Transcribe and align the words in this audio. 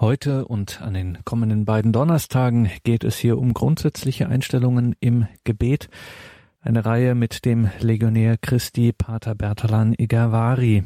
Heute 0.00 0.46
und 0.46 0.82
an 0.82 0.94
den 0.94 1.18
kommenden 1.24 1.64
beiden 1.64 1.92
Donnerstagen 1.92 2.68
geht 2.82 3.04
es 3.04 3.16
hier 3.16 3.38
um 3.38 3.54
grundsätzliche 3.54 4.28
Einstellungen 4.28 4.96
im 4.98 5.28
Gebet. 5.44 5.88
Eine 6.60 6.84
Reihe 6.84 7.14
mit 7.14 7.44
dem 7.44 7.70
Legionär 7.78 8.36
Christi 8.36 8.92
Pater 8.92 9.36
Bertalan 9.36 9.94
Igavari. 9.96 10.82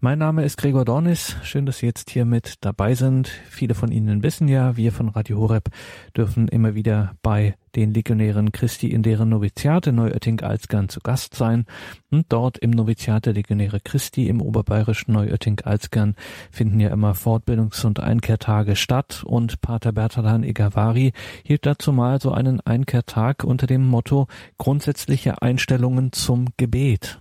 Mein 0.00 0.18
Name 0.18 0.44
ist 0.44 0.58
Gregor 0.58 0.84
Dornis. 0.84 1.36
Schön, 1.42 1.64
dass 1.64 1.78
Sie 1.78 1.86
jetzt 1.86 2.10
hier 2.10 2.24
mit 2.24 2.56
dabei 2.60 2.94
sind. 2.94 3.28
Viele 3.48 3.74
von 3.74 3.90
Ihnen 3.90 4.22
wissen 4.22 4.46
ja, 4.46 4.76
wir 4.76 4.92
von 4.92 5.08
Radio 5.08 5.38
Horeb 5.38 5.70
dürfen 6.16 6.48
immer 6.48 6.74
wieder 6.74 7.14
bei 7.22 7.56
den 7.76 7.94
Legionären 7.94 8.52
Christi 8.52 8.88
in 8.88 9.02
deren 9.02 9.28
Noviziate 9.28 9.92
Neuötting-Alzgern 9.92 10.88
zu 10.88 11.00
Gast 11.00 11.34
sein. 11.34 11.64
Und 12.10 12.26
dort 12.30 12.58
im 12.58 12.70
Noviziat 12.70 13.26
der 13.26 13.32
Legionäre 13.32 13.80
Christi 13.80 14.28
im 14.28 14.40
oberbayerischen 14.40 15.14
Neuötting-Alzgern 15.14 16.14
finden 16.50 16.80
ja 16.80 16.90
immer 16.90 17.12
Fortbildungs- 17.12 17.84
und 17.86 18.00
Einkehrtage 18.00 18.76
statt. 18.76 19.22
Und 19.24 19.60
Pater 19.60 19.92
Bertalan 19.92 20.42
Igavari 20.42 21.12
hielt 21.42 21.66
dazu 21.66 21.92
mal 21.92 22.20
so 22.20 22.32
einen 22.32 22.60
Einkehrtag 22.60 23.44
unter 23.44 23.66
dem 23.66 23.86
Motto 23.86 24.26
grundsätzliche 24.58 25.40
Einstellungen 25.42 26.12
zum 26.12 26.46
Gebet. 26.56 27.18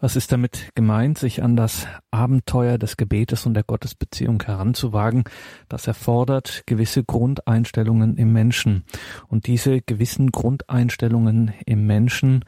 Was 0.00 0.14
ist 0.14 0.30
damit 0.30 0.70
gemeint, 0.76 1.18
sich 1.18 1.42
an 1.42 1.56
das 1.56 1.88
Abenteuer 2.12 2.78
des 2.78 2.96
Gebetes 2.96 3.46
und 3.46 3.54
der 3.54 3.64
Gottesbeziehung 3.64 4.40
heranzuwagen? 4.40 5.24
Das 5.68 5.88
erfordert 5.88 6.62
gewisse 6.66 7.02
Grundeinstellungen 7.02 8.16
im 8.16 8.32
Menschen. 8.32 8.84
Und 9.26 9.48
diese 9.48 9.80
gewissen 9.80 10.30
Grundeinstellungen 10.30 11.52
im 11.66 11.86
Menschen, 11.88 12.44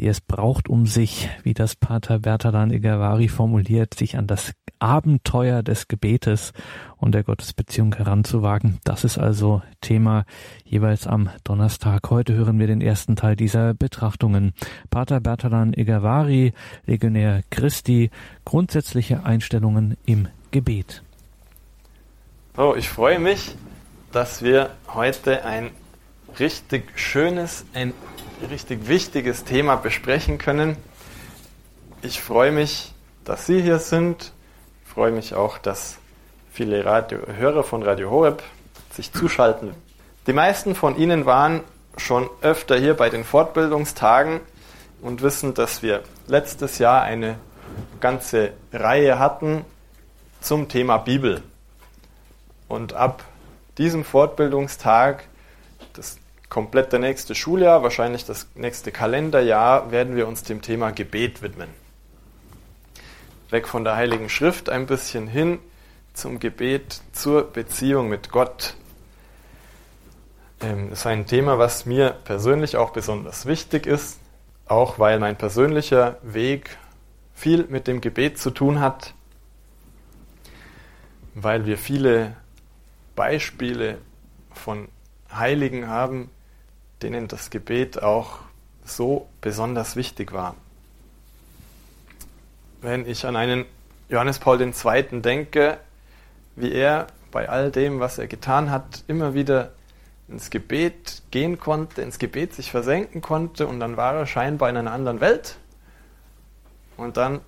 die 0.00 0.06
es 0.06 0.22
braucht, 0.22 0.70
um 0.70 0.86
sich, 0.86 1.28
wie 1.42 1.52
das 1.52 1.76
Pater 1.76 2.20
Bertalan 2.20 2.70
Igavari 2.70 3.28
formuliert, 3.28 3.92
sich 3.92 4.16
an 4.16 4.26
das 4.26 4.52
Abenteuer 4.78 5.62
des 5.62 5.88
Gebetes 5.88 6.54
und 6.96 7.12
der 7.14 7.22
Gottesbeziehung 7.22 7.94
heranzuwagen. 7.94 8.78
Das 8.82 9.04
ist 9.04 9.18
also 9.18 9.60
Thema 9.82 10.24
jeweils 10.64 11.06
am 11.06 11.28
Donnerstag. 11.44 12.08
Heute 12.08 12.32
hören 12.32 12.58
wir 12.58 12.66
den 12.66 12.80
ersten 12.80 13.14
Teil 13.14 13.36
dieser 13.36 13.74
Betrachtungen. 13.74 14.54
Pater 14.88 15.20
Bertalan 15.20 15.74
Igavari, 15.74 16.54
Legionär 16.86 17.42
Christi, 17.50 18.10
grundsätzliche 18.46 19.24
Einstellungen 19.24 19.98
im 20.06 20.28
Gebet. 20.50 21.02
So, 22.56 22.74
ich 22.74 22.88
freue 22.88 23.18
mich, 23.18 23.54
dass 24.12 24.42
wir 24.42 24.70
heute 24.94 25.44
ein 25.44 25.70
richtig 26.38 26.98
schönes, 26.98 27.66
ein 27.74 27.92
richtig 28.48 28.88
wichtiges 28.88 29.44
Thema 29.44 29.76
besprechen 29.76 30.38
können. 30.38 30.76
Ich 32.02 32.20
freue 32.20 32.52
mich, 32.52 32.92
dass 33.24 33.46
Sie 33.46 33.60
hier 33.60 33.78
sind. 33.78 34.32
Ich 34.84 34.92
freue 34.92 35.12
mich 35.12 35.34
auch, 35.34 35.58
dass 35.58 35.98
viele 36.52 36.84
Radio 36.84 37.20
Hörer 37.26 37.62
von 37.62 37.82
Radio 37.82 38.10
Horeb 38.10 38.42
sich 38.92 39.12
zuschalten. 39.12 39.74
Die 40.26 40.32
meisten 40.32 40.74
von 40.74 40.96
Ihnen 40.96 41.26
waren 41.26 41.60
schon 41.96 42.28
öfter 42.40 42.76
hier 42.76 42.94
bei 42.94 43.10
den 43.10 43.24
Fortbildungstagen 43.24 44.40
und 45.02 45.22
wissen, 45.22 45.54
dass 45.54 45.82
wir 45.82 46.02
letztes 46.26 46.78
Jahr 46.78 47.02
eine 47.02 47.38
ganze 48.00 48.52
Reihe 48.72 49.18
hatten 49.18 49.64
zum 50.40 50.68
Thema 50.68 50.98
Bibel. 50.98 51.42
Und 52.68 52.94
ab 52.94 53.24
diesem 53.78 54.04
Fortbildungstag, 54.04 55.24
das 56.50 56.54
komplett 56.54 56.92
der 56.92 56.98
nächste 56.98 57.36
Schuljahr, 57.36 57.84
wahrscheinlich 57.84 58.24
das 58.24 58.48
nächste 58.56 58.90
Kalenderjahr, 58.90 59.92
werden 59.92 60.16
wir 60.16 60.26
uns 60.26 60.42
dem 60.42 60.62
Thema 60.62 60.90
Gebet 60.90 61.42
widmen. 61.42 61.68
Weg 63.50 63.68
von 63.68 63.84
der 63.84 63.94
Heiligen 63.94 64.28
Schrift 64.28 64.68
ein 64.68 64.86
bisschen 64.86 65.28
hin 65.28 65.60
zum 66.12 66.40
Gebet, 66.40 67.02
zur 67.12 67.44
Beziehung 67.44 68.08
mit 68.08 68.30
Gott. 68.32 68.74
Ähm, 70.60 70.90
das 70.90 71.00
ist 71.00 71.06
ein 71.06 71.26
Thema, 71.26 71.58
was 71.58 71.86
mir 71.86 72.16
persönlich 72.24 72.76
auch 72.76 72.90
besonders 72.90 73.46
wichtig 73.46 73.86
ist, 73.86 74.18
auch 74.66 74.98
weil 74.98 75.20
mein 75.20 75.36
persönlicher 75.36 76.18
Weg 76.22 76.78
viel 77.32 77.64
mit 77.68 77.86
dem 77.86 78.00
Gebet 78.00 78.38
zu 78.38 78.50
tun 78.50 78.80
hat, 78.80 79.14
weil 81.34 81.64
wir 81.64 81.78
viele 81.78 82.36
Beispiele 83.14 83.98
von 84.52 84.88
Heiligen 85.32 85.86
haben, 85.86 86.28
denen 87.02 87.28
das 87.28 87.50
Gebet 87.50 88.02
auch 88.02 88.38
so 88.84 89.28
besonders 89.40 89.96
wichtig 89.96 90.32
war. 90.32 90.54
Wenn 92.80 93.06
ich 93.06 93.26
an 93.26 93.36
einen 93.36 93.64
Johannes 94.08 94.38
Paul 94.38 94.60
II. 94.60 95.20
denke, 95.20 95.78
wie 96.56 96.72
er 96.72 97.06
bei 97.30 97.48
all 97.48 97.70
dem, 97.70 98.00
was 98.00 98.18
er 98.18 98.26
getan 98.26 98.70
hat, 98.70 99.04
immer 99.06 99.34
wieder 99.34 99.72
ins 100.28 100.50
Gebet 100.50 101.22
gehen 101.30 101.58
konnte, 101.58 102.02
ins 102.02 102.18
Gebet 102.18 102.54
sich 102.54 102.70
versenken 102.70 103.20
konnte 103.20 103.66
und 103.66 103.80
dann 103.80 103.96
war 103.96 104.14
er 104.14 104.26
scheinbar 104.26 104.68
in 104.70 104.76
einer 104.76 104.92
anderen 104.92 105.20
Welt. 105.20 105.56
Und 106.96 107.16
dann 107.16 107.40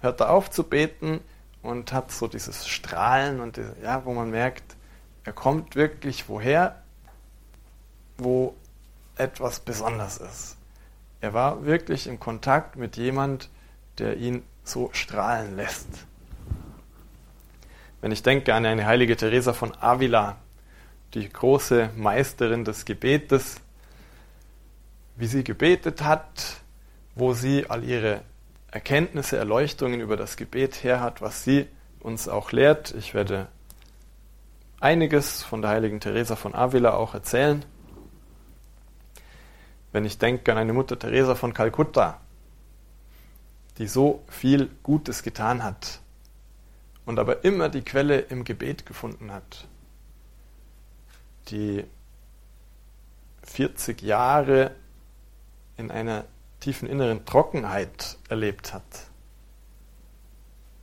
hört 0.00 0.20
er 0.20 0.30
auf 0.30 0.50
zu 0.50 0.64
beten 0.64 1.20
und 1.62 1.92
hat 1.92 2.12
so 2.12 2.28
dieses 2.28 2.66
Strahlen 2.68 3.40
und 3.40 3.58
ja, 3.82 4.04
wo 4.04 4.12
man 4.12 4.30
merkt, 4.30 4.76
er 5.24 5.32
kommt 5.32 5.76
wirklich 5.76 6.28
woher, 6.28 6.82
wo 8.18 8.54
etwas 9.16 9.60
besonders 9.60 10.18
ist. 10.18 10.56
Er 11.20 11.32
war 11.32 11.64
wirklich 11.64 12.06
im 12.06 12.20
Kontakt 12.20 12.76
mit 12.76 12.96
jemand, 12.96 13.48
der 13.98 14.16
ihn 14.16 14.42
so 14.64 14.90
strahlen 14.92 15.56
lässt. 15.56 15.88
Wenn 18.00 18.12
ich 18.12 18.22
denke 18.22 18.54
an 18.54 18.66
eine 18.66 18.86
heilige 18.86 19.16
Teresa 19.16 19.52
von 19.52 19.72
Avila, 19.80 20.36
die 21.14 21.28
große 21.28 21.90
Meisterin 21.96 22.64
des 22.64 22.84
Gebetes, 22.84 23.60
wie 25.16 25.26
sie 25.26 25.44
gebetet 25.44 26.02
hat, 26.02 26.60
wo 27.14 27.32
sie 27.32 27.66
all 27.70 27.84
ihre 27.84 28.22
Erkenntnisse, 28.70 29.36
Erleuchtungen 29.36 30.00
über 30.00 30.16
das 30.16 30.36
Gebet 30.36 30.82
her 30.82 31.00
hat, 31.00 31.22
was 31.22 31.44
sie 31.44 31.66
uns 32.00 32.28
auch 32.28 32.50
lehrt. 32.52 32.92
Ich 32.92 33.14
werde 33.14 33.46
einiges 34.80 35.42
von 35.42 35.62
der 35.62 35.70
heiligen 35.70 36.00
Teresa 36.00 36.36
von 36.36 36.54
Avila 36.54 36.94
auch 36.94 37.14
erzählen. 37.14 37.64
Wenn 39.94 40.04
ich 40.04 40.18
denke 40.18 40.50
an 40.50 40.58
eine 40.58 40.72
Mutter 40.72 40.98
Teresa 40.98 41.36
von 41.36 41.54
Kalkutta, 41.54 42.20
die 43.78 43.86
so 43.86 44.24
viel 44.26 44.68
Gutes 44.82 45.22
getan 45.22 45.62
hat 45.62 46.00
und 47.06 47.20
aber 47.20 47.44
immer 47.44 47.68
die 47.68 47.82
Quelle 47.82 48.18
im 48.18 48.42
Gebet 48.42 48.86
gefunden 48.86 49.30
hat, 49.30 49.68
die 51.46 51.84
40 53.44 54.02
Jahre 54.02 54.72
in 55.76 55.92
einer 55.92 56.24
tiefen 56.58 56.88
inneren 56.88 57.24
Trockenheit 57.24 58.18
erlebt 58.28 58.74
hat 58.74 58.82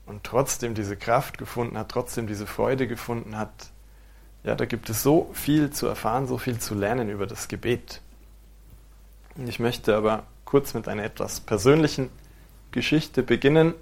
und 0.05 0.23
trotzdem 0.23 0.73
diese 0.73 0.95
Kraft 0.95 1.37
gefunden 1.37 1.77
hat, 1.77 1.89
trotzdem 1.89 2.27
diese 2.27 2.47
Freude 2.47 2.87
gefunden 2.87 3.37
hat. 3.37 3.71
Ja, 4.45 4.55
da 4.55 4.63
gibt 4.63 4.89
es 4.89 5.03
so 5.03 5.29
viel 5.33 5.69
zu 5.71 5.87
erfahren, 5.87 6.27
so 6.27 6.37
viel 6.37 6.59
zu 6.59 6.75
lernen 6.75 7.09
über 7.09 7.27
das 7.27 7.49
Gebet. 7.49 7.99
Ich 9.37 9.59
möchte 9.59 9.95
aber 9.95 10.23
kurz 10.43 10.73
mit 10.73 10.89
einer 10.89 11.03
etwas 11.03 11.39
persönlichen 11.39 12.09
Geschichte 12.71 13.23
beginnen, 13.23 13.73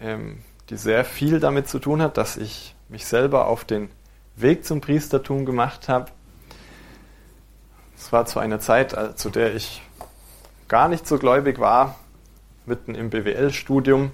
ähm, 0.00 0.42
die 0.70 0.76
sehr 0.76 1.04
viel 1.04 1.38
damit 1.38 1.68
zu 1.68 1.78
tun 1.78 2.00
hat, 2.00 2.16
dass 2.16 2.38
ich 2.38 2.74
mich 2.88 3.04
selber 3.04 3.46
auf 3.46 3.64
den 3.64 3.90
Weg 4.36 4.64
zum 4.64 4.80
Priestertum 4.80 5.44
gemacht 5.44 5.88
habe. 5.88 6.10
Es 7.94 8.10
war 8.10 8.24
zu 8.24 8.38
einer 8.38 8.58
Zeit, 8.58 8.94
äh, 8.94 9.14
zu 9.14 9.28
der 9.28 9.54
ich 9.54 9.82
gar 10.66 10.88
nicht 10.88 11.06
so 11.06 11.18
gläubig 11.18 11.58
war, 11.58 11.98
mitten 12.64 12.94
im 12.94 13.10
BWL-Studium. 13.10 14.12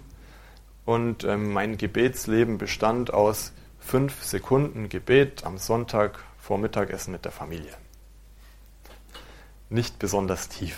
Und 0.84 1.22
ähm, 1.22 1.52
mein 1.52 1.78
Gebetsleben 1.78 2.58
bestand 2.58 3.12
aus 3.12 3.52
fünf 3.78 4.24
Sekunden 4.24 4.88
Gebet 4.88 5.44
am 5.44 5.58
Sonntag 5.58 6.18
vor 6.38 6.58
Mittagessen 6.58 7.12
mit 7.12 7.24
der 7.24 7.32
Familie 7.32 7.72
nicht 9.70 9.98
besonders 9.98 10.48
tief. 10.48 10.76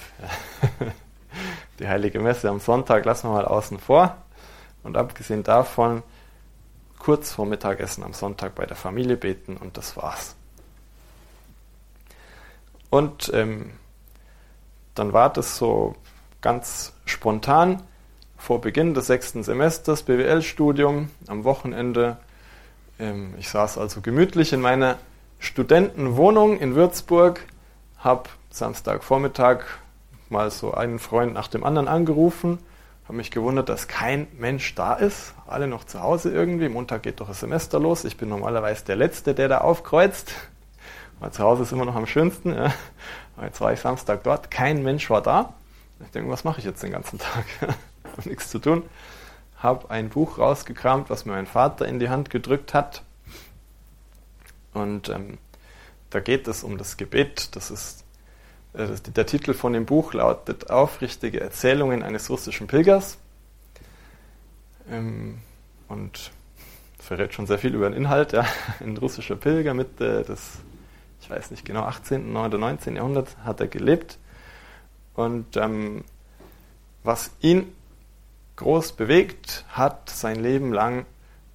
Die 1.78 1.88
heilige 1.88 2.20
Messe 2.20 2.48
am 2.48 2.60
Sonntag 2.60 3.04
lassen 3.04 3.28
wir 3.28 3.34
mal 3.34 3.44
außen 3.44 3.78
vor. 3.78 4.16
Und 4.82 4.96
abgesehen 4.96 5.42
davon, 5.42 6.02
kurz 6.98 7.32
vor 7.32 7.46
Mittagessen 7.46 8.04
am 8.04 8.12
Sonntag 8.12 8.54
bei 8.54 8.66
der 8.66 8.76
Familie 8.76 9.16
beten 9.16 9.56
und 9.56 9.76
das 9.76 9.96
war's. 9.96 10.37
Und 12.90 13.31
ähm, 13.34 13.70
dann 14.94 15.12
war 15.12 15.32
das 15.32 15.56
so 15.56 15.94
ganz 16.40 16.92
spontan 17.04 17.82
vor 18.37 18.60
Beginn 18.60 18.94
des 18.94 19.06
sechsten 19.06 19.42
Semesters 19.42 20.02
BWL-Studium 20.02 21.10
am 21.26 21.44
Wochenende. 21.44 22.19
Ähm, 22.98 23.34
ich 23.38 23.48
saß 23.48 23.78
also 23.78 24.00
gemütlich 24.00 24.52
in 24.52 24.60
meiner 24.60 24.98
Studentenwohnung 25.38 26.58
in 26.58 26.75
Würzburg, 26.75 27.46
habe 27.98 28.28
Samstagvormittag 28.50 29.64
mal 30.29 30.50
so 30.50 30.75
einen 30.75 30.99
Freund 30.99 31.32
nach 31.35 31.49
dem 31.49 31.64
anderen 31.64 31.88
angerufen, 31.88 32.58
habe 33.05 33.17
mich 33.17 33.32
gewundert, 33.32 33.69
dass 33.69 33.88
kein 33.88 34.29
Mensch 34.38 34.75
da 34.76 34.94
ist. 34.94 35.35
Alle 35.49 35.67
noch 35.67 35.82
zu 35.82 36.00
Hause 36.00 36.31
irgendwie. 36.31 36.69
Montag 36.69 37.02
geht 37.02 37.20
doch 37.20 37.26
das 37.26 37.41
Semester 37.41 37.81
los. 37.81 38.05
Ich 38.05 38.17
bin 38.17 38.29
normalerweise 38.29 38.85
der 38.85 38.94
Letzte, 38.94 39.35
der 39.35 39.49
da 39.49 39.58
aufkreuzt. 39.58 40.32
Weil 41.19 41.32
zu 41.32 41.43
Hause 41.43 41.64
ist 41.64 41.73
immer 41.73 41.85
noch 41.85 41.97
am 41.97 42.06
schönsten. 42.06 42.55
Ja. 42.55 42.73
Jetzt 43.43 43.61
war 43.61 43.73
ich 43.73 43.81
Samstag 43.81 44.23
dort. 44.23 44.52
Kein 44.52 44.85
Mensch 44.85 45.11
war 45.11 45.23
da. 45.23 45.55
Ich 46.05 46.11
denke, 46.12 46.31
was 46.31 46.44
mache 46.44 46.61
ich 46.61 46.64
jetzt 46.64 46.85
den 46.85 46.93
ganzen 46.93 47.19
Tag? 47.19 47.44
habe 48.17 48.29
nichts 48.29 48.49
zu 48.49 48.61
tun. 48.61 48.85
Habe 49.56 49.91
ein 49.91 50.08
Buch 50.08 50.38
rausgekramt, 50.38 51.11
was 51.11 51.25
mir 51.25 51.32
mein 51.32 51.47
Vater 51.47 51.88
in 51.88 51.99
die 51.99 52.11
Hand 52.11 52.31
gedrückt 52.31 52.75
hat. 52.75 53.02
Und 54.73 55.08
ähm, 55.08 55.38
da 56.11 56.20
geht 56.20 56.47
es 56.47 56.62
um 56.62 56.79
das 56.79 56.97
Gebet. 56.97 57.56
Das 57.56 57.73
ist 57.73 58.05
der 58.72 59.26
Titel 59.26 59.52
von 59.52 59.72
dem 59.72 59.84
Buch 59.84 60.14
lautet 60.14 60.70
Aufrichtige 60.70 61.40
Erzählungen 61.40 62.02
eines 62.02 62.31
russischen 62.31 62.67
Pilgers. 62.67 63.19
Ähm, 64.88 65.38
und 65.88 66.31
verrät 66.99 67.34
schon 67.34 67.46
sehr 67.46 67.58
viel 67.58 67.75
über 67.75 67.88
den 67.88 67.96
Inhalt. 67.96 68.32
Ja. 68.32 68.46
Ein 68.81 68.96
russischer 68.96 69.37
Pilger 69.37 69.75
Mitte 69.75 70.22
des, 70.22 70.58
ich 71.20 71.28
weiß 71.28 71.50
nicht 71.50 71.64
genau, 71.64 71.82
18. 71.82 72.37
oder 72.37 72.58
19. 72.58 72.96
Jahrhundert 72.96 73.37
hat 73.44 73.61
er 73.61 73.67
gelebt. 73.67 74.19
Und 75.14 75.56
ähm, 75.56 76.05
was 77.02 77.32
ihn 77.40 77.73
groß 78.56 78.93
bewegt 78.93 79.64
hat, 79.70 80.11
sein 80.11 80.40
Leben 80.40 80.73
lang, 80.73 81.06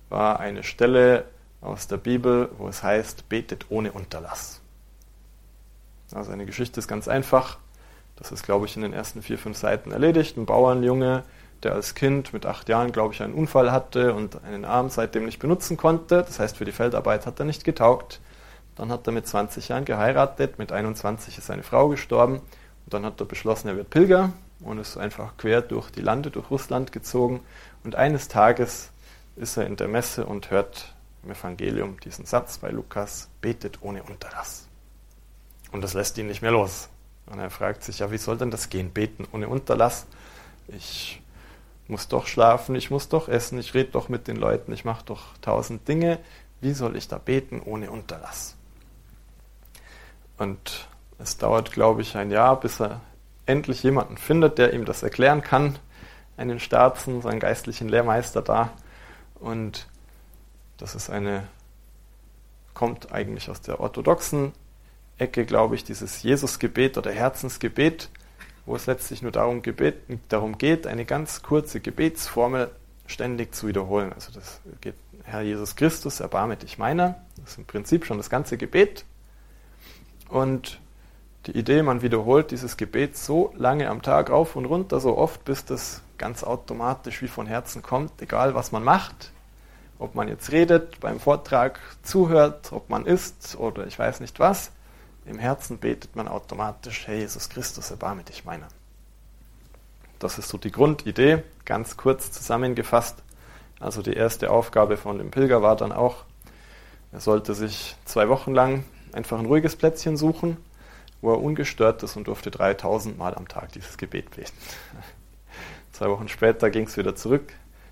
war 0.10 0.40
eine 0.40 0.64
Stelle 0.64 1.26
aus 1.62 1.88
der 1.88 1.98
Bibel, 1.98 2.50
wo 2.58 2.68
es 2.68 2.84
heißt, 2.84 3.30
betet 3.30 3.68
ohne 3.70 3.92
Unterlass. 3.92 4.62
Also 6.16 6.32
eine 6.32 6.46
Geschichte 6.46 6.80
ist 6.80 6.88
ganz 6.88 7.08
einfach. 7.08 7.58
Das 8.16 8.32
ist, 8.32 8.44
glaube 8.44 8.66
ich, 8.66 8.76
in 8.78 8.82
den 8.82 8.94
ersten 8.94 9.22
vier, 9.22 9.38
fünf 9.38 9.58
Seiten 9.58 9.92
erledigt. 9.92 10.38
Ein 10.38 10.46
Bauernjunge, 10.46 11.24
der 11.64 11.74
als 11.74 11.94
Kind 11.94 12.32
mit 12.32 12.46
acht 12.46 12.70
Jahren, 12.70 12.94
glaube 12.94 13.14
ich, 13.14 13.22
einen 13.22 13.34
Unfall 13.34 13.72
hatte 13.72 14.14
und 14.14 14.42
einen 14.46 14.64
Arm 14.64 14.90
seitdem 14.90 15.26
nicht 15.26 15.40
benutzen 15.40 15.76
konnte. 15.76 16.24
Das 16.24 16.40
heißt, 16.40 16.58
für 16.58 16.66
die 16.66 16.72
Feldarbeit 16.72 17.26
hat 17.26 17.40
er 17.40 17.46
nicht 17.46 17.66
getaugt. 17.66 18.22
Dann 18.76 18.92
hat 18.92 19.06
er 19.08 19.14
mit 19.14 19.28
20 19.28 19.70
Jahren 19.70 19.86
geheiratet, 19.86 20.58
mit 20.58 20.72
21 20.72 21.38
ist 21.38 21.48
seine 21.48 21.64
Frau 21.64 21.90
gestorben 21.90 22.36
und 22.36 22.94
dann 22.94 23.06
hat 23.06 23.20
er 23.22 23.26
beschlossen, 23.26 23.70
er 23.70 23.78
wird 23.78 23.90
Pilger 23.90 24.32
und 24.60 24.80
ist 24.80 24.98
einfach 24.98 25.38
quer 25.38 25.62
durch 25.62 25.92
die 25.92 26.02
Lande, 26.02 26.30
durch 26.30 26.50
Russland 26.52 26.92
gezogen. 26.92 27.42
Und 27.84 27.96
eines 27.96 28.28
Tages 28.28 28.92
ist 29.38 29.58
er 29.58 29.66
in 29.66 29.78
der 29.78 29.88
Messe 29.88 30.26
und 30.26 30.52
hört 30.52 30.94
im 31.24 31.32
Evangelium 31.32 32.00
diesen 32.02 32.26
Satz 32.26 32.58
bei 32.58 32.70
Lukas, 32.70 33.30
betet 33.42 33.80
ohne 33.82 34.04
Unterlass. 34.04 34.68
Und 35.76 35.82
das 35.82 35.94
lässt 35.94 36.18
ihn 36.18 36.28
nicht 36.28 36.42
mehr 36.42 36.52
los. 36.54 36.88
Und 37.26 37.38
er 37.38 37.50
fragt 37.50 37.84
sich, 37.84 38.00
ja, 38.00 38.10
wie 38.10 38.18
soll 38.18 38.38
denn 38.38 38.50
das 38.50 38.70
gehen? 38.70 38.92
Beten 38.92 39.28
ohne 39.34 39.50
Unterlass? 39.50 40.06
Ich 40.70 41.22
muss 41.90 42.08
doch 42.08 42.28
schlafen, 42.28 42.76
ich 42.76 42.92
muss 42.92 43.10
doch 43.10 43.28
essen, 43.28 43.60
ich 43.60 43.74
rede 43.74 43.92
doch 43.92 44.08
mit 44.08 44.30
den 44.30 44.38
Leuten, 44.38 44.72
ich 44.72 44.86
mache 44.86 45.04
doch 45.04 45.38
tausend 45.42 45.86
Dinge. 45.86 46.20
Wie 46.62 46.72
soll 46.72 46.96
ich 46.96 47.10
da 47.10 47.18
beten 47.18 47.62
ohne 47.62 47.92
Unterlass? 47.92 48.56
Und 50.38 50.88
es 51.20 51.38
dauert, 51.38 51.74
glaube 51.74 52.04
ich, 52.04 52.16
ein 52.16 52.32
Jahr, 52.32 52.58
bis 52.58 52.80
er 52.80 53.02
endlich 53.46 53.84
jemanden 53.84 54.18
findet, 54.18 54.58
der 54.58 54.72
ihm 54.74 54.86
das 54.86 55.04
erklären 55.04 55.42
kann. 55.42 55.78
Einen 56.38 56.62
Staatsen, 56.62 57.22
seinen 57.22 57.42
geistlichen 57.42 57.90
Lehrmeister 57.90 58.42
da. 58.42 58.72
Und 59.42 59.90
das 60.78 60.96
ist 60.96 61.10
eine, 61.10 61.50
kommt 62.74 63.12
eigentlich 63.12 63.50
aus 63.50 63.60
der 63.60 63.82
orthodoxen 63.82 64.54
Ecke, 65.18 65.46
glaube 65.46 65.76
ich, 65.76 65.84
dieses 65.84 66.24
Jesusgebet 66.24 66.98
oder 66.98 67.12
Herzensgebet, 67.12 68.10
wo 68.66 68.76
es 68.76 68.86
letztlich 68.86 69.22
nur 69.22 69.32
darum, 69.32 69.62
Gebet, 69.62 69.96
darum 70.30 70.58
geht, 70.58 70.88
eine 70.88 71.06
ganz 71.06 71.42
kurze 71.44 71.80
Gebetsformel 71.80 72.70
ständig 73.08 73.54
zu 73.54 73.68
wiederholen. 73.68 74.12
Also 74.14 74.32
das 74.34 74.60
geht, 74.82 74.96
Herr 75.24 75.42
Jesus 75.42 75.76
Christus, 75.76 76.20
erbarme 76.20 76.58
dich 76.58 76.78
meiner. 76.78 77.22
Das 77.38 77.52
ist 77.52 77.58
im 77.60 77.66
Prinzip 77.66 78.06
schon 78.06 78.18
das 78.18 78.30
ganze 78.30 78.58
Gebet. 78.58 79.06
Und 80.30 80.80
die 81.46 81.58
Idee, 81.58 81.84
man 81.84 82.02
wiederholt 82.02 82.52
dieses 82.52 82.76
Gebet 82.76 83.16
so 83.16 83.54
lange 83.56 83.90
am 83.90 84.02
Tag 84.02 84.32
rauf 84.32 84.56
und 84.56 84.66
runter, 84.66 85.00
so 85.00 85.18
oft, 85.18 85.46
bis 85.46 85.64
das 85.64 86.02
ganz 86.18 86.44
automatisch 86.44 87.22
wie 87.22 87.28
von 87.28 87.46
Herzen 87.46 87.82
kommt, 87.84 88.22
egal 88.22 88.56
was 88.56 88.72
man 88.72 88.84
macht. 88.84 89.32
Ob 90.00 90.16
man 90.16 90.28
jetzt 90.28 90.52
redet, 90.52 91.00
beim 91.00 91.20
Vortrag 91.20 91.80
zuhört, 92.04 92.74
ob 92.74 92.90
man 92.90 93.06
isst 93.06 93.56
oder 93.58 93.86
ich 93.86 93.98
weiß 93.98 94.20
nicht 94.20 94.40
was. 94.40 94.72
Im 95.26 95.40
Herzen 95.40 95.80
betet 95.80 96.16
man 96.16 96.28
automatisch, 96.28 97.08
Herr 97.08 97.16
Jesus 97.16 97.50
Christus, 97.50 97.90
erbarme 97.90 98.24
dich 98.24 98.46
meiner. 98.46 98.68
Das 100.20 100.38
ist 100.38 100.50
so 100.50 100.58
die 100.58 100.72
Grundidee, 100.72 101.44
ganz 101.66 101.98
kurz 101.98 102.32
zusammengefasst. 102.32 103.24
Also 103.80 104.02
die 104.02 104.14
erste 104.14 104.52
Aufgabe 104.52 104.98
von 104.98 105.18
dem 105.18 105.32
Pilger 105.32 105.62
war 105.62 105.76
dann 105.76 105.92
auch, 105.92 106.24
er 107.12 107.20
sollte 107.20 107.54
sich 107.56 107.96
zwei 108.06 108.30
Wochen 108.30 108.54
lang 108.54 108.84
einfach 109.14 109.40
ein 109.40 109.46
ruhiges 109.46 109.76
Plätzchen 109.76 110.16
suchen, 110.16 110.58
wo 111.22 111.32
er 111.34 111.42
ungestört 111.42 112.04
ist 112.04 112.16
und 112.18 112.28
durfte 112.28 112.52
3000 112.52 113.18
Mal 113.18 113.34
am 113.36 113.48
Tag 113.48 113.72
dieses 113.72 113.98
Gebet 113.98 114.32
beten. 114.32 114.54
zwei 115.92 116.10
Wochen 116.10 116.28
später 116.28 116.70
ging 116.70 116.86
es 116.86 116.98
wieder 116.98 117.16
zurück 117.16 117.52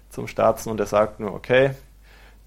zum 0.10 0.28
Staatsen 0.28 0.72
und 0.72 0.80
er 0.80 0.86
sagt 0.86 1.20
nur, 1.20 1.34
okay, 1.34 1.72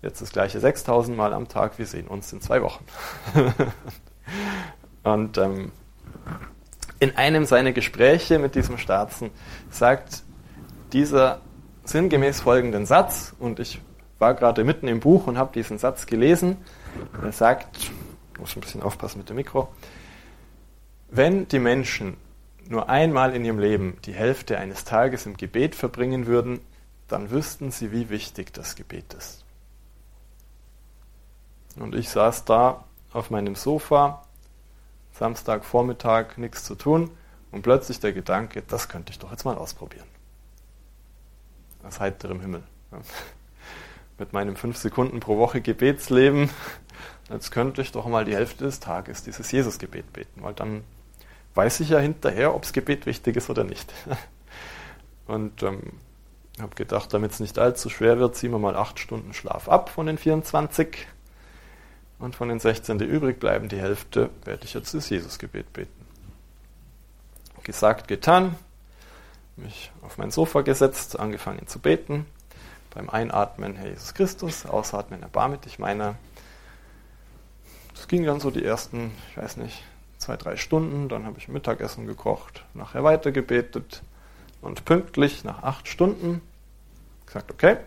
jetzt 0.00 0.22
das 0.22 0.30
gleiche 0.30 0.60
6000 0.60 1.16
Mal 1.16 1.32
am 1.32 1.48
Tag, 1.48 1.78
wir 1.78 1.86
sehen 1.86 2.06
uns 2.06 2.32
in 2.32 2.40
zwei 2.40 2.62
Wochen. 2.62 2.84
Und 5.06 5.38
ähm, 5.38 5.70
in 6.98 7.16
einem 7.16 7.44
seiner 7.44 7.70
Gespräche 7.70 8.40
mit 8.40 8.56
diesem 8.56 8.76
Staatsen 8.76 9.30
sagt 9.70 10.24
dieser 10.92 11.40
sinngemäß 11.84 12.40
folgenden 12.40 12.86
Satz, 12.86 13.32
und 13.38 13.60
ich 13.60 13.80
war 14.18 14.34
gerade 14.34 14.64
mitten 14.64 14.88
im 14.88 14.98
Buch 14.98 15.28
und 15.28 15.38
habe 15.38 15.52
diesen 15.52 15.78
Satz 15.78 16.06
gelesen. 16.06 16.56
Er 17.22 17.30
sagt, 17.30 17.92
muss 18.40 18.56
ein 18.56 18.60
bisschen 18.60 18.82
aufpassen 18.82 19.18
mit 19.18 19.28
dem 19.28 19.36
Mikro, 19.36 19.68
wenn 21.08 21.46
die 21.46 21.60
Menschen 21.60 22.16
nur 22.68 22.88
einmal 22.88 23.32
in 23.32 23.44
ihrem 23.44 23.60
Leben 23.60 23.98
die 24.06 24.12
Hälfte 24.12 24.58
eines 24.58 24.82
Tages 24.82 25.24
im 25.24 25.36
Gebet 25.36 25.76
verbringen 25.76 26.26
würden, 26.26 26.58
dann 27.06 27.30
wüssten 27.30 27.70
sie, 27.70 27.92
wie 27.92 28.10
wichtig 28.10 28.52
das 28.52 28.74
Gebet 28.74 29.14
ist. 29.14 29.44
Und 31.78 31.94
ich 31.94 32.08
saß 32.08 32.44
da 32.44 32.82
auf 33.12 33.30
meinem 33.30 33.54
Sofa 33.54 34.25
Samstagvormittag 35.18 36.36
nichts 36.36 36.64
zu 36.64 36.74
tun 36.74 37.10
und 37.50 37.62
plötzlich 37.62 38.00
der 38.00 38.12
Gedanke, 38.12 38.62
das 38.66 38.88
könnte 38.88 39.12
ich 39.12 39.18
doch 39.18 39.30
jetzt 39.30 39.44
mal 39.44 39.56
ausprobieren. 39.56 40.06
Aus 41.82 42.00
heiterem 42.00 42.40
Himmel. 42.40 42.62
Mit 44.18 44.32
meinem 44.32 44.56
fünf 44.56 44.76
Sekunden 44.76 45.20
pro 45.20 45.36
Woche 45.36 45.60
Gebetsleben, 45.60 46.50
jetzt 47.30 47.50
könnte 47.50 47.82
ich 47.82 47.92
doch 47.92 48.06
mal 48.06 48.24
die 48.24 48.34
Hälfte 48.34 48.64
des 48.64 48.80
Tages 48.80 49.22
dieses 49.22 49.52
Jesusgebet 49.52 50.12
beten, 50.12 50.42
weil 50.42 50.54
dann 50.54 50.84
weiß 51.54 51.80
ich 51.80 51.90
ja 51.90 51.98
hinterher, 51.98 52.54
ob 52.54 52.62
das 52.62 52.72
Gebet 52.72 53.06
wichtig 53.06 53.36
ist 53.36 53.50
oder 53.50 53.64
nicht. 53.64 53.92
Und 55.26 55.62
ähm, 55.62 55.94
habe 56.60 56.74
gedacht, 56.74 57.12
damit 57.12 57.32
es 57.32 57.40
nicht 57.40 57.58
allzu 57.58 57.90
schwer 57.90 58.18
wird, 58.18 58.36
ziehen 58.36 58.52
wir 58.52 58.58
mal 58.58 58.76
acht 58.76 58.98
Stunden 58.98 59.34
Schlaf 59.34 59.68
ab 59.68 59.90
von 59.90 60.06
den 60.06 60.18
24 60.18 61.06
und 62.18 62.34
von 62.34 62.48
den 62.48 62.58
16, 62.58 62.98
die 62.98 63.04
übrig 63.04 63.38
bleiben, 63.38 63.68
die 63.68 63.80
Hälfte, 63.80 64.30
werde 64.44 64.64
ich 64.64 64.74
jetzt 64.74 64.94
das 64.94 65.08
Jesusgebet 65.10 65.72
beten. 65.72 65.92
Gesagt, 67.62 68.06
getan, 68.06 68.54
mich 69.56 69.90
auf 70.02 70.18
mein 70.18 70.30
Sofa 70.30 70.60
gesetzt, 70.60 71.18
angefangen 71.18 71.66
zu 71.66 71.78
beten. 71.78 72.26
Beim 72.94 73.10
Einatmen, 73.10 73.74
Herr 73.74 73.88
Jesus 73.88 74.14
Christus, 74.14 74.66
Ausatmen, 74.66 75.22
erbarme 75.22 75.58
dich 75.58 75.78
meiner. 75.78 76.14
Das 77.94 78.08
ging 78.08 78.24
dann 78.24 78.40
so 78.40 78.50
die 78.50 78.64
ersten, 78.64 79.12
ich 79.30 79.36
weiß 79.36 79.56
nicht, 79.56 79.82
zwei, 80.18 80.36
drei 80.36 80.56
Stunden. 80.56 81.08
Dann 81.08 81.26
habe 81.26 81.38
ich 81.38 81.48
Mittagessen 81.48 82.06
gekocht, 82.06 82.64
nachher 82.72 83.02
weitergebetet 83.04 84.02
und 84.62 84.84
pünktlich 84.84 85.44
nach 85.44 85.62
acht 85.62 85.88
Stunden 85.88 86.40
gesagt, 87.26 87.50
okay, 87.50 87.78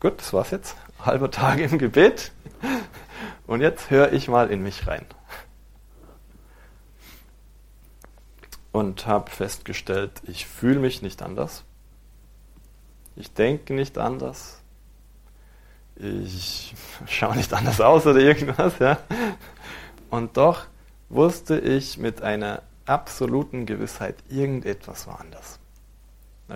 gut, 0.00 0.18
das 0.18 0.32
war's 0.32 0.50
jetzt. 0.50 0.76
Halber 1.00 1.30
Tag 1.30 1.60
im 1.60 1.78
Gebet. 1.78 2.32
Und 3.46 3.60
jetzt 3.60 3.90
höre 3.90 4.12
ich 4.12 4.28
mal 4.28 4.50
in 4.50 4.62
mich 4.62 4.86
rein. 4.86 5.04
Und 8.72 9.06
habe 9.06 9.30
festgestellt, 9.30 10.22
ich 10.24 10.46
fühle 10.46 10.80
mich 10.80 11.02
nicht 11.02 11.22
anders. 11.22 11.64
Ich 13.16 13.32
denke 13.32 13.74
nicht 13.74 13.98
anders. 13.98 14.60
Ich 15.96 16.74
schaue 17.06 17.36
nicht 17.36 17.52
anders 17.52 17.80
aus 17.80 18.06
oder 18.06 18.18
irgendwas. 18.18 18.78
Ja. 18.78 18.98
Und 20.10 20.36
doch 20.36 20.66
wusste 21.08 21.58
ich 21.58 21.98
mit 21.98 22.22
einer 22.22 22.62
absoluten 22.86 23.66
Gewissheit, 23.66 24.16
irgendetwas 24.28 25.06
war 25.06 25.20
anders. 25.20 25.58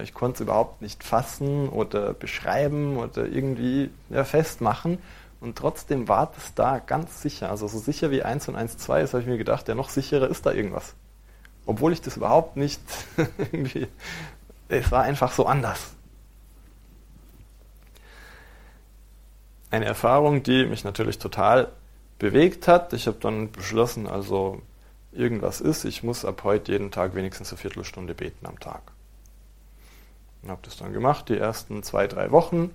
Ich 0.03 0.13
konnte 0.13 0.35
es 0.35 0.41
überhaupt 0.43 0.83
nicht 0.83 1.03
fassen 1.03 1.69
oder 1.69 2.13
beschreiben 2.13 2.99
oder 2.99 3.27
irgendwie 3.27 3.91
ja, 4.11 4.25
festmachen. 4.25 4.99
Und 5.41 5.57
trotzdem 5.57 6.09
war 6.09 6.33
das 6.35 6.55
da 6.55 6.79
ganz 6.79 7.23
sicher. 7.23 7.51
Also 7.51 7.69
so 7.69 7.79
sicher 7.79 8.11
wie 8.11 8.23
1 8.23 8.49
und 8.49 8.57
1, 8.57 8.77
2 8.79 9.03
ist, 9.03 9.15
habe 9.15 9.23
ich 9.23 9.29
mir 9.29 9.39
gedacht, 9.39 9.69
ja 9.69 9.75
noch 9.75 9.89
sicherer 9.89 10.29
ist 10.29 10.47
da 10.47 10.53
irgendwas. 10.53 10.95
Obwohl 11.67 11.93
ich 11.93 12.01
das 12.01 12.17
überhaupt 12.17 12.57
nicht 12.57 12.81
irgendwie... 13.53 13.89
Es 14.71 14.91
war 14.91 15.03
einfach 15.03 15.33
so 15.33 15.47
anders. 15.47 15.95
Eine 19.71 19.87
Erfahrung, 19.87 20.43
die 20.43 20.67
mich 20.67 20.85
natürlich 20.85 21.19
total 21.19 21.73
bewegt 22.19 22.69
hat. 22.69 22.93
Ich 22.93 23.07
habe 23.07 23.19
dann 23.21 23.51
beschlossen, 23.51 24.07
also 24.07 24.61
irgendwas 25.13 25.61
ist, 25.61 25.85
ich 25.85 26.03
muss 26.03 26.25
ab 26.25 26.43
heute 26.45 26.73
jeden 26.73 26.91
Tag 26.91 27.15
wenigstens 27.15 27.51
eine 27.51 27.59
Viertelstunde 27.59 28.15
beten 28.15 28.47
am 28.47 28.59
Tag. 28.61 28.83
Und 30.43 30.51
habe 30.51 30.61
das 30.65 30.77
dann 30.77 30.93
gemacht, 30.93 31.29
die 31.29 31.39
ersten 31.39 31.83
zwei, 31.83 32.07
drei 32.07 32.31
Wochen 32.31 32.75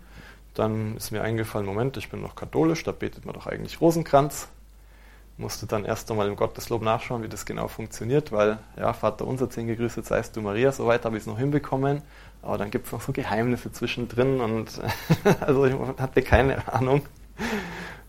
dann 0.54 0.98
ist 0.98 1.12
mir 1.12 1.22
eingefallen, 1.22 1.66
Moment, 1.66 1.98
ich 1.98 2.10
bin 2.10 2.22
noch 2.22 2.36
katholisch, 2.36 2.84
da 2.84 2.92
betet 2.92 3.26
man 3.26 3.34
doch 3.34 3.48
eigentlich 3.48 3.82
Rosenkranz. 3.82 4.50
Musste 5.38 5.66
dann 5.66 5.84
erst 5.84 6.12
einmal 6.12 6.28
im 6.28 6.36
Gotteslob 6.36 6.84
nachschauen, 6.84 7.24
wie 7.24 7.28
das 7.28 7.46
genau 7.46 7.68
funktioniert, 7.68 8.32
weil, 8.32 8.60
ja, 8.78 8.94
Vater 8.94 9.26
unser, 9.26 9.50
zehn 9.50 9.66
gegrüßet 9.66 10.06
seist 10.06 10.36
du 10.36 10.42
Maria, 10.42 10.72
soweit 10.72 11.06
habe 11.06 11.18
ich 11.18 11.24
es 11.24 11.28
noch 11.28 11.40
hinbekommen. 11.40 12.04
Aber 12.44 12.60
dann 12.60 12.70
gibt 12.70 12.86
es 12.86 12.92
noch 12.92 13.02
so 13.02 13.12
Geheimnisse 13.14 13.72
zwischendrin 13.72 14.42
und 14.42 14.80
also 15.40 15.66
ich 15.66 15.74
hatte 15.98 16.22
keine 16.22 16.72
Ahnung. 16.72 17.02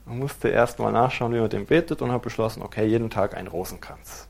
Man 0.05 0.19
musste 0.19 0.49
erst 0.49 0.79
mal 0.81 0.93
nachschauen, 0.93 1.33
wie 1.33 1.41
man 1.41 1.49
den 1.49 1.65
betet 1.65 2.03
und 2.03 2.13
habe 2.13 2.25
beschlossen, 2.25 2.63
okay, 2.63 2.85
jeden 2.85 3.09
Tag 3.09 3.35
ein 3.35 3.47
Rosenkranz. 3.47 4.29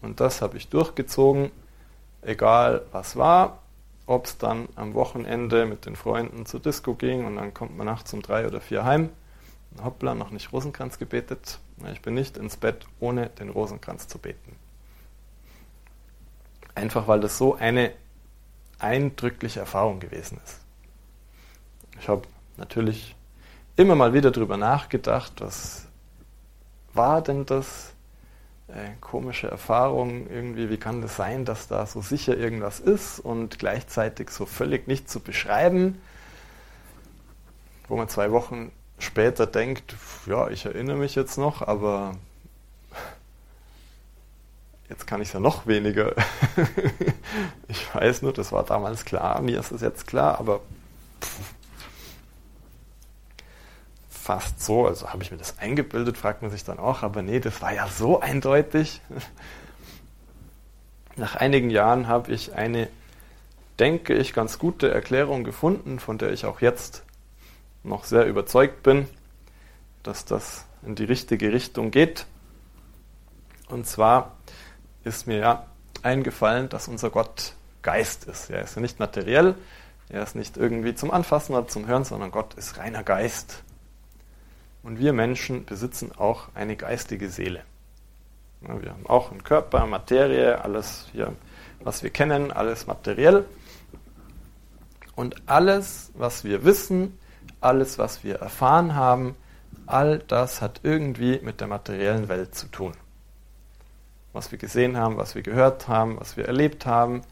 Und 0.00 0.18
das 0.18 0.42
habe 0.42 0.56
ich 0.56 0.68
durchgezogen, 0.68 1.52
egal 2.22 2.82
was 2.90 3.14
war 3.14 3.61
ob 4.06 4.26
es 4.26 4.38
dann 4.38 4.68
am 4.74 4.94
Wochenende 4.94 5.66
mit 5.66 5.86
den 5.86 5.96
Freunden 5.96 6.46
zur 6.46 6.60
Disco 6.60 6.94
ging 6.94 7.24
und 7.24 7.36
dann 7.36 7.54
kommt 7.54 7.76
man 7.76 7.86
nachts 7.86 8.12
um 8.12 8.22
drei 8.22 8.46
oder 8.46 8.60
vier 8.60 8.84
heim. 8.84 9.10
Hoppla, 9.82 10.14
noch 10.14 10.30
nicht 10.30 10.52
Rosenkranz 10.52 10.98
gebetet. 10.98 11.58
Ich 11.92 12.02
bin 12.02 12.14
nicht 12.14 12.36
ins 12.36 12.56
Bett, 12.56 12.86
ohne 13.00 13.30
den 13.30 13.48
Rosenkranz 13.48 14.06
zu 14.06 14.18
beten. 14.18 14.56
Einfach 16.74 17.08
weil 17.08 17.20
das 17.20 17.38
so 17.38 17.54
eine 17.54 17.92
eindrückliche 18.78 19.60
Erfahrung 19.60 20.00
gewesen 20.00 20.40
ist. 20.44 20.60
Ich 21.98 22.08
habe 22.08 22.22
natürlich 22.56 23.14
immer 23.76 23.94
mal 23.94 24.12
wieder 24.12 24.30
darüber 24.30 24.56
nachgedacht, 24.56 25.40
was 25.40 25.86
war 26.92 27.22
denn 27.22 27.46
das 27.46 27.91
äh, 28.74 28.90
komische 29.00 29.48
Erfahrung, 29.48 30.28
irgendwie, 30.30 30.70
wie 30.70 30.78
kann 30.78 31.02
das 31.02 31.16
sein, 31.16 31.44
dass 31.44 31.68
da 31.68 31.84
so 31.86 32.00
sicher 32.00 32.36
irgendwas 32.36 32.80
ist 32.80 33.18
und 33.20 33.58
gleichzeitig 33.58 34.30
so 34.30 34.46
völlig 34.46 34.86
nicht 34.86 35.10
zu 35.10 35.20
beschreiben, 35.20 36.00
wo 37.88 37.96
man 37.96 38.08
zwei 38.08 38.32
Wochen 38.32 38.72
später 38.98 39.46
denkt, 39.46 39.94
ja, 40.26 40.48
ich 40.48 40.64
erinnere 40.64 40.96
mich 40.96 41.14
jetzt 41.14 41.36
noch, 41.36 41.60
aber 41.60 42.16
jetzt 44.88 45.06
kann 45.06 45.20
ich 45.20 45.28
es 45.28 45.34
ja 45.34 45.40
noch 45.40 45.66
weniger. 45.66 46.14
ich 47.68 47.94
weiß 47.94 48.22
nur, 48.22 48.32
das 48.32 48.52
war 48.52 48.64
damals 48.64 49.04
klar, 49.04 49.42
mir 49.42 49.60
ist 49.60 49.72
es 49.72 49.82
jetzt 49.82 50.06
klar, 50.06 50.38
aber 50.38 50.60
pff, 51.20 51.54
fast 54.22 54.62
so, 54.62 54.86
also 54.86 55.12
habe 55.12 55.24
ich 55.24 55.32
mir 55.32 55.36
das 55.36 55.58
eingebildet, 55.58 56.16
fragt 56.16 56.42
man 56.42 56.50
sich 56.52 56.62
dann 56.62 56.78
auch, 56.78 57.02
aber 57.02 57.22
nee, 57.22 57.40
das 57.40 57.60
war 57.60 57.74
ja 57.74 57.88
so 57.88 58.20
eindeutig. 58.20 59.00
Nach 61.16 61.34
einigen 61.34 61.70
Jahren 61.70 62.06
habe 62.06 62.30
ich 62.30 62.54
eine, 62.54 62.88
denke 63.80 64.14
ich, 64.14 64.32
ganz 64.32 64.60
gute 64.60 64.92
Erklärung 64.92 65.42
gefunden, 65.42 65.98
von 65.98 66.18
der 66.18 66.32
ich 66.32 66.46
auch 66.46 66.60
jetzt 66.60 67.02
noch 67.82 68.04
sehr 68.04 68.26
überzeugt 68.26 68.84
bin, 68.84 69.08
dass 70.04 70.24
das 70.24 70.66
in 70.86 70.94
die 70.94 71.04
richtige 71.04 71.52
Richtung 71.52 71.90
geht. 71.90 72.26
Und 73.68 73.88
zwar 73.88 74.36
ist 75.02 75.26
mir 75.26 75.38
ja 75.38 75.66
eingefallen, 76.02 76.68
dass 76.68 76.86
unser 76.86 77.10
Gott 77.10 77.54
Geist 77.82 78.26
ist. 78.26 78.50
Er 78.50 78.62
ist 78.62 78.76
ja 78.76 78.82
nicht 78.82 79.00
materiell, 79.00 79.56
er 80.08 80.22
ist 80.22 80.36
nicht 80.36 80.56
irgendwie 80.56 80.94
zum 80.94 81.10
Anfassen 81.10 81.54
oder 81.54 81.66
zum 81.66 81.88
Hören, 81.88 82.04
sondern 82.04 82.30
Gott 82.30 82.54
ist 82.54 82.78
reiner 82.78 83.02
Geist. 83.02 83.64
Und 84.82 84.98
wir 84.98 85.12
Menschen 85.12 85.64
besitzen 85.64 86.12
auch 86.16 86.48
eine 86.54 86.76
geistige 86.76 87.28
Seele. 87.28 87.62
wir 88.60 88.90
haben 88.90 89.06
auch 89.06 89.30
einen 89.30 89.44
Körper, 89.44 89.86
Materie, 89.86 90.62
alles 90.64 91.06
hier, 91.12 91.32
was 91.80 92.02
wir 92.02 92.10
kennen, 92.10 92.50
alles 92.50 92.86
materiell. 92.86 93.44
Und 95.14 95.36
alles, 95.46 96.10
was 96.14 96.44
wir 96.44 96.64
wissen, 96.64 97.18
alles, 97.60 97.98
was 97.98 98.24
wir 98.24 98.36
erfahren 98.36 98.94
haben, 98.94 99.36
all 99.86 100.18
das 100.18 100.60
hat 100.60 100.80
irgendwie 100.82 101.40
mit 101.42 101.60
der 101.60 101.68
materiellen 101.68 102.28
Welt 102.28 102.54
zu 102.54 102.66
tun. 102.66 102.92
Was 104.32 104.50
wir 104.50 104.58
gesehen 104.58 104.96
haben, 104.96 105.16
was 105.16 105.34
wir 105.34 105.42
gehört 105.42 105.88
haben, 105.88 106.18
was 106.18 106.36
wir 106.36 106.46
erlebt 106.46 106.86
haben, 106.86 107.22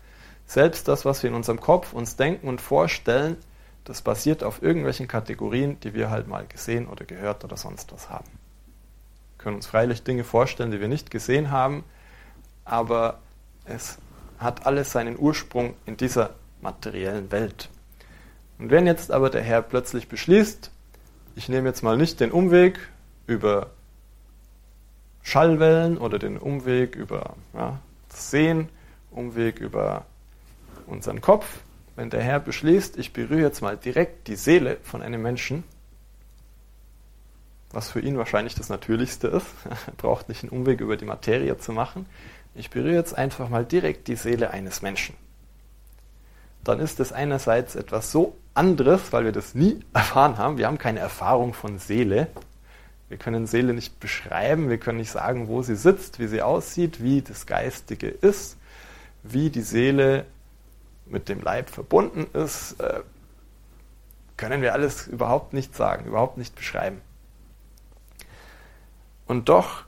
selbst 0.47 0.89
das, 0.89 1.05
was 1.05 1.23
wir 1.23 1.31
in 1.31 1.37
unserem 1.37 1.61
Kopf 1.61 1.93
uns 1.93 2.17
denken 2.17 2.49
und 2.49 2.61
vorstellen, 2.61 3.37
das 3.85 4.03
basiert 4.03 4.43
auf 4.45 4.63
irgendwelchen 4.63 5.09
Kategorien, 5.09 5.79
die 5.81 5.95
wir 5.95 6.11
halt 6.11 6.29
mal 6.29 6.47
gesehen 6.47 6.87
oder 6.87 7.05
gehört 7.05 7.45
oder 7.45 7.57
sonst 7.57 7.93
was 7.93 8.11
haben. 8.11 8.29
Wir 9.37 9.45
können 9.45 9.57
uns 9.57 9.67
freilich 9.67 10.03
Dinge 10.03 10.25
vorstellen, 10.25 10.71
die 10.71 10.81
wir 10.81 10.89
nicht 10.89 11.11
gesehen 11.11 11.51
haben, 11.51 11.85
aber 12.65 13.19
es 13.65 13.99
hat 14.39 14.67
alles 14.67 14.93
seinen 14.93 15.19
Ursprung 15.19 15.75
in 15.87 15.97
dieser 15.97 16.31
materiellen 16.61 17.31
Welt. 17.33 17.69
Und 18.59 18.71
wenn 18.71 18.87
jetzt 18.87 19.11
aber 19.11 19.31
der 19.31 19.43
Herr 19.43 19.63
plötzlich 19.63 20.09
beschließt, 20.09 20.71
ich 21.35 21.49
nehme 21.49 21.69
jetzt 21.69 21.83
mal 21.83 21.97
nicht 21.97 22.21
den 22.21 22.31
Umweg 22.31 22.79
über 23.27 23.71
Schallwellen 25.23 25.99
oder 25.99 26.19
den 26.19 26.37
Umweg 26.39 26.97
über 26.97 27.35
ja, 27.55 27.79
das 28.09 28.31
Sehen, 28.31 28.69
Umweg 29.11 29.61
über 29.61 30.05
unseren 30.87 31.21
Kopf, 31.21 31.61
wenn 31.97 32.11
der 32.11 32.23
Herr 32.23 32.41
beschließt, 32.41 32.97
ich 32.99 33.13
berühre 33.13 33.43
jetzt 33.43 33.61
mal 33.61 33.77
direkt 33.77 34.29
die 34.29 34.37
Seele 34.37 34.79
von 34.83 35.03
einem 35.03 35.23
Menschen, 35.23 35.65
was 37.73 37.91
für 37.91 38.01
ihn 38.01 38.19
wahrscheinlich 38.19 38.55
das 38.55 38.69
Natürlichste 38.69 39.29
ist, 39.29 39.47
er 39.65 39.93
braucht 39.97 40.29
nicht 40.29 40.43
einen 40.43 40.51
Umweg 40.51 40.81
über 40.81 40.97
die 40.97 41.05
Materie 41.05 41.57
zu 41.59 41.73
machen, 41.73 42.07
ich 42.55 42.71
berühre 42.71 42.95
jetzt 42.95 43.17
einfach 43.17 43.49
mal 43.49 43.65
direkt 43.65 44.09
die 44.09 44.17
Seele 44.17 44.51
eines 44.51 44.83
Menschen. 44.83 45.15
Dann 46.65 46.81
ist 46.81 47.01
das 47.01 47.13
einerseits 47.13 47.77
etwas 47.77 48.11
so 48.13 48.37
anderes, 48.55 49.13
weil 49.13 49.25
wir 49.25 49.33
das 49.33 49.55
nie 49.55 49.81
erfahren 49.93 50.39
haben. 50.39 50.59
Wir 50.59 50.67
haben 50.67 50.79
keine 50.79 51.01
Erfahrung 51.01 51.55
von 51.55 51.79
Seele. 51.79 52.29
Wir 53.09 53.17
können 53.17 53.47
Seele 53.47 53.75
nicht 53.75 53.99
beschreiben, 53.99 54.69
wir 54.69 54.79
können 54.79 54.99
nicht 54.99 55.11
sagen, 55.11 55.49
wo 55.49 55.63
sie 55.63 55.75
sitzt, 55.75 56.21
wie 56.21 56.29
sie 56.29 56.43
aussieht, 56.43 57.03
wie 57.03 57.23
das 57.23 57.45
Geistige 57.45 58.07
ist, 58.07 58.57
wie 59.25 59.51
die 59.51 59.63
Seele 59.63 60.27
mit 61.11 61.29
dem 61.29 61.41
Leib 61.41 61.71
verbunden 61.71 62.27
ist, 62.37 62.81
äh, 62.81 63.01
können 64.37 64.63
wir 64.63 64.73
alles 64.73 65.07
überhaupt 65.07 65.53
nicht 65.53 65.77
sagen, 65.77 66.07
überhaupt 66.07 66.39
nicht 66.39 66.55
beschreiben. 66.55 67.03
Und 69.27 69.49
doch 69.49 69.85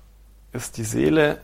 ist 0.53 0.77
die 0.77 0.85
Seele 0.85 1.41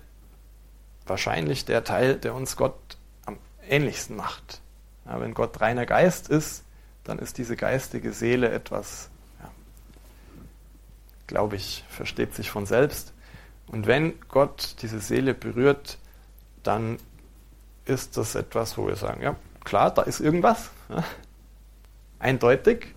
wahrscheinlich 1.06 1.64
der 1.64 1.85
Teil, 1.85 2.16
der 2.16 2.35
uns 2.35 2.56
Gott 2.56 2.78
am 3.25 3.38
ähnlichsten 3.66 4.14
macht. 4.14 4.61
Ja, 5.06 5.20
wenn 5.20 5.35
Gott 5.35 5.61
reiner 5.61 5.87
Geist 5.87 6.28
ist, 6.28 6.64
dann 7.04 7.18
ist 7.18 7.38
diese 7.38 7.56
geistige 7.56 8.12
Seele 8.12 8.50
etwas, 8.50 9.08
ja, 9.40 9.50
glaube 11.26 11.56
ich, 11.56 11.85
versteht 11.88 12.35
sich 12.35 12.50
von 12.50 12.66
selbst. 12.66 13.14
Und 13.66 13.87
wenn 13.87 14.20
Gott 14.28 14.76
diese 14.82 15.00
Seele 15.00 15.32
berührt, 15.32 15.99
dann 16.62 16.99
ist 17.87 18.18
das 18.18 18.35
etwas, 18.35 18.76
wo 18.76 18.87
wir 18.87 18.97
sagen, 18.97 19.23
ja, 19.23 19.37
klar, 19.68 19.90
da 19.92 20.02
ist 20.02 20.20
irgendwas, 20.20 20.70
ja, 20.88 21.04
eindeutig 22.18 22.94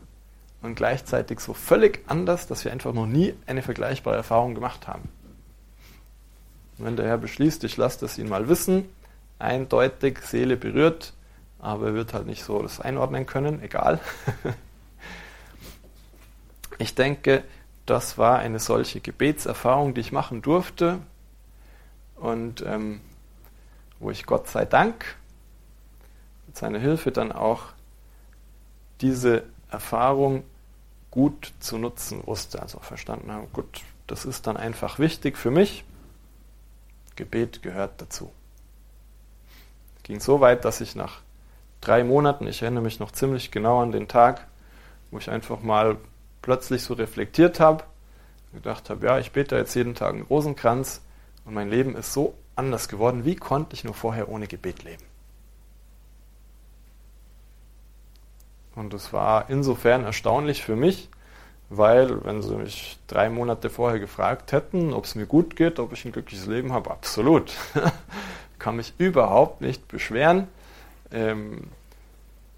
und 0.61 0.75
gleichzeitig 0.75 1.41
so 1.41 1.53
völlig 1.53 2.03
anders, 2.07 2.47
dass 2.47 2.63
wir 2.63 2.71
einfach 2.71 2.93
noch 2.93 3.07
nie 3.07 3.33
eine 3.45 3.61
vergleichbare 3.61 4.15
Erfahrung 4.15 4.55
gemacht 4.55 4.87
haben. 4.87 5.09
Und 6.77 6.85
wenn 6.85 6.95
der 6.95 7.07
Herr 7.07 7.17
beschließt, 7.17 7.63
ich 7.65 7.77
lasse 7.77 7.99
das 7.99 8.17
ihn 8.17 8.29
mal 8.29 8.47
wissen, 8.47 8.87
eindeutig, 9.37 10.19
Seele 10.19 10.55
berührt, 10.55 11.13
aber 11.59 11.87
er 11.87 11.93
wird 11.93 12.13
halt 12.13 12.25
nicht 12.25 12.43
so 12.43 12.61
das 12.61 12.79
einordnen 12.79 13.25
können, 13.25 13.61
egal. 13.61 13.99
ich 16.77 16.95
denke, 16.95 17.43
das 17.85 18.17
war 18.17 18.39
eine 18.39 18.59
solche 18.59 19.01
Gebetserfahrung, 19.01 19.93
die 19.93 20.01
ich 20.01 20.11
machen 20.11 20.41
durfte 20.41 20.99
und 22.15 22.63
ähm, 22.65 23.01
wo 23.99 24.09
ich 24.09 24.25
Gott 24.25 24.47
sei 24.47 24.65
Dank 24.65 25.17
mit 26.51 26.57
seiner 26.57 26.79
Hilfe 26.79 27.13
dann 27.13 27.31
auch 27.31 27.67
diese 28.99 29.43
Erfahrung 29.69 30.43
gut 31.09 31.53
zu 31.61 31.77
nutzen 31.77 32.27
wusste, 32.27 32.61
also 32.61 32.77
verstanden 32.79 33.31
haben, 33.31 33.47
gut, 33.53 33.83
das 34.05 34.25
ist 34.25 34.47
dann 34.47 34.57
einfach 34.57 34.99
wichtig 34.99 35.37
für 35.37 35.49
mich. 35.49 35.85
Gebet 37.15 37.63
gehört 37.63 38.01
dazu. 38.01 38.33
Es 39.95 40.03
ging 40.03 40.19
so 40.19 40.41
weit, 40.41 40.65
dass 40.65 40.81
ich 40.81 40.93
nach 40.93 41.21
drei 41.79 42.03
Monaten, 42.03 42.47
ich 42.47 42.61
erinnere 42.63 42.83
mich 42.83 42.99
noch 42.99 43.11
ziemlich 43.11 43.51
genau 43.51 43.81
an 43.81 43.93
den 43.93 44.09
Tag, 44.09 44.45
wo 45.09 45.19
ich 45.19 45.29
einfach 45.29 45.61
mal 45.61 45.95
plötzlich 46.41 46.83
so 46.83 46.95
reflektiert 46.95 47.61
habe, 47.61 47.85
gedacht 48.51 48.89
habe, 48.89 49.05
ja, 49.05 49.19
ich 49.19 49.31
bete 49.31 49.55
jetzt 49.55 49.73
jeden 49.73 49.95
Tag 49.95 50.15
einen 50.15 50.23
Rosenkranz 50.23 50.99
und 51.45 51.53
mein 51.53 51.69
Leben 51.69 51.95
ist 51.95 52.11
so 52.11 52.35
anders 52.57 52.89
geworden. 52.89 53.23
Wie 53.23 53.37
konnte 53.37 53.73
ich 53.73 53.85
nur 53.85 53.93
vorher 53.93 54.27
ohne 54.27 54.47
Gebet 54.47 54.83
leben? 54.83 55.10
Und 58.75 58.93
es 58.93 59.11
war 59.13 59.49
insofern 59.49 60.03
erstaunlich 60.03 60.63
für 60.63 60.75
mich, 60.75 61.09
weil 61.69 62.23
wenn 62.25 62.41
sie 62.41 62.55
mich 62.55 62.99
drei 63.07 63.29
Monate 63.29 63.69
vorher 63.69 63.99
gefragt 63.99 64.51
hätten, 64.51 64.93
ob 64.93 65.05
es 65.05 65.15
mir 65.15 65.25
gut 65.25 65.55
geht, 65.55 65.79
ob 65.79 65.93
ich 65.93 66.05
ein 66.05 66.11
glückliches 66.11 66.47
Leben 66.47 66.73
habe, 66.73 66.91
absolut. 66.91 67.53
Kann 68.59 68.75
mich 68.75 68.93
überhaupt 68.97 69.61
nicht 69.61 69.87
beschweren. 69.87 70.47
Ähm, 71.11 71.67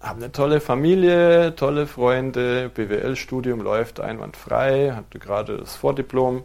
habe 0.00 0.22
eine 0.22 0.32
tolle 0.32 0.60
Familie, 0.60 1.56
tolle 1.56 1.86
Freunde, 1.86 2.68
BWL-Studium 2.68 3.60
läuft 3.60 4.00
einwandfrei, 4.00 4.92
hatte 4.94 5.18
gerade 5.18 5.56
das 5.56 5.76
Vordiplom 5.76 6.42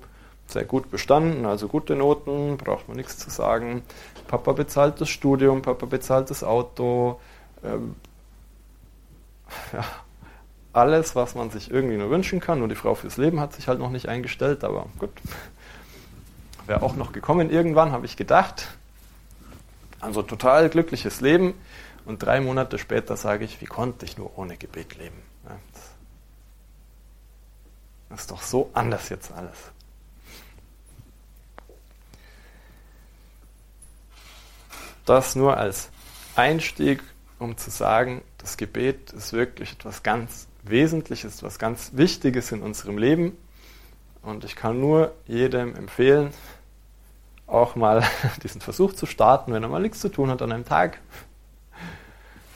sehr 0.47 0.63
gut 0.63 0.89
bestanden, 0.89 1.45
also 1.45 1.67
gute 1.67 1.95
Noten, 1.95 2.57
braucht 2.57 2.87
man 2.87 2.97
nichts 2.97 3.17
zu 3.17 3.29
sagen. 3.29 3.83
Papa 4.27 4.53
bezahlt 4.53 5.01
das 5.01 5.09
Studium, 5.09 5.61
Papa 5.61 5.85
bezahlt 5.85 6.29
das 6.29 6.43
Auto. 6.43 7.19
Ähm, 7.63 7.95
ja, 9.73 9.83
alles, 10.73 11.15
was 11.15 11.35
man 11.35 11.49
sich 11.49 11.71
irgendwie 11.71 11.97
nur 11.97 12.09
wünschen 12.09 12.39
kann. 12.39 12.59
Nur 12.59 12.67
die 12.67 12.75
Frau 12.75 12.95
fürs 12.95 13.17
Leben 13.17 13.39
hat 13.39 13.53
sich 13.53 13.67
halt 13.67 13.79
noch 13.79 13.89
nicht 13.89 14.07
eingestellt, 14.07 14.63
aber 14.63 14.87
gut. 14.97 15.11
Wäre 16.65 16.83
auch 16.83 16.95
noch 16.95 17.11
gekommen 17.13 17.49
irgendwann, 17.49 17.91
habe 17.91 18.05
ich 18.05 18.15
gedacht. 18.15 18.67
Also 19.99 20.21
total 20.21 20.69
glückliches 20.69 21.19
Leben. 21.21 21.55
Und 22.05 22.23
drei 22.23 22.41
Monate 22.41 22.79
später 22.79 23.17
sage 23.17 23.45
ich, 23.45 23.61
wie 23.61 23.65
konnte 23.65 24.05
ich 24.05 24.17
nur 24.17 24.37
ohne 24.37 24.57
Gebet 24.57 24.97
leben? 24.97 25.21
Das 28.09 28.21
ist 28.21 28.31
doch 28.31 28.41
so 28.41 28.69
anders 28.73 29.09
jetzt 29.09 29.31
alles. 29.31 29.57
Das 35.05 35.35
nur 35.35 35.57
als 35.57 35.89
Einstieg, 36.35 37.03
um 37.39 37.57
zu 37.57 37.71
sagen, 37.71 38.21
das 38.39 38.57
Gebet 38.57 39.11
ist 39.13 39.33
wirklich 39.33 39.73
etwas 39.73 40.01
ganz 40.01 40.47
Wesentliches, 40.63 41.37
etwas 41.37 41.59
ganz 41.59 41.91
Wichtiges 41.93 42.51
in 42.51 42.61
unserem 42.61 42.97
Leben. 42.97 43.37
Und 44.21 44.43
ich 44.43 44.55
kann 44.55 44.79
nur 44.79 45.13
jedem 45.27 45.75
empfehlen, 45.75 46.31
auch 47.47 47.75
mal 47.75 48.03
diesen 48.43 48.61
Versuch 48.61 48.93
zu 48.93 49.05
starten, 49.05 49.53
wenn 49.53 49.63
er 49.63 49.69
mal 49.69 49.81
nichts 49.81 49.99
zu 49.99 50.09
tun 50.09 50.29
hat 50.29 50.41
an 50.41 50.51
einem 50.51 50.65
Tag. 50.65 50.99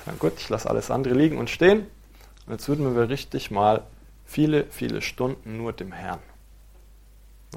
Sagen, 0.06 0.20
gut, 0.20 0.34
ich 0.38 0.50
lasse 0.50 0.70
alles 0.70 0.92
andere 0.92 1.14
liegen 1.14 1.38
und 1.38 1.50
stehen. 1.50 1.88
Und 2.46 2.54
jetzt 2.54 2.68
würden 2.68 2.96
wir 2.96 3.10
richtig 3.10 3.52
mal 3.52 3.84
viele, 4.26 4.66
viele 4.66 5.02
Stunden 5.02 5.58
nur 5.58 5.74
dem 5.74 5.92
Herrn. 5.92 6.20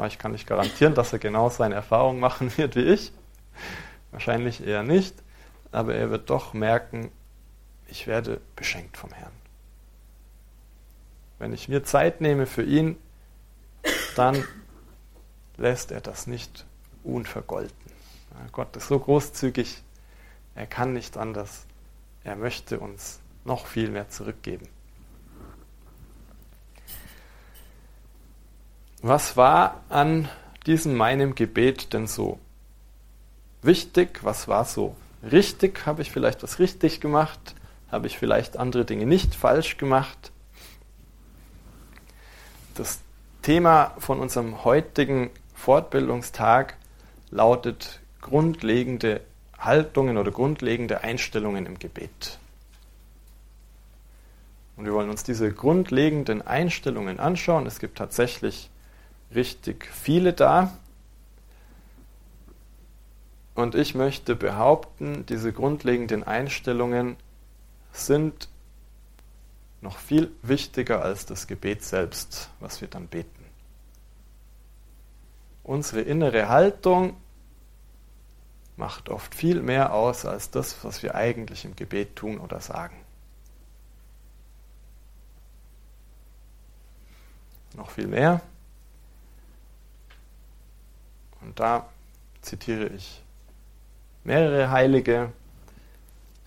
Ich 0.06 0.18
kann 0.18 0.33
nicht 0.33 0.47
garantieren, 0.47 0.95
dass 0.95 1.12
er 1.12 1.18
genau 1.18 1.49
seine 1.49 1.75
Erfahrungen 1.75 2.21
machen 2.21 2.52
wird 2.56 2.76
wie 2.76 2.85
ich. 2.85 3.12
Wahrscheinlich 4.11 4.64
eher 4.64 4.83
nicht, 4.83 5.14
aber 5.73 5.95
er 5.95 6.11
wird 6.11 6.30
doch 6.30 6.54
merken, 6.54 7.11
ich 7.88 8.07
werde 8.07 8.40
beschenkt 8.55 8.97
vom 8.97 9.12
Herrn. 9.12 9.33
Wenn 11.38 11.52
ich 11.52 11.69
mir 11.69 11.85
Zeit 11.85 12.21
nehme 12.21 12.47
für 12.47 12.62
ihn, 12.62 12.97
dann 14.16 14.45
lässt 15.57 15.90
er 15.93 16.00
das 16.00 16.26
nicht 16.26 16.64
unvergolten. 17.05 17.75
Gott 18.52 18.76
ist 18.76 18.88
so 18.88 18.99
großzügig, 18.99 19.83
er 20.55 20.66
kann 20.66 20.93
nicht 20.93 21.16
anders. 21.16 21.66
Er 22.25 22.37
möchte 22.37 22.81
uns 22.81 23.21
noch 23.45 23.66
viel 23.66 23.90
mehr 23.90 24.09
zurückgeben. 24.09 24.69
Was 29.02 29.37
war 29.37 29.83
an 29.88 30.28
diesem 30.66 30.97
meinem 30.97 31.35
Gebet 31.35 31.93
denn 31.93 32.07
so 32.07 32.40
wichtig? 33.62 34.25
Was 34.25 34.49
war 34.49 34.64
so 34.64 34.97
richtig? 35.23 35.87
Habe 35.87 36.02
ich 36.02 36.11
vielleicht 36.11 36.43
was 36.43 36.59
richtig 36.59 37.00
gemacht? 37.00 37.55
Habe 37.90 38.07
ich 38.07 38.19
vielleicht 38.19 38.57
andere 38.57 38.85
Dinge 38.85 39.07
nicht 39.07 39.35
falsch 39.35 39.76
gemacht? 39.76 40.33
Das 42.75 43.00
Thema 43.43 43.95
von 43.99 44.21
unserem 44.21 44.64
heutigen 44.64 45.31
Fortbildungstag 45.55 46.76
lautet 47.30 48.00
grundlegende 48.21 49.21
Haltungen 49.58 50.19
oder 50.19 50.30
grundlegende 50.30 51.02
Einstellungen 51.02 51.65
im 51.65 51.78
Gebet. 51.78 52.39
Und 54.76 54.84
wir 54.84 54.93
wollen 54.93 55.08
uns 55.08 55.23
diese 55.23 55.52
grundlegenden 55.52 56.43
Einstellungen 56.43 57.19
anschauen. 57.19 57.67
Es 57.67 57.78
gibt 57.78 57.97
tatsächlich 57.97 58.69
richtig 59.34 59.87
viele 59.87 60.32
da. 60.32 60.76
Und 63.54 63.75
ich 63.75 63.95
möchte 63.95 64.37
behaupten, 64.37 65.25
diese 65.26 65.52
grundlegenden 65.52 66.25
Einstellungen 66.25 67.17
sind 67.97 68.49
noch 69.80 69.99
viel 69.99 70.32
wichtiger 70.43 71.02
als 71.02 71.26
das 71.26 71.47
Gebet 71.47 71.82
selbst, 71.82 72.50
was 72.61 72.80
wir 72.80 72.89
dann 72.89 73.09
beten. 73.09 73.45
Unsere 75.63 76.02
innere 76.02 76.49
Haltung 76.49 77.17
macht 78.76 79.09
oft 79.09 79.35
viel 79.35 79.63
mehr 79.63 79.93
aus 79.93 80.25
als 80.25 80.50
das, 80.50 80.85
was 80.85 81.02
wir 81.02 81.15
eigentlich 81.15 81.65
im 81.65 81.75
Gebet 81.75 82.17
tun 82.17 82.39
oder 82.39 82.61
sagen. 82.61 82.97
Noch 87.75 87.91
viel 87.91 88.06
mehr. 88.06 88.41
Und 91.41 91.59
da 91.61 91.89
zitiere 92.41 92.89
ich 92.89 93.23
mehrere 94.25 94.71
Heilige. 94.71 95.32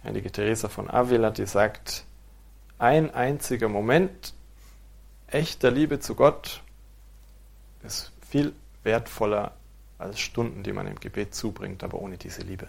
Heilige 0.03 0.31
Teresa 0.31 0.69
von 0.69 0.89
Avila, 0.89 1.31
die 1.31 1.45
sagt, 1.45 2.05
ein 2.77 3.13
einziger 3.13 3.67
Moment 3.67 4.33
echter 5.27 5.71
Liebe 5.71 5.99
zu 5.99 6.15
Gott 6.15 6.61
ist 7.83 8.11
viel 8.21 8.53
wertvoller 8.83 9.53
als 9.97 10.19
Stunden, 10.19 10.63
die 10.63 10.71
man 10.71 10.87
im 10.87 10.99
Gebet 10.99 11.35
zubringt, 11.35 11.83
aber 11.83 11.99
ohne 11.99 12.17
diese 12.17 12.41
Liebe. 12.41 12.67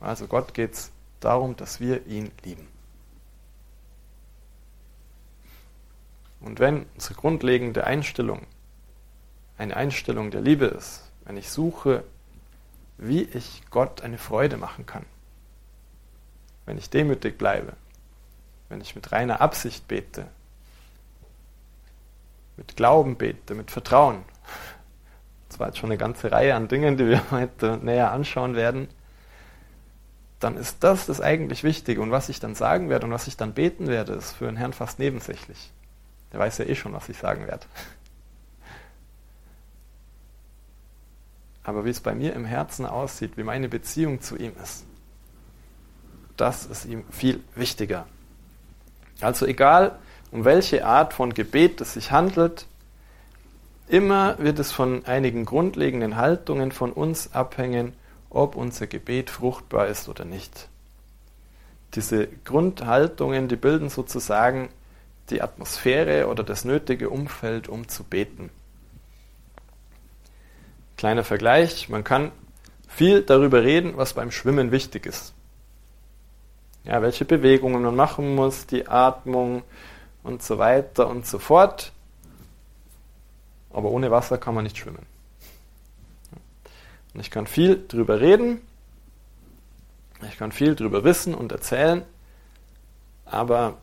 Also 0.00 0.26
Gott 0.26 0.54
geht 0.54 0.74
es 0.74 0.90
darum, 1.20 1.56
dass 1.56 1.80
wir 1.80 2.06
ihn 2.06 2.30
lieben. 2.44 2.66
Und 6.40 6.60
wenn 6.60 6.86
unsere 6.94 7.14
grundlegende 7.14 7.84
Einstellung 7.84 8.46
eine 9.58 9.76
Einstellung 9.76 10.30
der 10.30 10.40
Liebe 10.40 10.66
ist, 10.66 11.02
wenn 11.24 11.36
ich 11.36 11.50
suche, 11.50 12.04
wie 12.96 13.22
ich 13.22 13.62
Gott 13.70 14.02
eine 14.02 14.18
Freude 14.18 14.56
machen 14.56 14.86
kann. 14.86 15.04
Wenn 16.68 16.76
ich 16.76 16.90
demütig 16.90 17.38
bleibe, 17.38 17.72
wenn 18.68 18.82
ich 18.82 18.94
mit 18.94 19.10
reiner 19.10 19.40
Absicht 19.40 19.88
bete, 19.88 20.26
mit 22.58 22.76
Glauben 22.76 23.16
bete, 23.16 23.54
mit 23.54 23.70
Vertrauen. 23.70 24.22
Das 25.48 25.58
war 25.58 25.68
jetzt 25.68 25.78
schon 25.78 25.88
eine 25.88 25.96
ganze 25.96 26.30
Reihe 26.30 26.54
an 26.54 26.68
Dingen, 26.68 26.98
die 26.98 27.06
wir 27.06 27.22
heute 27.30 27.78
näher 27.78 28.12
anschauen 28.12 28.54
werden. 28.54 28.88
Dann 30.40 30.58
ist 30.58 30.84
das 30.84 31.06
das 31.06 31.22
eigentlich 31.22 31.64
Wichtige. 31.64 32.02
Und 32.02 32.10
was 32.10 32.28
ich 32.28 32.38
dann 32.38 32.54
sagen 32.54 32.90
werde 32.90 33.06
und 33.06 33.12
was 33.12 33.28
ich 33.28 33.38
dann 33.38 33.54
beten 33.54 33.86
werde, 33.86 34.12
ist 34.12 34.32
für 34.32 34.44
den 34.44 34.56
Herrn 34.56 34.74
fast 34.74 34.98
nebensächlich. 34.98 35.72
Der 36.34 36.40
weiß 36.40 36.58
ja 36.58 36.66
eh 36.66 36.74
schon, 36.74 36.92
was 36.92 37.08
ich 37.08 37.16
sagen 37.16 37.46
werde. 37.46 37.64
Aber 41.62 41.86
wie 41.86 41.90
es 41.90 42.00
bei 42.00 42.14
mir 42.14 42.34
im 42.34 42.44
Herzen 42.44 42.84
aussieht, 42.84 43.38
wie 43.38 43.42
meine 43.42 43.70
Beziehung 43.70 44.20
zu 44.20 44.36
ihm 44.36 44.52
ist, 44.62 44.84
das 46.40 46.66
ist 46.66 46.86
ihm 46.86 47.04
viel 47.10 47.40
wichtiger. 47.54 48.06
Also 49.20 49.46
egal, 49.46 49.98
um 50.30 50.44
welche 50.44 50.84
Art 50.84 51.12
von 51.12 51.34
Gebet 51.34 51.80
es 51.80 51.94
sich 51.94 52.10
handelt, 52.12 52.66
immer 53.88 54.38
wird 54.38 54.58
es 54.58 54.72
von 54.72 55.04
einigen 55.06 55.44
grundlegenden 55.44 56.16
Haltungen 56.16 56.72
von 56.72 56.92
uns 56.92 57.32
abhängen, 57.34 57.94
ob 58.30 58.56
unser 58.56 58.86
Gebet 58.86 59.30
fruchtbar 59.30 59.88
ist 59.88 60.08
oder 60.08 60.24
nicht. 60.24 60.68
Diese 61.94 62.28
Grundhaltungen, 62.44 63.48
die 63.48 63.56
bilden 63.56 63.88
sozusagen 63.88 64.68
die 65.30 65.42
Atmosphäre 65.42 66.28
oder 66.28 66.44
das 66.44 66.64
nötige 66.64 67.10
Umfeld, 67.10 67.68
um 67.68 67.88
zu 67.88 68.04
beten. 68.04 68.50
Kleiner 70.96 71.24
Vergleich, 71.24 71.88
man 71.88 72.04
kann 72.04 72.32
viel 72.88 73.22
darüber 73.22 73.62
reden, 73.62 73.96
was 73.96 74.14
beim 74.14 74.30
Schwimmen 74.30 74.72
wichtig 74.72 75.06
ist. 75.06 75.32
Ja, 76.88 77.02
welche 77.02 77.24
Bewegungen 77.24 77.82
man 77.82 77.94
machen 77.94 78.34
muss, 78.34 78.66
die 78.66 78.88
Atmung 78.88 79.62
und 80.24 80.42
so 80.42 80.58
weiter 80.58 81.06
und 81.06 81.24
so 81.24 81.38
fort. 81.38 81.92
Aber 83.70 83.90
ohne 83.90 84.10
Wasser 84.10 84.38
kann 84.38 84.54
man 84.54 84.64
nicht 84.64 84.78
schwimmen. 84.78 85.06
Und 87.14 87.20
ich 87.20 87.30
kann 87.30 87.46
viel 87.46 87.76
darüber 87.76 88.20
reden, 88.20 88.60
ich 90.28 90.36
kann 90.36 90.50
viel 90.50 90.74
darüber 90.74 91.04
wissen 91.04 91.34
und 91.34 91.52
erzählen, 91.52 92.02
aber 93.24 93.76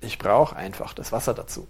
ich 0.00 0.18
brauche 0.18 0.56
einfach 0.56 0.94
das 0.94 1.12
Wasser 1.12 1.34
dazu 1.34 1.68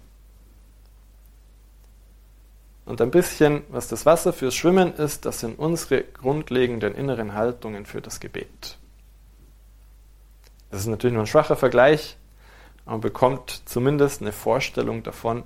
und 2.85 3.01
ein 3.01 3.11
bisschen, 3.11 3.63
was 3.69 3.87
das 3.87 4.05
Wasser 4.05 4.33
fürs 4.33 4.55
Schwimmen 4.55 4.93
ist, 4.95 5.25
das 5.25 5.39
sind 5.39 5.57
unsere 5.57 6.03
grundlegenden 6.03 6.95
inneren 6.95 7.33
Haltungen 7.33 7.85
für 7.85 8.01
das 8.01 8.19
Gebet. 8.19 8.77
Das 10.73 10.81
ist 10.81 10.87
natürlich 10.87 11.13
nur 11.13 11.21
ein 11.21 11.27
schwacher 11.27 11.55
Vergleich, 11.55 12.17
aber 12.83 12.93
man 12.93 13.01
bekommt 13.01 13.61
zumindest 13.65 14.21
eine 14.21 14.31
Vorstellung 14.31 15.03
davon, 15.03 15.43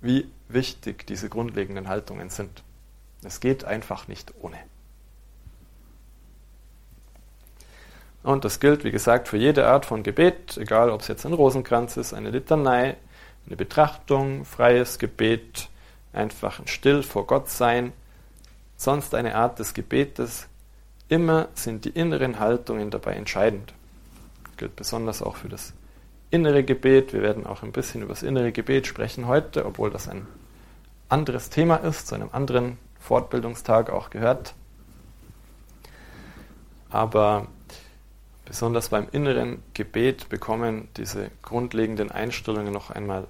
wie 0.00 0.30
wichtig 0.46 1.04
diese 1.04 1.28
grundlegenden 1.28 1.88
Haltungen 1.88 2.30
sind. 2.30 2.62
Es 3.24 3.40
geht 3.40 3.64
einfach 3.64 4.06
nicht 4.06 4.34
ohne. 4.40 4.56
Und 8.22 8.44
das 8.44 8.60
gilt, 8.60 8.84
wie 8.84 8.92
gesagt, 8.92 9.26
für 9.26 9.36
jede 9.36 9.66
Art 9.66 9.84
von 9.84 10.04
Gebet, 10.04 10.56
egal 10.56 10.90
ob 10.90 11.00
es 11.00 11.08
jetzt 11.08 11.26
ein 11.26 11.32
Rosenkranz 11.32 11.96
ist, 11.96 12.14
eine 12.14 12.30
Litanei, 12.30 12.96
eine 13.46 13.56
Betrachtung, 13.56 14.44
freies 14.44 15.00
Gebet, 15.00 15.70
einfach 16.12 16.60
ein 16.60 16.68
Still 16.68 17.02
vor 17.02 17.26
Gott 17.26 17.48
sein, 17.48 17.92
sonst 18.76 19.12
eine 19.16 19.34
Art 19.34 19.58
des 19.58 19.74
Gebetes. 19.74 20.46
Immer 21.08 21.48
sind 21.54 21.84
die 21.84 21.90
inneren 21.90 22.38
Haltungen 22.38 22.92
dabei 22.92 23.14
entscheidend. 23.14 23.74
Gilt 24.58 24.76
besonders 24.76 25.22
auch 25.22 25.36
für 25.36 25.48
das 25.48 25.72
innere 26.30 26.62
Gebet. 26.64 27.12
Wir 27.12 27.22
werden 27.22 27.46
auch 27.46 27.62
ein 27.62 27.72
bisschen 27.72 28.02
über 28.02 28.12
das 28.12 28.22
innere 28.22 28.52
Gebet 28.52 28.86
sprechen 28.86 29.26
heute, 29.26 29.64
obwohl 29.64 29.90
das 29.90 30.08
ein 30.08 30.26
anderes 31.08 31.48
Thema 31.48 31.76
ist, 31.76 32.08
zu 32.08 32.14
einem 32.14 32.28
anderen 32.32 32.76
Fortbildungstag 32.98 33.88
auch 33.88 34.10
gehört. 34.10 34.54
Aber 36.90 37.46
besonders 38.44 38.88
beim 38.88 39.08
inneren 39.12 39.62
Gebet 39.74 40.28
bekommen 40.28 40.88
diese 40.96 41.30
grundlegenden 41.42 42.10
Einstellungen 42.10 42.72
noch 42.72 42.90
einmal 42.90 43.26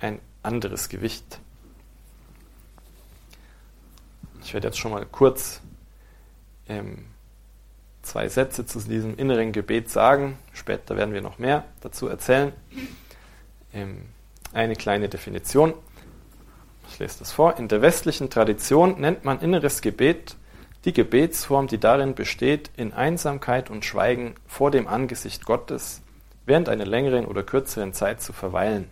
ein 0.00 0.18
anderes 0.42 0.88
Gewicht. 0.88 1.38
Ich 4.42 4.52
werde 4.52 4.68
jetzt 4.68 4.78
schon 4.78 4.90
mal 4.92 5.06
kurz 5.06 5.62
ähm, 6.68 7.06
zwei 8.04 8.28
Sätze 8.28 8.66
zu 8.66 8.78
diesem 8.80 9.16
inneren 9.16 9.52
Gebet 9.52 9.90
sagen. 9.90 10.38
Später 10.52 10.96
werden 10.96 11.14
wir 11.14 11.22
noch 11.22 11.38
mehr 11.38 11.64
dazu 11.80 12.08
erzählen. 12.08 12.52
Ähm, 13.72 14.02
eine 14.52 14.76
kleine 14.76 15.08
Definition. 15.08 15.74
Ich 16.88 16.98
lese 16.98 17.18
das 17.18 17.32
vor. 17.32 17.58
In 17.58 17.68
der 17.68 17.82
westlichen 17.82 18.30
Tradition 18.30 19.00
nennt 19.00 19.24
man 19.24 19.40
inneres 19.40 19.80
Gebet 19.80 20.36
die 20.84 20.92
Gebetsform, 20.92 21.66
die 21.66 21.78
darin 21.78 22.14
besteht, 22.14 22.70
in 22.76 22.92
Einsamkeit 22.92 23.70
und 23.70 23.84
Schweigen 23.84 24.34
vor 24.46 24.70
dem 24.70 24.86
Angesicht 24.86 25.46
Gottes 25.46 26.02
während 26.46 26.68
einer 26.68 26.84
längeren 26.84 27.24
oder 27.24 27.42
kürzeren 27.42 27.94
Zeit 27.94 28.20
zu 28.20 28.32
verweilen. 28.34 28.90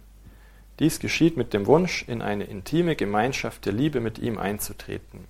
Dies 0.79 1.01
geschieht 1.01 1.37
mit 1.37 1.53
dem 1.53 1.67
Wunsch, 1.67 2.05
in 2.09 2.23
eine 2.23 2.45
intime 2.45 2.97
Gemeinschaft 2.97 3.67
der 3.67 3.75
Liebe 3.75 4.01
mit 4.01 4.19
ihm 4.19 4.39
einzutreten. 4.39 5.27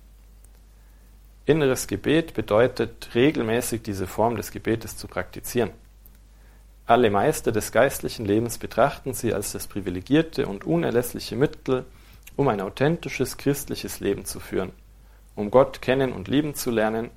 Inneres 1.45 1.87
Gebet 1.87 2.33
bedeutet, 2.33 3.09
regelmäßig 3.15 3.81
diese 3.81 4.07
Form 4.07 4.37
des 4.37 4.51
Gebetes 4.51 4.95
zu 4.95 5.07
praktizieren. 5.07 5.71
Alle 6.85 7.09
Meister 7.09 7.51
des 7.51 7.73
geistlichen 7.73 8.25
Lebens 8.25 8.57
betrachten 8.57 9.13
sie 9.13 9.33
als 9.33 9.51
das 9.51 9.67
privilegierte 9.67 10.47
und 10.47 10.63
unerlässliche 10.63 11.35
Mittel, 11.35 11.85
um 12.37 12.47
ein 12.47 12.61
authentisches 12.61 13.35
christliches 13.35 13.99
Leben 13.99 14.23
zu 14.23 14.39
führen, 14.39 14.71
um 15.35 15.51
Gott 15.51 15.81
kennen 15.81 16.13
und 16.13 16.29
lieben 16.29 16.55
zu 16.55 16.71
lernen 16.71 17.09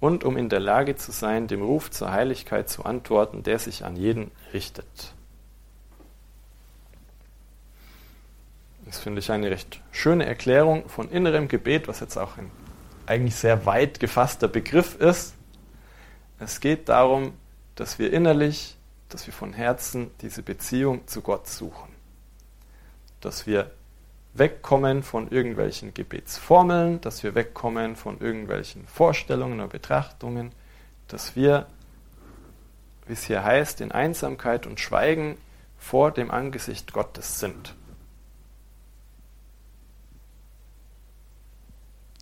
und 0.00 0.24
um 0.24 0.38
in 0.38 0.48
der 0.48 0.60
Lage 0.60 0.96
zu 0.96 1.12
sein, 1.12 1.46
dem 1.46 1.62
Ruf 1.62 1.90
zur 1.90 2.12
Heiligkeit 2.12 2.70
zu 2.70 2.84
antworten, 2.84 3.42
der 3.42 3.58
sich 3.58 3.84
an 3.84 3.96
jeden 3.96 4.30
richtet. 4.54 5.14
Das 8.86 8.98
finde 8.98 9.18
ich 9.18 9.30
eine 9.30 9.50
recht 9.50 9.82
schöne 9.90 10.24
Erklärung 10.24 10.88
von 10.88 11.10
innerem 11.10 11.48
Gebet, 11.48 11.88
was 11.88 12.00
jetzt 12.00 12.16
auch 12.16 12.38
ein 12.38 12.50
eigentlich 13.06 13.36
sehr 13.36 13.66
weit 13.66 14.00
gefasster 14.00 14.48
Begriff 14.48 14.96
ist. 14.96 15.34
Es 16.38 16.60
geht 16.60 16.88
darum, 16.88 17.32
dass 17.74 17.98
wir 17.98 18.12
innerlich, 18.12 18.76
dass 19.08 19.26
wir 19.26 19.34
von 19.34 19.52
Herzen 19.52 20.10
diese 20.20 20.42
Beziehung 20.42 21.06
zu 21.06 21.22
Gott 21.22 21.48
suchen. 21.48 21.94
Dass 23.20 23.46
wir 23.46 23.70
wegkommen 24.34 25.02
von 25.02 25.30
irgendwelchen 25.30 25.94
Gebetsformeln, 25.94 27.00
dass 27.00 27.22
wir 27.22 27.34
wegkommen 27.34 27.96
von 27.96 28.20
irgendwelchen 28.20 28.86
Vorstellungen 28.86 29.60
oder 29.60 29.68
Betrachtungen, 29.68 30.52
dass 31.08 31.36
wir, 31.36 31.66
wie 33.06 33.14
es 33.14 33.24
hier 33.24 33.44
heißt, 33.44 33.80
in 33.80 33.92
Einsamkeit 33.92 34.66
und 34.66 34.80
Schweigen 34.80 35.38
vor 35.78 36.10
dem 36.10 36.30
Angesicht 36.30 36.92
Gottes 36.92 37.40
sind. 37.40 37.74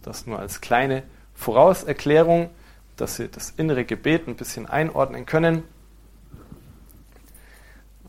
Das 0.04 0.26
nur 0.26 0.38
als 0.38 0.60
kleine 0.60 1.02
Vorauserklärung, 1.34 2.50
dass 2.96 3.16
Sie 3.16 3.28
das 3.28 3.50
innere 3.50 3.84
Gebet 3.84 4.28
ein 4.28 4.36
bisschen 4.36 4.66
einordnen 4.66 5.24
können. 5.24 5.64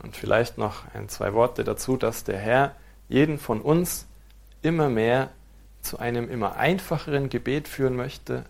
Und 0.03 0.15
vielleicht 0.15 0.58
noch 0.58 0.84
ein, 0.93 1.10
zwei 1.10 1.34
Worte 1.34 1.63
dazu, 1.63 1.97
dass 1.97 2.25
der 2.25 2.38
Herr 2.38 2.75
jeden 3.08 3.39
von 3.39 3.62
uns 3.62 4.05
immer 4.62 4.89
mehr 4.89 5.31
zu 5.81 5.97
einem 5.97 6.29
immer 6.29 6.58
einfacheren 6.58 7.29
Gebet 7.29 7.67
führen 7.67 7.95
möchte. 7.95 8.43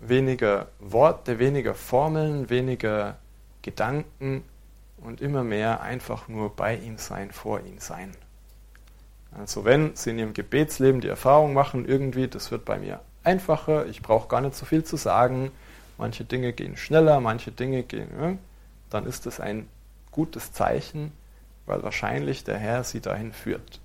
Weniger 0.00 0.68
Worte, 0.78 1.38
weniger 1.38 1.74
Formeln, 1.74 2.48
weniger 2.48 3.18
Gedanken 3.62 4.42
und 4.96 5.20
immer 5.20 5.44
mehr 5.44 5.82
einfach 5.82 6.28
nur 6.28 6.56
bei 6.56 6.76
ihm 6.76 6.96
sein, 6.96 7.30
vor 7.30 7.60
ihm 7.60 7.78
sein. 7.78 8.16
Also 9.38 9.64
wenn 9.64 9.96
Sie 9.96 10.10
in 10.10 10.18
Ihrem 10.18 10.34
Gebetsleben 10.34 11.00
die 11.00 11.08
Erfahrung 11.08 11.54
machen, 11.54 11.86
irgendwie, 11.86 12.28
das 12.28 12.50
wird 12.50 12.64
bei 12.64 12.78
mir 12.78 13.00
einfacher, 13.24 13.86
ich 13.86 14.02
brauche 14.02 14.28
gar 14.28 14.40
nicht 14.40 14.54
so 14.54 14.64
viel 14.64 14.84
zu 14.84 14.96
sagen, 14.96 15.50
manche 15.98 16.24
Dinge 16.24 16.52
gehen 16.52 16.76
schneller, 16.76 17.20
manche 17.20 17.50
Dinge 17.50 17.82
gehen, 17.82 18.08
ja, 18.20 18.36
dann 18.90 19.06
ist 19.06 19.26
das 19.26 19.40
ein 19.40 19.68
gutes 20.10 20.52
Zeichen, 20.52 21.12
weil 21.66 21.82
wahrscheinlich 21.82 22.44
der 22.44 22.58
Herr 22.58 22.84
Sie 22.84 23.00
dahin 23.00 23.32
führt. 23.32 23.80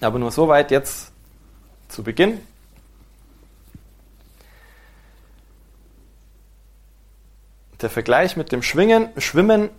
Aber 0.00 0.18
nur 0.18 0.30
soweit 0.30 0.70
jetzt 0.70 1.12
zu 1.88 2.02
Beginn. 2.02 2.40
Der 7.80 7.88
Vergleich 7.88 8.36
mit 8.36 8.52
dem 8.52 8.62
Schwingen, 8.62 9.08
Schwimmen, 9.18 9.70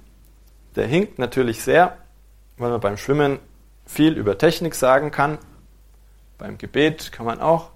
der 0.76 0.88
hinkt 0.88 1.20
natürlich 1.20 1.62
sehr, 1.62 1.98
weil 2.58 2.72
man 2.72 2.80
beim 2.80 2.98
Schwimmen 2.98 3.40
viel 3.88 4.14
über 4.14 4.38
Technik 4.38 4.76
sagen 4.76 5.10
kann. 5.10 5.40
Beim 6.38 6.58
Gebet 6.60 7.12
kann 7.12 7.26
man 7.26 7.40
auch 7.40 7.72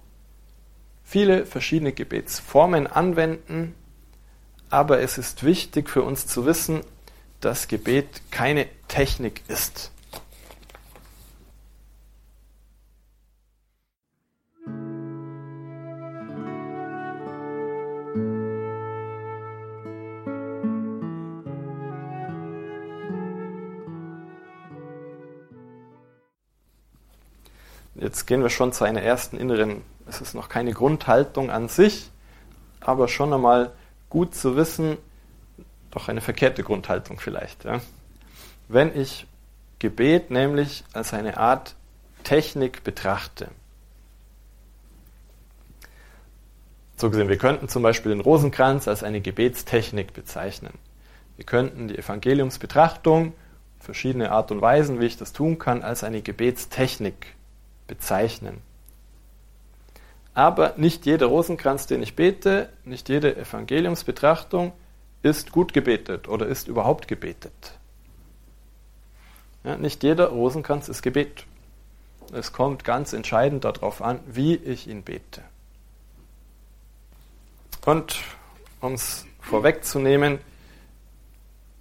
viele 1.03 1.45
verschiedene 1.45 1.93
Gebetsformen 1.93 2.85
anwenden, 2.85 3.73
aber 4.69 5.01
es 5.01 5.17
ist 5.17 5.43
wichtig 5.43 5.89
für 5.89 6.03
uns 6.03 6.27
zu 6.27 6.45
wissen, 6.45 6.81
dass 7.39 7.67
Gebet 7.67 8.21
keine 8.29 8.67
Technik 8.87 9.41
ist. 9.47 9.91
Jetzt 28.01 28.25
gehen 28.25 28.41
wir 28.41 28.49
schon 28.49 28.73
zu 28.73 28.83
einer 28.83 29.03
ersten 29.03 29.37
inneren, 29.37 29.83
es 30.07 30.21
ist 30.21 30.33
noch 30.33 30.49
keine 30.49 30.73
Grundhaltung 30.73 31.51
an 31.51 31.69
sich, 31.69 32.09
aber 32.79 33.07
schon 33.07 33.31
einmal 33.31 33.73
gut 34.09 34.33
zu 34.33 34.55
wissen, 34.55 34.97
doch 35.91 36.09
eine 36.09 36.19
verkehrte 36.19 36.63
Grundhaltung 36.63 37.19
vielleicht. 37.19 37.63
Ja. 37.63 37.79
Wenn 38.67 38.99
ich 38.99 39.27
Gebet 39.77 40.31
nämlich 40.31 40.83
als 40.93 41.13
eine 41.13 41.37
Art 41.37 41.75
Technik 42.23 42.83
betrachte. 42.83 43.49
So 46.97 47.11
gesehen, 47.11 47.29
wir 47.29 47.37
könnten 47.37 47.69
zum 47.69 47.83
Beispiel 47.83 48.11
den 48.11 48.21
Rosenkranz 48.21 48.87
als 48.87 49.03
eine 49.03 49.21
Gebetstechnik 49.21 50.13
bezeichnen. 50.13 50.73
Wir 51.35 51.45
könnten 51.45 51.87
die 51.87 51.99
Evangeliumsbetrachtung, 51.99 53.33
verschiedene 53.79 54.31
Art 54.31 54.51
und 54.51 54.61
Weisen, 54.61 54.99
wie 54.99 55.05
ich 55.05 55.17
das 55.17 55.33
tun 55.33 55.59
kann, 55.59 55.83
als 55.83 56.03
eine 56.03 56.23
Gebetstechnik 56.23 57.35
bezeichnen. 57.91 58.61
Aber 60.33 60.75
nicht 60.77 61.05
jeder 61.05 61.25
Rosenkranz, 61.25 61.87
den 61.87 62.01
ich 62.01 62.15
bete, 62.15 62.69
nicht 62.85 63.09
jede 63.09 63.35
Evangeliumsbetrachtung 63.35 64.71
ist 65.23 65.51
gut 65.51 65.73
gebetet 65.73 66.29
oder 66.29 66.47
ist 66.47 66.69
überhaupt 66.69 67.09
gebetet. 67.09 67.51
Ja, 69.65 69.75
nicht 69.75 70.03
jeder 70.03 70.29
Rosenkranz 70.29 70.87
ist 70.87 71.01
Gebet. 71.01 71.45
Es 72.31 72.53
kommt 72.53 72.85
ganz 72.85 73.11
entscheidend 73.11 73.65
darauf 73.65 74.01
an, 74.01 74.21
wie 74.25 74.55
ich 74.55 74.87
ihn 74.87 75.03
bete. 75.03 75.43
Und 77.85 78.23
um 78.79 78.93
es 78.93 79.25
vorwegzunehmen, 79.41 80.39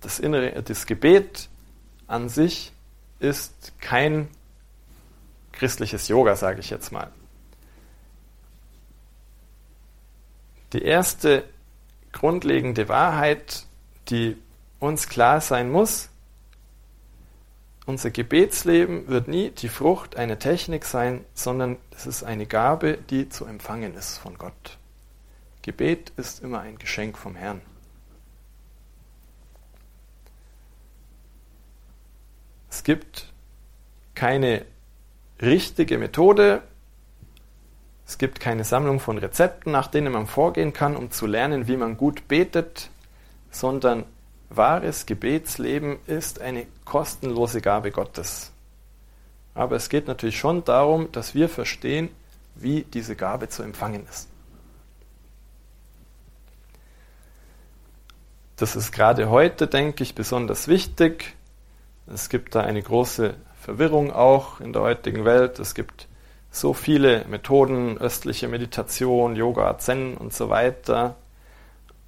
das, 0.00 0.18
innere, 0.18 0.60
das 0.60 0.86
Gebet 0.86 1.48
an 2.08 2.28
sich 2.28 2.72
ist 3.20 3.74
kein 3.80 4.26
christliches 5.60 6.08
Yoga, 6.08 6.36
sage 6.36 6.60
ich 6.60 6.70
jetzt 6.70 6.90
mal. 6.90 7.12
Die 10.72 10.82
erste 10.82 11.44
grundlegende 12.12 12.88
Wahrheit, 12.88 13.66
die 14.08 14.38
uns 14.78 15.06
klar 15.06 15.42
sein 15.42 15.70
muss, 15.70 16.08
unser 17.84 18.10
Gebetsleben 18.10 19.08
wird 19.08 19.28
nie 19.28 19.50
die 19.50 19.68
Frucht 19.68 20.16
einer 20.16 20.38
Technik 20.38 20.86
sein, 20.86 21.26
sondern 21.34 21.76
es 21.90 22.06
ist 22.06 22.22
eine 22.22 22.46
Gabe, 22.46 22.96
die 23.10 23.28
zu 23.28 23.44
empfangen 23.44 23.94
ist 23.94 24.16
von 24.16 24.38
Gott. 24.38 24.78
Gebet 25.60 26.10
ist 26.16 26.42
immer 26.42 26.60
ein 26.60 26.78
Geschenk 26.78 27.18
vom 27.18 27.36
Herrn. 27.36 27.60
Es 32.70 32.82
gibt 32.82 33.30
keine 34.14 34.64
richtige 35.42 35.98
Methode, 35.98 36.62
es 38.06 38.18
gibt 38.18 38.40
keine 38.40 38.64
Sammlung 38.64 38.98
von 38.98 39.18
Rezepten, 39.18 39.72
nach 39.72 39.86
denen 39.86 40.12
man 40.12 40.26
vorgehen 40.26 40.72
kann, 40.72 40.96
um 40.96 41.10
zu 41.10 41.26
lernen, 41.26 41.68
wie 41.68 41.76
man 41.76 41.96
gut 41.96 42.26
betet, 42.26 42.90
sondern 43.50 44.04
wahres 44.48 45.06
Gebetsleben 45.06 45.98
ist 46.06 46.40
eine 46.40 46.66
kostenlose 46.84 47.60
Gabe 47.60 47.92
Gottes. 47.92 48.52
Aber 49.54 49.76
es 49.76 49.88
geht 49.88 50.08
natürlich 50.08 50.38
schon 50.38 50.64
darum, 50.64 51.12
dass 51.12 51.34
wir 51.34 51.48
verstehen, 51.48 52.08
wie 52.56 52.82
diese 52.82 53.14
Gabe 53.16 53.48
zu 53.48 53.62
empfangen 53.62 54.06
ist. 54.08 54.28
Das 58.56 58.76
ist 58.76 58.92
gerade 58.92 59.30
heute, 59.30 59.68
denke 59.68 60.02
ich, 60.02 60.14
besonders 60.14 60.68
wichtig. 60.68 61.34
Es 62.06 62.28
gibt 62.28 62.54
da 62.54 62.60
eine 62.60 62.82
große 62.82 63.34
Verwirrung 63.60 64.10
auch 64.10 64.60
in 64.60 64.72
der 64.72 64.82
heutigen 64.82 65.24
Welt. 65.24 65.58
Es 65.58 65.74
gibt 65.74 66.08
so 66.50 66.72
viele 66.72 67.24
Methoden, 67.26 67.98
östliche 67.98 68.48
Meditation, 68.48 69.36
Yoga, 69.36 69.78
Zen 69.78 70.16
und 70.16 70.32
so 70.32 70.48
weiter. 70.48 71.16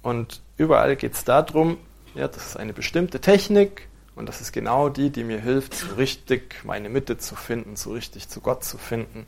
Und 0.01 0.41
überall 0.57 0.95
geht 0.95 1.13
es 1.13 1.23
darum, 1.23 1.77
ja, 2.15 2.27
das 2.27 2.47
ist 2.47 2.57
eine 2.57 2.73
bestimmte 2.73 3.21
Technik 3.21 3.87
und 4.15 4.27
das 4.27 4.41
ist 4.41 4.51
genau 4.51 4.89
die, 4.89 5.11
die 5.11 5.23
mir 5.23 5.39
hilft, 5.39 5.75
so 5.75 5.95
richtig 5.95 6.63
meine 6.63 6.89
Mitte 6.89 7.17
zu 7.17 7.35
finden, 7.35 7.75
so 7.75 7.91
richtig 7.91 8.27
zu 8.29 8.41
Gott 8.41 8.63
zu 8.63 8.77
finden. 8.77 9.25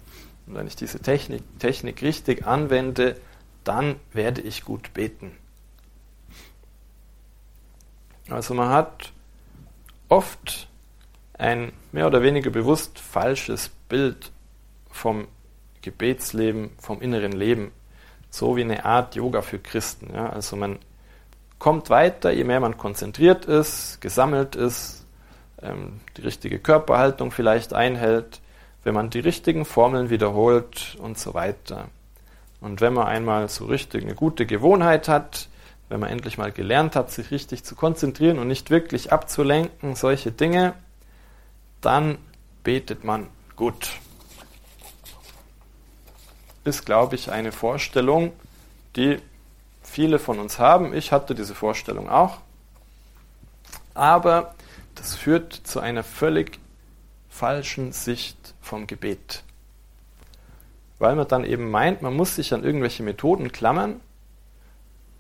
Und 0.48 0.56
wenn 0.56 0.68
ich 0.68 0.76
diese 0.76 1.00
Technik, 1.00 1.44
Technik 1.60 2.02
richtig 2.02 2.46
anwende, 2.46 3.16
dann 3.64 3.96
werde 4.14 4.42
ich 4.42 4.66
gut 4.66 4.94
beten. 4.94 5.32
Also 8.30 8.54
man 8.56 8.70
hat 8.70 9.12
oft 10.10 10.68
ein 11.38 11.74
mehr 11.92 12.08
oder 12.08 12.22
weniger 12.22 12.50
bewusst 12.50 13.00
falsches 13.00 13.70
Bild 13.90 14.32
vom 14.90 15.28
Gebetsleben, 15.82 16.72
vom 16.80 17.02
inneren 17.02 17.34
Leben, 17.34 17.72
so 18.30 18.56
wie 18.56 18.64
eine 18.64 18.86
Art 18.86 19.16
Yoga 19.16 19.42
für 19.42 19.60
Christen. 19.60 20.12
Ja? 20.14 20.30
Also 20.30 20.56
man 20.56 20.80
kommt 21.60 21.90
weiter, 21.90 22.32
je 22.32 22.44
mehr 22.44 22.60
man 22.60 22.78
konzentriert 22.78 23.46
ist, 23.46 24.02
gesammelt 24.02 24.56
ist, 24.56 25.06
ähm, 25.62 26.00
die 26.18 26.22
richtige 26.22 26.60
Körperhaltung 26.60 27.32
vielleicht 27.32 27.74
einhält, 27.74 28.42
wenn 28.84 28.94
man 28.94 29.10
die 29.10 29.20
richtigen 29.20 29.66
Formeln 29.66 30.10
wiederholt 30.10 30.96
und 31.00 31.18
so 31.18 31.34
weiter. 31.34 31.90
Und 32.62 32.82
wenn 32.82 32.94
man 32.94 33.08
einmal 33.08 33.50
so 33.50 33.66
richtig 33.66 34.04
eine 34.04 34.16
gute 34.16 34.46
Gewohnheit 34.46 35.08
hat, 35.08 35.50
wenn 35.90 36.00
man 36.00 36.10
endlich 36.10 36.38
mal 36.38 36.52
gelernt 36.52 36.96
hat, 36.96 37.12
sich 37.12 37.32
richtig 37.32 37.64
zu 37.64 37.76
konzentrieren 37.76 38.40
und 38.40 38.48
nicht 38.48 38.70
wirklich 38.70 39.12
abzulenken, 39.12 39.96
solche 39.96 40.32
Dinge, 40.32 40.74
dann 41.86 42.18
betet 42.64 43.04
man 43.04 43.28
gut. 43.56 43.92
Ist, 46.64 46.86
glaube 46.86 47.16
ich, 47.16 47.32
eine 47.32 47.52
Vorstellung, 47.52 48.34
die 48.96 49.20
viele 49.84 50.18
von 50.18 50.40
uns 50.40 50.58
haben. 50.58 50.94
Ich 50.94 51.12
hatte 51.12 51.36
diese 51.36 51.54
Vorstellung 51.54 52.10
auch. 52.10 52.40
Aber 53.94 54.56
das 54.96 55.16
führt 55.16 55.54
zu 55.54 55.80
einer 55.80 56.04
völlig 56.04 56.60
falschen 57.30 57.92
Sicht 57.92 58.56
vom 58.62 58.88
Gebet. 58.88 59.44
Weil 60.98 61.16
man 61.16 61.28
dann 61.28 61.46
eben 61.46 61.70
meint, 61.70 62.02
man 62.02 62.16
muss 62.16 62.36
sich 62.36 62.54
an 62.54 62.64
irgendwelche 62.64 63.04
Methoden 63.04 63.52
klammern, 63.52 64.00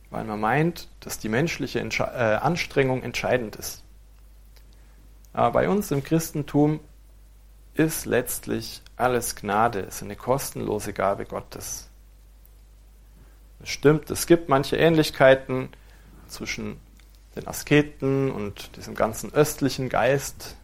weil 0.09 0.23
man 0.23 0.39
meint, 0.39 0.87
dass 1.01 1.19
die 1.19 1.29
menschliche 1.29 1.79
Entsche 1.79 2.03
äh, 2.03 2.37
Anstrengung 2.37 3.03
entscheidend 3.03 3.55
ist. 3.55 3.84
Aber 5.35 5.51
bei 5.51 5.69
uns 5.69 5.91
im 5.91 6.01
Christentum 6.01 6.79
ist 7.73 8.05
letztlich 8.05 8.81
alles 8.95 9.35
Gnade, 9.35 9.81
es 9.81 9.95
ist 9.95 10.03
eine 10.03 10.15
kostenlose 10.15 10.93
Gabe 10.93 11.25
Gottes. 11.25 11.89
Es 13.61 13.67
stimmt, 13.67 14.09
es 14.11 14.27
gibt 14.27 14.47
manche 14.47 14.77
Ähnlichkeiten 14.77 15.67
zwischen 16.29 16.79
den 17.35 17.47
Asketen 17.49 18.31
und 18.31 18.77
diesem 18.77 18.95
ganzen 18.95 19.33
östlichen 19.33 19.89
Geist 19.89 20.55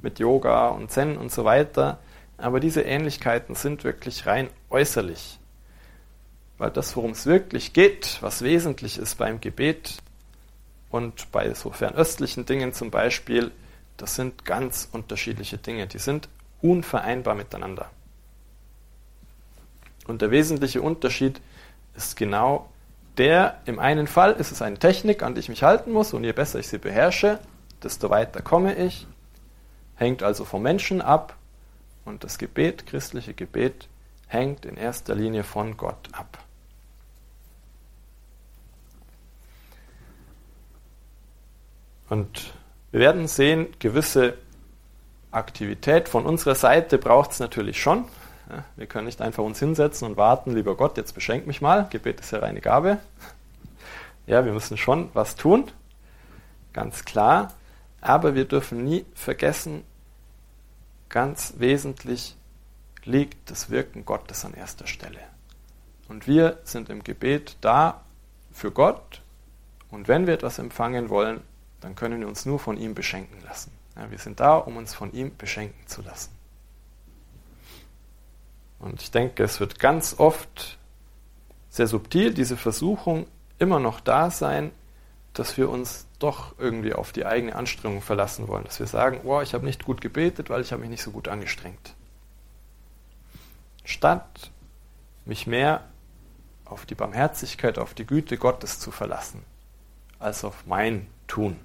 mit 0.00 0.20
Yoga 0.20 0.68
und 0.68 0.92
Zen 0.92 1.16
und 1.16 1.32
so 1.32 1.44
weiter, 1.44 1.98
aber 2.38 2.60
diese 2.60 2.82
Ähnlichkeiten 2.82 3.56
sind 3.56 3.82
wirklich 3.82 4.26
rein 4.26 4.48
äußerlich. 4.70 5.40
Weil 6.58 6.70
das, 6.70 6.94
worum 6.94 7.10
es 7.10 7.26
wirklich 7.26 7.72
geht, 7.72 8.18
was 8.20 8.42
wesentlich 8.42 8.96
ist 8.96 9.16
beim 9.18 9.40
Gebet 9.40 9.96
und 10.90 11.32
bei 11.32 11.52
so 11.54 11.72
fernöstlichen 11.72 12.46
Dingen 12.46 12.72
zum 12.72 12.92
Beispiel, 12.92 13.50
das 13.96 14.14
sind 14.16 14.44
ganz 14.44 14.88
unterschiedliche 14.90 15.58
Dinge. 15.58 15.86
Die 15.86 15.98
sind 15.98 16.28
unvereinbar 16.60 17.34
miteinander. 17.34 17.90
Und 20.06 20.22
der 20.22 20.30
wesentliche 20.30 20.82
Unterschied 20.82 21.40
ist 21.94 22.16
genau 22.16 22.68
der, 23.18 23.60
im 23.64 23.78
einen 23.78 24.06
Fall 24.06 24.32
ist 24.32 24.50
es 24.50 24.60
eine 24.60 24.78
Technik, 24.78 25.22
an 25.22 25.34
die 25.34 25.40
ich 25.40 25.48
mich 25.48 25.62
halten 25.62 25.92
muss, 25.92 26.12
und 26.12 26.24
je 26.24 26.32
besser 26.32 26.58
ich 26.58 26.68
sie 26.68 26.78
beherrsche, 26.78 27.38
desto 27.82 28.10
weiter 28.10 28.42
komme 28.42 28.74
ich. 28.74 29.06
Hängt 29.96 30.22
also 30.22 30.44
vom 30.44 30.62
Menschen 30.62 31.00
ab. 31.00 31.36
Und 32.04 32.24
das 32.24 32.38
Gebet, 32.38 32.86
christliche 32.86 33.32
Gebet, 33.32 33.88
hängt 34.26 34.66
in 34.66 34.76
erster 34.76 35.14
Linie 35.14 35.44
von 35.44 35.76
Gott 35.76 36.08
ab. 36.12 36.38
Und 42.08 42.52
wir 42.94 43.00
werden 43.00 43.26
sehen, 43.26 43.66
gewisse 43.80 44.34
Aktivität 45.32 46.08
von 46.08 46.24
unserer 46.24 46.54
Seite 46.54 46.96
braucht 46.96 47.32
es 47.32 47.40
natürlich 47.40 47.82
schon. 47.82 48.04
wir 48.76 48.86
können 48.86 49.06
nicht 49.06 49.20
einfach 49.20 49.42
uns 49.42 49.58
hinsetzen 49.58 50.06
und 50.06 50.16
warten, 50.16 50.54
lieber 50.54 50.76
Gott, 50.76 50.96
jetzt 50.96 51.12
beschenk 51.12 51.48
mich 51.48 51.60
mal. 51.60 51.88
Gebet 51.90 52.20
ist 52.20 52.30
ja 52.30 52.38
reine 52.38 52.60
Gabe. 52.60 52.98
Ja, 54.26 54.44
wir 54.44 54.52
müssen 54.52 54.76
schon 54.76 55.10
was 55.12 55.34
tun, 55.34 55.72
ganz 56.72 57.04
klar. 57.04 57.52
Aber 58.00 58.36
wir 58.36 58.44
dürfen 58.44 58.84
nie 58.84 59.04
vergessen, 59.12 59.82
ganz 61.08 61.54
wesentlich 61.56 62.36
liegt 63.02 63.50
das 63.50 63.70
Wirken 63.70 64.04
Gottes 64.04 64.44
an 64.44 64.54
erster 64.54 64.86
Stelle. 64.86 65.18
Und 66.08 66.28
wir 66.28 66.60
sind 66.62 66.90
im 66.90 67.02
Gebet 67.02 67.56
da 67.60 68.02
für 68.52 68.70
Gott. 68.70 69.20
Und 69.90 70.06
wenn 70.06 70.28
wir 70.28 70.34
etwas 70.34 70.60
empfangen 70.60 71.10
wollen, 71.10 71.40
dann 71.84 71.96
können 71.96 72.18
wir 72.18 72.26
uns 72.26 72.46
nur 72.46 72.58
von 72.58 72.78
ihm 72.78 72.94
beschenken 72.94 73.42
lassen. 73.44 73.70
Ja, 73.94 74.10
wir 74.10 74.18
sind 74.18 74.40
da, 74.40 74.56
um 74.56 74.78
uns 74.78 74.94
von 74.94 75.12
ihm 75.12 75.36
beschenken 75.36 75.86
zu 75.86 76.00
lassen. 76.00 76.32
Und 78.78 79.02
ich 79.02 79.10
denke, 79.10 79.44
es 79.44 79.60
wird 79.60 79.78
ganz 79.78 80.14
oft 80.18 80.78
sehr 81.68 81.86
subtil 81.86 82.32
diese 82.32 82.56
Versuchung 82.56 83.26
immer 83.58 83.80
noch 83.80 84.00
da 84.00 84.30
sein, 84.30 84.72
dass 85.34 85.58
wir 85.58 85.68
uns 85.68 86.06
doch 86.18 86.58
irgendwie 86.58 86.94
auf 86.94 87.12
die 87.12 87.26
eigene 87.26 87.54
Anstrengung 87.54 88.00
verlassen 88.00 88.48
wollen. 88.48 88.64
Dass 88.64 88.80
wir 88.80 88.86
sagen, 88.86 89.20
oh, 89.24 89.42
ich 89.42 89.52
habe 89.52 89.66
nicht 89.66 89.84
gut 89.84 90.00
gebetet, 90.00 90.48
weil 90.48 90.62
ich 90.62 90.72
habe 90.72 90.80
mich 90.80 90.90
nicht 90.90 91.02
so 91.02 91.10
gut 91.10 91.28
angestrengt. 91.28 91.94
Statt 93.84 94.50
mich 95.26 95.46
mehr 95.46 95.84
auf 96.64 96.86
die 96.86 96.94
Barmherzigkeit, 96.94 97.78
auf 97.78 97.92
die 97.92 98.06
Güte 98.06 98.38
Gottes 98.38 98.80
zu 98.80 98.90
verlassen, 98.90 99.42
als 100.18 100.44
auf 100.44 100.64
mein 100.64 101.08
Tun. 101.26 101.58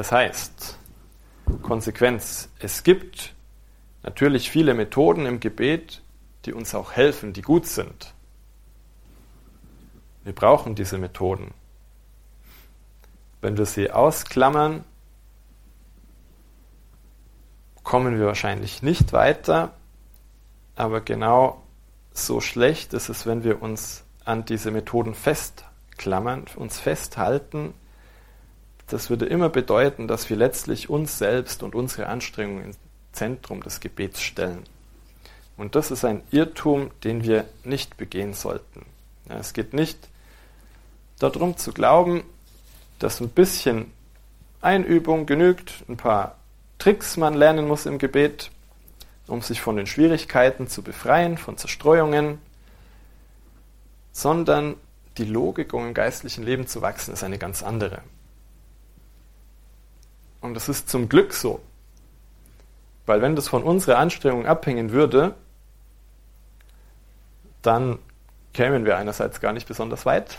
Das 0.00 0.12
heißt, 0.12 0.78
Konsequenz, 1.60 2.48
es 2.58 2.84
gibt 2.84 3.34
natürlich 4.02 4.50
viele 4.50 4.72
Methoden 4.72 5.26
im 5.26 5.40
Gebet, 5.40 6.00
die 6.46 6.54
uns 6.54 6.74
auch 6.74 6.92
helfen, 6.92 7.34
die 7.34 7.42
gut 7.42 7.66
sind. 7.66 8.14
Wir 10.24 10.34
brauchen 10.34 10.74
diese 10.74 10.96
Methoden. 10.96 11.52
Wenn 13.42 13.58
wir 13.58 13.66
sie 13.66 13.90
ausklammern, 13.90 14.86
kommen 17.82 18.18
wir 18.18 18.24
wahrscheinlich 18.24 18.82
nicht 18.82 19.12
weiter, 19.12 19.74
aber 20.76 21.02
genau 21.02 21.62
so 22.14 22.40
schlecht 22.40 22.94
ist 22.94 23.10
es, 23.10 23.26
wenn 23.26 23.44
wir 23.44 23.60
uns 23.60 24.04
an 24.24 24.46
diese 24.46 24.70
Methoden 24.70 25.14
festklammern, 25.14 26.46
uns 26.56 26.80
festhalten 26.80 27.74
das 28.90 29.08
würde 29.08 29.26
immer 29.26 29.48
bedeuten, 29.48 30.08
dass 30.08 30.28
wir 30.28 30.36
letztlich 30.36 30.90
uns 30.90 31.18
selbst 31.18 31.62
und 31.62 31.74
unsere 31.74 32.08
Anstrengungen 32.08 32.64
ins 32.64 32.78
Zentrum 33.12 33.62
des 33.62 33.80
Gebets 33.80 34.20
stellen. 34.20 34.64
Und 35.56 35.74
das 35.74 35.90
ist 35.90 36.04
ein 36.04 36.22
Irrtum, 36.30 36.90
den 37.04 37.22
wir 37.22 37.44
nicht 37.64 37.96
begehen 37.96 38.34
sollten. 38.34 38.86
Ja, 39.28 39.36
es 39.38 39.52
geht 39.52 39.74
nicht 39.74 39.98
darum 41.18 41.56
zu 41.56 41.72
glauben, 41.72 42.24
dass 42.98 43.20
ein 43.20 43.28
bisschen 43.28 43.92
Einübung 44.60 45.26
genügt, 45.26 45.84
ein 45.88 45.96
paar 45.96 46.36
Tricks 46.78 47.16
man 47.16 47.34
lernen 47.34 47.68
muss 47.68 47.86
im 47.86 47.98
Gebet, 47.98 48.50
um 49.26 49.42
sich 49.42 49.60
von 49.60 49.76
den 49.76 49.86
Schwierigkeiten 49.86 50.66
zu 50.66 50.82
befreien, 50.82 51.38
von 51.38 51.56
Zerstreuungen, 51.56 52.38
sondern 54.12 54.76
die 55.18 55.24
Logik, 55.24 55.74
um 55.74 55.86
im 55.86 55.94
geistlichen 55.94 56.42
Leben 56.42 56.66
zu 56.66 56.82
wachsen, 56.82 57.12
ist 57.12 57.22
eine 57.22 57.38
ganz 57.38 57.62
andere. 57.62 58.02
Und 60.40 60.54
das 60.54 60.68
ist 60.68 60.88
zum 60.88 61.08
Glück 61.08 61.34
so. 61.34 61.60
Weil 63.06 63.22
wenn 63.22 63.36
das 63.36 63.48
von 63.48 63.62
unserer 63.62 63.98
Anstrengung 63.98 64.46
abhängen 64.46 64.90
würde, 64.92 65.34
dann 67.62 67.98
kämen 68.52 68.84
wir 68.84 68.96
einerseits 68.96 69.40
gar 69.40 69.52
nicht 69.52 69.68
besonders 69.68 70.06
weit. 70.06 70.36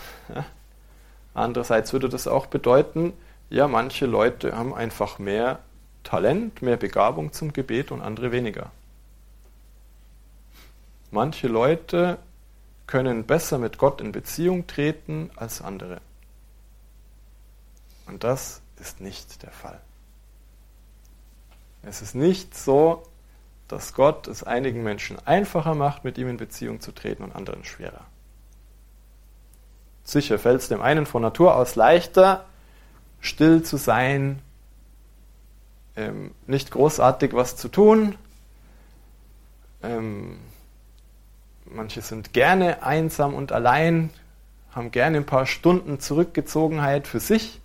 Andererseits 1.34 1.92
würde 1.92 2.08
das 2.08 2.26
auch 2.26 2.46
bedeuten, 2.46 3.12
ja, 3.48 3.68
manche 3.68 4.06
Leute 4.06 4.56
haben 4.56 4.74
einfach 4.74 5.18
mehr 5.18 5.58
Talent, 6.04 6.62
mehr 6.62 6.76
Begabung 6.76 7.32
zum 7.32 7.52
Gebet 7.52 7.90
und 7.90 8.00
andere 8.00 8.32
weniger. 8.32 8.70
Manche 11.10 11.48
Leute 11.48 12.18
können 12.86 13.24
besser 13.24 13.58
mit 13.58 13.76
Gott 13.78 14.00
in 14.00 14.12
Beziehung 14.12 14.66
treten 14.66 15.30
als 15.36 15.60
andere. 15.60 16.00
Und 18.06 18.24
das 18.24 18.62
ist 18.80 19.00
nicht 19.00 19.42
der 19.42 19.52
Fall. 19.52 19.80
Es 21.82 22.02
ist 22.02 22.14
nicht 22.14 22.56
so, 22.56 23.02
dass 23.68 23.94
Gott 23.94 24.28
es 24.28 24.42
einigen 24.42 24.82
Menschen 24.82 25.18
einfacher 25.26 25.74
macht, 25.74 26.04
mit 26.04 26.18
ihm 26.18 26.28
in 26.28 26.36
Beziehung 26.36 26.80
zu 26.80 26.92
treten 26.92 27.24
und 27.24 27.34
anderen 27.34 27.64
schwerer. 27.64 28.06
Sicher 30.04 30.38
fällt 30.38 30.60
es 30.60 30.68
dem 30.68 30.82
einen 30.82 31.06
von 31.06 31.22
Natur 31.22 31.56
aus 31.56 31.74
leichter, 31.74 32.44
still 33.20 33.62
zu 33.62 33.76
sein, 33.76 34.40
ähm, 35.96 36.32
nicht 36.46 36.70
großartig 36.70 37.32
was 37.34 37.56
zu 37.56 37.68
tun. 37.68 38.16
Ähm, 39.82 40.38
manche 41.64 42.02
sind 42.02 42.32
gerne 42.32 42.82
einsam 42.82 43.34
und 43.34 43.52
allein, 43.52 44.10
haben 44.72 44.90
gerne 44.90 45.18
ein 45.18 45.26
paar 45.26 45.46
Stunden 45.46 46.00
Zurückgezogenheit 46.00 47.06
für 47.06 47.20
sich. 47.20 47.60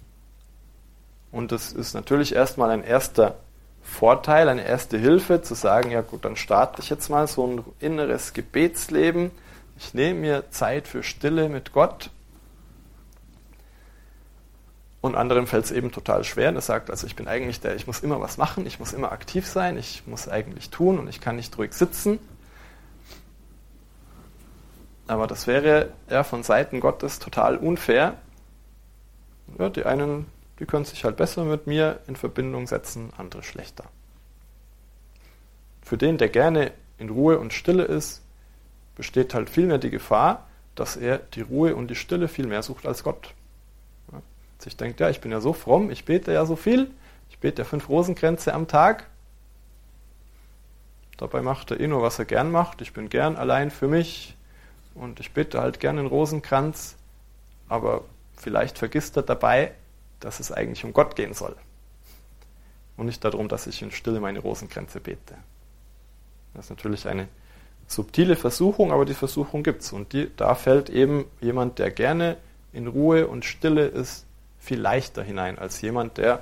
Und 1.32 1.52
das 1.52 1.72
ist 1.72 1.94
natürlich 1.94 2.36
erstmal 2.36 2.70
ein 2.70 2.84
erster 2.84 3.38
Vorteil, 3.88 4.50
eine 4.50 4.66
erste 4.66 4.98
Hilfe, 4.98 5.42
zu 5.42 5.56
sagen, 5.56 5.92
ja 5.92 6.02
gut, 6.02 6.26
dann 6.26 6.36
starte 6.36 6.82
ich 6.82 6.90
jetzt 6.90 7.10
mal 7.10 7.28
so 7.28 7.48
ein 7.48 7.64
inneres 7.80 8.34
Gebetsleben. 8.34 9.32
Ich 9.78 9.94
nehme 9.94 10.20
mir 10.20 10.52
Zeit 10.52 10.88
für 10.88 11.04
Stille 11.04 11.50
mit 11.50 11.72
Gott 11.72 12.12
und 15.02 15.16
anderen 15.16 15.48
fällt 15.48 15.66
es 15.66 15.72
eben 15.72 15.92
total 15.92 16.24
schwer. 16.24 16.50
Und 16.50 16.56
er 16.56 16.62
sagt, 16.62 16.90
also 16.90 17.08
ich 17.08 17.16
bin 17.16 17.28
eigentlich 17.28 17.60
der, 17.60 17.76
ich 17.76 17.88
muss 17.88 18.02
immer 18.02 18.20
was 18.20 18.38
machen, 18.38 18.66
ich 18.66 18.80
muss 18.80 18.94
immer 18.94 19.12
aktiv 19.12 19.48
sein, 19.48 19.78
ich 19.78 20.04
muss 20.06 20.28
eigentlich 20.28 20.70
tun 20.70 21.00
und 21.00 21.08
ich 21.08 21.22
kann 21.22 21.36
nicht 21.36 21.58
ruhig 21.58 21.74
sitzen. 21.74 22.20
Aber 25.08 25.28
das 25.28 25.48
wäre 25.48 25.92
ja 26.10 26.24
von 26.24 26.44
Seiten 26.44 26.80
Gottes 26.82 27.20
total 27.20 27.58
unfair. 27.58 28.16
Ja, 29.58 29.70
die 29.70 29.86
einen, 29.86 30.26
die 30.60 30.66
können 30.66 30.86
sich 30.86 31.04
halt 31.04 31.18
besser 31.18 31.44
mit 31.44 31.68
mir 31.68 32.00
in 32.08 32.16
Verbindung 32.16 32.68
setzen, 32.68 33.12
andere 33.18 33.44
schlechter. 33.44 33.86
Für 35.82 35.98
den, 35.98 36.18
der 36.18 36.30
gerne 36.30 36.72
in 36.98 37.10
Ruhe 37.10 37.40
und 37.40 37.54
Stille 37.54 37.84
ist, 37.84 38.22
besteht 38.96 39.34
halt 39.34 39.50
vielmehr 39.50 39.78
die 39.78 39.92
Gefahr, 39.92 40.48
dass 40.76 40.98
er 40.98 41.20
die 41.20 41.42
Ruhe 41.42 41.76
und 41.76 41.90
die 41.90 41.96
Stille 41.96 42.28
viel 42.28 42.48
mehr 42.48 42.64
sucht 42.64 42.86
als 42.86 43.04
Gott 43.04 43.34
sich 44.60 44.78
denkt, 44.78 45.00
ja, 45.00 45.10
ich 45.10 45.22
bin 45.22 45.32
ja 45.32 45.42
so 45.42 45.54
fromm, 45.54 45.92
ich 45.92 46.06
bete 46.06 46.32
ja 46.34 46.46
so 46.46 46.56
viel, 46.56 46.92
ich 47.30 47.40
bete 47.40 47.62
ja 47.62 47.66
fünf 47.66 47.90
Rosenkränze 47.90 48.54
am 48.54 48.68
Tag. 48.68 49.08
Dabei 51.18 51.42
macht 51.42 51.72
er 51.72 51.80
eh 51.80 51.88
nur, 51.88 52.02
was 52.02 52.20
er 52.20 52.26
gern 52.26 52.52
macht. 52.52 52.82
Ich 52.82 52.94
bin 52.94 53.10
gern 53.10 53.36
allein 53.36 53.72
für 53.72 53.88
mich 53.88 54.36
und 54.94 55.20
ich 55.20 55.32
bete 55.32 55.62
halt 55.62 55.80
gern 55.80 55.98
einen 55.98 56.08
Rosenkranz, 56.08 56.96
aber 57.68 58.04
vielleicht 58.36 58.78
vergisst 58.78 59.18
er 59.18 59.24
dabei, 59.24 59.72
dass 60.20 60.40
es 60.40 60.52
eigentlich 60.52 60.84
um 60.84 60.94
Gott 60.94 61.16
gehen 61.16 61.34
soll 61.34 61.56
und 62.98 63.06
nicht 63.06 63.24
darum, 63.24 63.48
dass 63.48 63.68
ich 63.68 63.82
in 63.82 63.92
Stille 63.92 64.20
meine 64.20 64.40
Rosenkränze 64.40 65.00
bete. 65.00 65.36
Das 66.54 66.66
ist 66.66 66.70
natürlich 66.72 67.08
eine 67.08 67.28
subtile 67.86 68.36
Versuchung, 68.36 68.92
aber 68.92 69.06
die 69.06 69.14
Versuchung 69.14 69.64
gibt 69.64 69.84
es. 69.84 69.94
Und 69.94 70.12
die, 70.12 70.30
da 70.36 70.56
fällt 70.56 70.90
eben 70.90 71.26
jemand, 71.40 71.80
der 71.80 71.92
gerne 71.92 72.38
in 72.74 72.88
Ruhe 72.88 73.28
und 73.28 73.46
Stille 73.46 73.86
ist, 73.86 74.26
viel 74.60 74.80
leichter 74.80 75.24
hinein 75.24 75.60
als 75.60 75.80
jemand, 75.82 76.18
der 76.18 76.42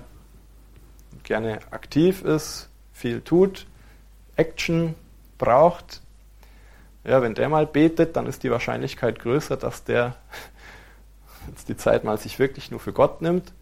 gerne 1.23 1.59
aktiv 1.71 2.23
ist, 2.23 2.69
viel 2.93 3.21
tut, 3.21 3.67
Action 4.37 4.95
braucht. 5.37 6.01
Ja, 7.03 7.21
wenn 7.21 7.35
der 7.35 7.49
mal 7.49 7.67
betet, 7.67 8.15
dann 8.15 8.25
ist 8.25 8.43
die 8.43 8.49
Wahrscheinlichkeit 8.49 9.19
größer, 9.19 9.57
dass 9.57 9.83
der 9.83 10.15
jetzt 11.49 11.67
die 11.67 11.77
Zeit 11.77 12.03
mal 12.05 12.17
sich 12.17 12.39
wirklich 12.39 12.71
nur 12.71 12.79
für 12.79 12.93
Gott 12.93 13.21
nimmt 13.21 13.53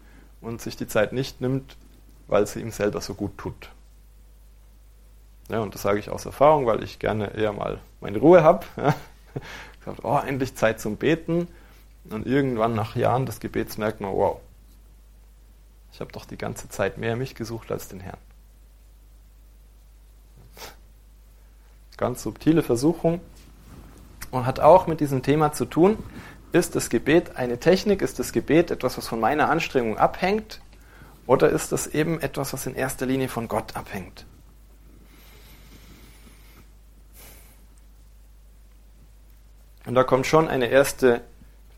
und 0.44 0.60
sich 0.60 0.76
die 0.76 0.86
Zeit 0.86 1.12
nicht 1.12 1.40
nimmt, 1.40 1.76
weil 2.26 2.46
sie 2.46 2.60
ihm 2.60 2.70
selber 2.70 3.00
so 3.00 3.14
gut 3.14 3.36
tut. 3.38 3.70
Ja, 5.48 5.60
und 5.60 5.74
das 5.74 5.82
sage 5.82 5.98
ich 5.98 6.10
aus 6.10 6.24
Erfahrung, 6.24 6.66
weil 6.66 6.82
ich 6.82 6.98
gerne 6.98 7.34
eher 7.34 7.52
mal 7.52 7.80
meine 8.00 8.18
Ruhe 8.18 8.42
habe. 8.42 8.66
Ja. 8.76 8.94
Gesagt, 9.80 10.04
oh, 10.04 10.16
endlich 10.16 10.54
Zeit 10.54 10.80
zum 10.80 10.96
Beten. 10.96 11.48
Und 12.08 12.24
irgendwann 12.24 12.74
nach 12.74 12.94
Jahren 12.94 13.26
des 13.26 13.40
Gebets 13.40 13.78
merkt 13.78 14.00
man, 14.00 14.12
wow, 14.12 14.40
ich 15.92 16.00
habe 16.00 16.12
doch 16.12 16.24
die 16.24 16.38
ganze 16.38 16.68
Zeit 16.68 16.98
mehr 16.98 17.16
mich 17.16 17.34
gesucht 17.34 17.72
als 17.72 17.88
den 17.88 18.00
Herrn. 18.00 18.18
Ganz 21.96 22.22
subtile 22.22 22.62
Versuchung 22.62 23.20
und 24.30 24.46
hat 24.46 24.60
auch 24.60 24.86
mit 24.86 25.00
diesem 25.00 25.22
Thema 25.22 25.52
zu 25.52 25.64
tun. 25.64 25.98
Ist 26.54 26.76
das 26.76 26.88
Gebet 26.88 27.34
eine 27.34 27.58
Technik? 27.58 28.00
Ist 28.00 28.20
das 28.20 28.32
Gebet 28.32 28.70
etwas, 28.70 28.96
was 28.96 29.08
von 29.08 29.18
meiner 29.18 29.50
Anstrengung 29.50 29.98
abhängt? 29.98 30.60
Oder 31.26 31.50
ist 31.50 31.72
das 31.72 31.88
eben 31.88 32.20
etwas, 32.20 32.52
was 32.52 32.64
in 32.66 32.76
erster 32.76 33.06
Linie 33.06 33.26
von 33.26 33.48
Gott 33.48 33.74
abhängt? 33.74 34.24
Und 39.84 39.96
da 39.96 40.04
kommt 40.04 40.28
schon 40.28 40.46
eine 40.46 40.68
erste 40.68 41.22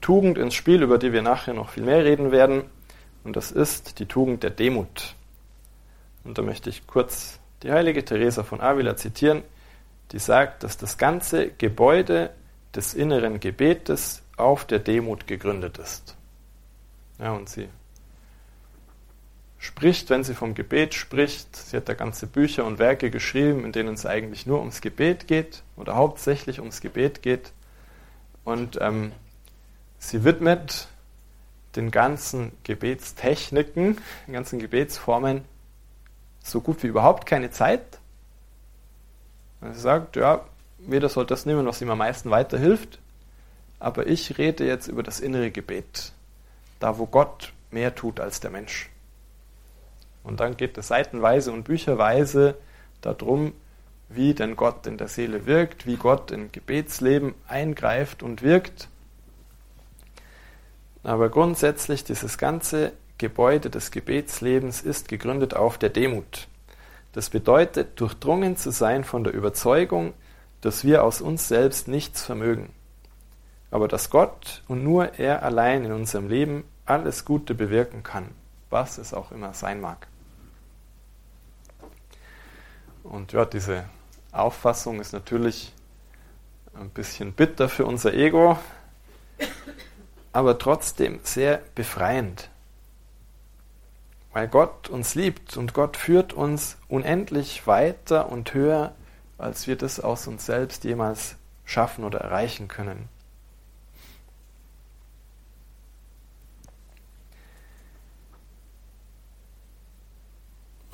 Tugend 0.03 0.37
ins 0.37 0.53
Spiel, 0.53 0.83
über 0.83 0.99
die 0.99 1.15
wir 1.15 1.23
nachher 1.23 1.55
noch 1.55 1.71
viel 1.71 1.85
mehr 1.85 2.05
reden 2.05 2.31
werden. 2.31 2.65
Und 3.25 3.35
das 3.35 3.53
ist 3.53 3.99
die 3.99 4.05
Tugend 4.05 4.43
der 4.43 4.51
Demut. 4.51 5.15
Und 6.23 6.37
da 6.37 6.43
möchte 6.43 6.69
ich 6.69 6.87
kurz 6.87 7.41
die 7.63 7.73
heilige 7.73 8.05
Teresa 8.05 8.43
von 8.43 8.61
Avila 8.61 8.95
zitieren, 8.95 9.43
die 10.13 10.19
sagt, 10.19 10.65
dass 10.65 10.77
das 10.77 10.99
ganze 10.99 11.49
Gebäude 11.49 12.29
des 12.75 12.93
inneren 12.93 13.41
Gebetes 13.41 14.23
auf 14.37 14.65
der 14.65 14.79
Demut 14.79 15.27
gegründet 15.27 15.79
ist. 15.79 16.17
Ja, 17.19 17.33
und 17.33 17.49
sie 17.49 17.69
spricht, 19.59 20.11
wenn 20.11 20.25
sie 20.25 20.35
vom 20.35 20.55
Gebet 20.55 20.95
spricht, 20.95 21.57
sie 21.57 21.77
hat 21.77 21.89
da 21.89 21.95
ganze 21.95 22.27
Bücher 22.27 22.65
und 22.65 22.79
Werke 22.79 23.11
geschrieben, 23.11 23.65
in 23.65 23.73
denen 23.73 23.95
es 23.95 24.07
eigentlich 24.07 24.47
nur 24.47 24.61
ums 24.61 24.81
Gebet 24.81 25.27
geht 25.27 25.63
oder 25.77 25.97
hauptsächlich 25.97 26.61
ums 26.61 26.81
Gebet 26.81 27.23
geht. 27.23 27.53
Und 28.45 28.79
ähm, 28.81 29.13
sie 29.99 30.25
widmet 30.25 30.89
den 31.75 31.91
ganzen 31.91 32.53
Gebetstechniken, 32.65 33.99
den 34.27 34.33
ganzen 34.33 34.59
Gebetsformen 34.59 35.45
so 36.43 36.61
gut 36.61 36.83
wie 36.83 36.87
überhaupt 36.87 37.27
keine 37.27 37.51
Zeit. 37.51 37.99
Und 39.61 39.75
sie 39.75 39.81
sagt, 39.81 40.17
ja, 40.17 40.45
jeder 40.79 41.09
soll 41.09 41.27
das 41.27 41.47
nehmen, 41.47 41.67
was 41.67 41.83
ihm 41.83 41.91
am 41.91 41.99
meisten 41.99 42.31
weiterhilft. 42.31 43.01
Aber 43.79 44.07
ich 44.07 44.39
rede 44.39 44.67
jetzt 44.67 44.89
über 44.89 45.03
das 45.03 45.21
innere 45.21 45.51
Gebet, 45.51 46.13
da 46.81 46.99
wo 46.99 47.07
Gott 47.07 47.53
mehr 47.71 47.95
tut 47.95 48.21
als 48.21 48.41
der 48.41 48.51
Mensch. 48.51 48.91
Und 50.23 50.41
dann 50.41 50.57
geht 50.57 50.77
es 50.79 50.89
seitenweise 50.89 51.53
und 51.53 51.65
bücherweise 51.65 52.57
darum, 53.01 53.53
wie 54.09 54.35
denn 54.35 54.57
Gott 54.57 54.87
in 54.87 54.99
der 54.99 55.09
Seele 55.09 55.47
wirkt, 55.47 55.87
wie 55.87 55.97
Gott 55.97 56.31
im 56.31 56.53
Gebetsleben 56.53 57.35
eingreift 57.49 58.23
und 58.23 58.43
wirkt. 58.43 58.89
Aber 61.03 61.29
grundsätzlich 61.29 62.05
dieses 62.05 62.39
ganze 62.39 62.93
Gebäude 63.19 63.71
des 63.71 63.91
Gebetslebens 63.91 64.83
ist 64.83 65.09
gegründet 65.09 65.55
auf 65.55 65.79
der 65.79 65.89
Demut. 65.89 66.49
Das 67.13 67.31
bedeutet, 67.31 67.99
durchdrungen 68.01 68.57
zu 68.57 68.71
sein 68.71 69.05
von 69.05 69.25
der 69.25 69.33
Überzeugung, 69.33 70.13
dass 70.61 70.85
wir 70.85 71.05
aus 71.05 71.21
uns 71.21 71.49
selbst 71.49 71.89
nichts 71.89 72.25
vermögen, 72.25 72.71
aber 73.71 73.89
dass 73.89 74.11
Gott 74.11 74.63
und 74.69 74.85
nur 74.85 75.19
er 75.19 75.43
allein 75.43 75.85
in 75.85 75.93
unserem 75.93 76.29
Leben 76.29 76.65
alles 76.85 77.25
Gute 77.25 77.55
bewirken 77.55 78.03
kann, 78.03 78.31
was 78.71 78.99
es 78.99 79.13
auch 79.13 79.33
immer 79.33 79.55
sein 79.55 79.81
mag. 79.81 80.07
Und 83.03 83.33
ja, 83.33 83.45
diese 83.45 83.85
Auffassung 84.33 85.01
ist 85.01 85.13
natürlich 85.13 85.73
ein 86.75 86.91
bisschen 86.91 87.33
bitter 87.33 87.69
für 87.69 87.87
unser 87.87 88.15
Ego, 88.15 88.59
aber 90.33 90.59
trotzdem 90.59 91.21
sehr 91.23 91.63
befreiend. 91.75 92.51
Weil 94.33 94.49
Gott 94.49 94.91
uns 94.91 95.15
liebt 95.15 95.57
und 95.57 95.73
Gott 95.73 95.97
führt 95.97 96.35
uns 96.35 96.77
unendlich 96.89 97.67
weiter 97.67 98.31
und 98.31 98.53
höher, 98.53 98.95
als 99.39 99.67
wir 99.67 99.77
das 99.77 99.99
aus 99.99 100.27
uns 100.27 100.45
selbst 100.45 100.85
jemals 100.85 101.37
schaffen 101.65 102.05
oder 102.05 102.21
erreichen 102.21 102.69
können. 102.69 103.09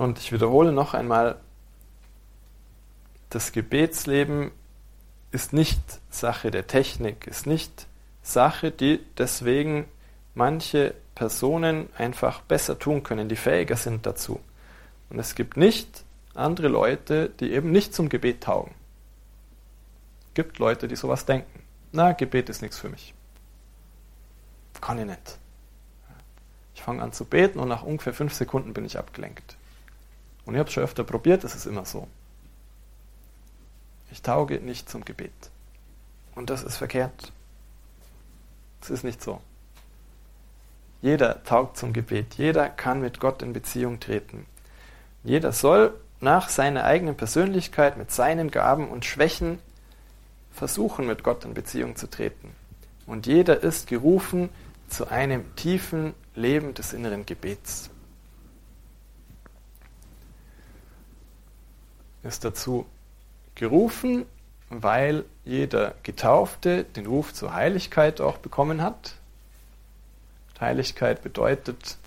Und 0.03 0.19
ich 0.19 0.33
wiederhole 0.33 0.73
noch 0.73 0.95
einmal, 0.95 1.37
das 3.31 3.53
Gebetsleben 3.53 4.51
ist 5.31 5.53
nicht 5.53 5.81
Sache 6.11 6.51
der 6.51 6.67
Technik, 6.67 7.29
ist 7.29 7.47
nicht 7.47 7.87
Sache, 8.21 8.73
die 8.73 8.99
deswegen 9.17 9.85
manche 10.35 10.93
Personen 11.15 11.89
einfach 11.97 12.41
besser 12.41 12.81
tun 12.81 13.05
können, 13.05 13.29
die 13.29 13.37
fähiger 13.37 13.77
sind 13.77 14.05
dazu. 14.05 14.41
Und 15.09 15.21
es 15.21 15.37
gibt 15.37 15.57
nicht 15.57 16.03
andere 16.35 16.67
Leute, 16.67 17.29
die 17.39 17.53
eben 17.53 17.71
nicht 17.71 17.95
zum 17.95 18.09
Gebet 18.09 18.43
taugen. 18.43 18.75
Es 20.31 20.35
gibt 20.35 20.59
Leute, 20.59 20.89
die 20.89 20.97
sowas 20.97 21.27
denken. 21.27 21.63
Na, 21.93 22.11
Gebet 22.11 22.49
ist 22.49 22.61
nichts 22.61 22.77
für 22.77 22.89
mich. 22.89 23.15
Kann 24.81 24.99
ich 24.99 25.07
nicht. 25.07 25.39
Ich 26.75 26.83
fange 26.83 27.05
an 27.05 27.13
zu 27.13 27.25
beten 27.25 27.61
und 27.61 27.69
nach 27.69 27.85
ungefähr 27.85 28.13
fünf 28.13 28.35
Sekunden 28.35 28.75
bin 28.75 28.85
ich 28.85 28.99
abgelenkt. 28.99 29.57
Und 30.45 30.55
ich 30.55 30.59
habe 30.59 30.69
es 30.69 30.75
schon 30.75 30.83
öfter 30.83 31.05
probiert, 31.05 31.45
es 31.45 31.55
ist 31.55 31.67
immer 31.67 31.85
so. 31.85 32.09
Ich 34.11 34.23
tauge 34.23 34.61
nicht 34.61 34.91
zum 34.91 35.05
Gebet. 35.05 35.33
Und 36.35 36.51
das 36.51 36.63
ist 36.63 36.77
verkehrt. 36.77 37.33
Es 38.81 38.91
ist 38.91 39.05
nicht 39.05 39.23
so. 39.23 39.41
Jeder 41.01 41.43
taugt 41.45 41.77
zum 41.77 41.93
Gebet. 41.93 42.35
Jeder 42.35 42.69
kann 42.69 43.01
mit 43.01 43.21
Gott 43.21 43.43
in 43.43 43.53
Beziehung 43.53 44.01
treten. 44.01 44.47
Jeder 45.25 45.53
soll 45.53 45.95
nach 46.21 46.49
seiner 46.49 46.85
eigenen 46.85 47.17
Persönlichkeit, 47.17 47.97
mit 47.97 48.13
seinen 48.13 48.51
Gaben 48.51 48.89
und 48.89 49.05
Schwächen 49.05 49.59
versuchen, 50.53 51.07
mit 51.07 51.25
Gott 51.25 51.45
in 51.45 51.55
Beziehung 51.55 51.97
zu 51.97 52.09
treten. 52.09 52.55
Und 53.07 53.27
jeder 53.27 53.63
ist 53.63 53.89
gerufen 53.89 54.49
zu 54.89 55.09
einem 55.09 55.57
tiefen 55.57 56.15
Leben 56.35 56.75
des 56.75 56.93
inneren 56.93 57.27
Gebets. 57.27 57.91
Ist 62.23 62.45
dazu 62.45 62.87
gerufen, 63.55 64.27
weil 64.71 65.25
jeder 65.45 65.95
Getaufte 66.03 66.85
den 66.85 67.07
Ruf 67.07 67.35
zur 67.35 67.53
Heiligkeit 67.55 68.21
auch 68.21 68.39
bekommen 68.39 68.83
hat. 68.83 69.17
Heiligkeit 70.63 71.23
bedeutet 71.23 71.99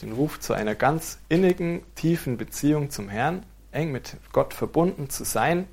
den 0.00 0.12
Ruf 0.12 0.40
zu 0.40 0.54
einer 0.54 0.74
ganz 0.74 1.18
innigen, 1.28 1.82
tiefen 1.94 2.38
Beziehung 2.38 2.90
zum 2.90 3.08
Herrn, 3.10 3.44
eng 3.72 3.92
mit 3.92 4.16
Gott 4.32 4.54
verbunden 4.54 5.10
zu 5.10 5.24
sein. 5.24 5.66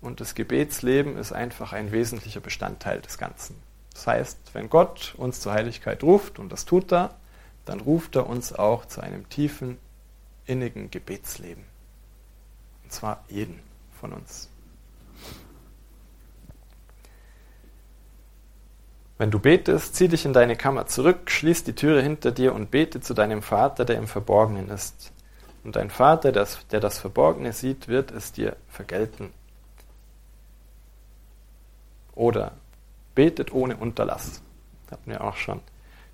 Und 0.00 0.20
das 0.20 0.34
Gebetsleben 0.34 1.18
ist 1.18 1.32
einfach 1.32 1.74
ein 1.74 1.92
wesentlicher 1.92 2.40
Bestandteil 2.40 3.02
des 3.02 3.18
Ganzen. 3.18 3.56
Das 3.92 4.06
heißt, 4.06 4.38
wenn 4.54 4.70
Gott 4.70 5.14
uns 5.18 5.40
zur 5.40 5.52
Heiligkeit 5.52 6.02
ruft, 6.02 6.38
und 6.38 6.50
das 6.50 6.64
tut 6.64 6.90
er, 6.92 7.16
dann 7.66 7.80
ruft 7.80 8.16
er 8.16 8.26
uns 8.26 8.54
auch 8.54 8.86
zu 8.86 9.02
einem 9.02 9.28
tiefen, 9.28 9.76
innigen 10.46 10.90
Gebetsleben. 10.90 11.64
Und 12.90 12.94
zwar 12.94 13.24
jeden 13.28 13.60
von 14.00 14.12
uns. 14.12 14.48
Wenn 19.16 19.30
du 19.30 19.38
betest, 19.38 19.94
zieh 19.94 20.08
dich 20.08 20.24
in 20.24 20.32
deine 20.32 20.56
Kammer 20.56 20.88
zurück, 20.88 21.30
schließ 21.30 21.62
die 21.62 21.76
Türe 21.76 22.02
hinter 22.02 22.32
dir 22.32 22.52
und 22.52 22.72
bete 22.72 23.00
zu 23.00 23.14
deinem 23.14 23.42
Vater, 23.42 23.84
der 23.84 23.96
im 23.96 24.08
Verborgenen 24.08 24.70
ist. 24.70 25.12
Und 25.62 25.76
dein 25.76 25.88
Vater, 25.88 26.32
der 26.32 26.80
das 26.80 26.98
Verborgene 26.98 27.52
sieht, 27.52 27.86
wird 27.86 28.10
es 28.10 28.32
dir 28.32 28.56
vergelten. 28.68 29.32
Oder 32.16 32.56
betet 33.14 33.52
ohne 33.52 33.76
Unterlass. 33.76 34.42
Hatten 34.90 35.12
wir 35.12 35.22
auch 35.22 35.36
schon. 35.36 35.60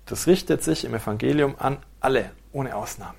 Das 0.05 0.27
richtet 0.27 0.61
sich 0.61 0.85
im 0.85 0.93
Evangelium 0.93 1.55
an 1.57 1.79
alle, 2.01 2.29
ohne 2.51 2.75
Ausnahme. 2.75 3.17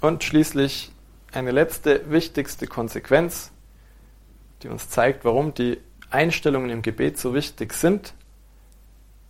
Und 0.00 0.24
schließlich 0.24 0.92
eine 1.32 1.50
letzte 1.50 2.10
wichtigste 2.10 2.66
Konsequenz, 2.66 3.52
die 4.62 4.68
uns 4.68 4.88
zeigt, 4.88 5.24
warum 5.24 5.54
die 5.54 5.78
Einstellungen 6.10 6.70
im 6.70 6.82
Gebet 6.82 7.18
so 7.18 7.34
wichtig 7.34 7.74
sind. 7.74 8.14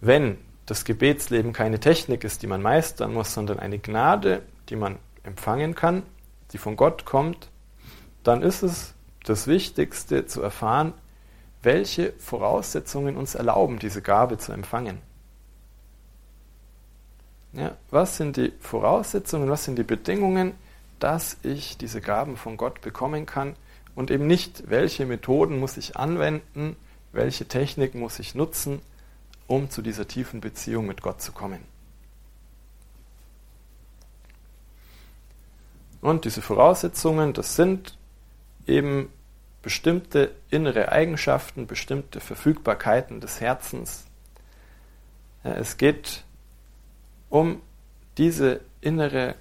Wenn 0.01 0.39
das 0.67 0.85
Gebetsleben 0.85 1.53
keine 1.53 1.81
Technik 1.81 2.25
ist, 2.25 2.43
die 2.43 2.47
man 2.47 2.63
meistern 2.63 3.13
muss, 3.13 3.35
sondern 3.35 3.59
eine 3.59 3.79
Gnade, 3.79 4.43
die 4.69 4.77
man 4.77 4.99
empfangen 5.25 5.75
kann, 5.75 6.05
die 6.53 6.59
von 6.59 6.77
Gott 6.77 7.05
kommt, 7.05 7.51
dann 8.23 8.43
ist 8.43 8.63
es 8.63 8.95
das 9.25 9.47
Wichtigste 9.47 10.27
zu 10.27 10.41
erfahren, 10.41 10.95
welche 11.63 12.13
Voraussetzungen 12.19 13.17
uns 13.17 13.35
erlauben, 13.35 13.79
diese 13.79 14.01
Gabe 14.01 14.39
zu 14.39 14.53
empfangen. 14.53 14.99
Ja, 17.53 17.77
was 17.91 18.17
sind 18.17 18.37
die 18.37 18.53
Voraussetzungen, 18.61 19.51
was 19.51 19.65
sind 19.65 19.77
die 19.77 19.83
Bedingungen, 19.85 20.55
dass 21.01 21.37
ich 21.43 21.77
diese 21.77 22.01
Gaben 22.01 22.37
von 22.37 22.57
Gott 22.57 22.81
bekommen 22.81 23.27
kann 23.27 23.57
und 23.95 24.11
eben 24.11 24.27
nicht, 24.27 24.71
welche 24.71 25.05
Methoden 25.05 25.59
muss 25.59 25.77
ich 25.77 25.97
anwenden, 25.97 26.77
welche 27.13 27.47
Technik 27.47 27.95
muss 27.95 28.19
ich 28.21 28.35
nutzen, 28.35 28.81
um 29.49 29.69
zu 29.69 29.83
dieser 29.83 30.07
tiefen 30.07 30.41
Beziehung 30.41 30.87
mit 30.87 31.03
Gott 31.03 31.21
zu 31.21 31.33
kommen. 31.33 31.65
Und 36.01 36.25
diese 36.25 36.41
Voraussetzungen, 36.41 37.33
das 37.33 37.57
sind 37.57 37.99
eben 38.67 39.13
bestimmte 39.63 40.35
innere 40.49 40.93
Eigenschaften, 40.93 41.67
bestimmte 41.67 42.21
Verfügbarkeiten 42.21 43.21
des 43.21 43.41
Herzens. 43.41 44.07
Es 45.43 45.77
geht 45.77 46.25
um 47.31 47.63
diese 48.19 48.61
innere 48.81 49.37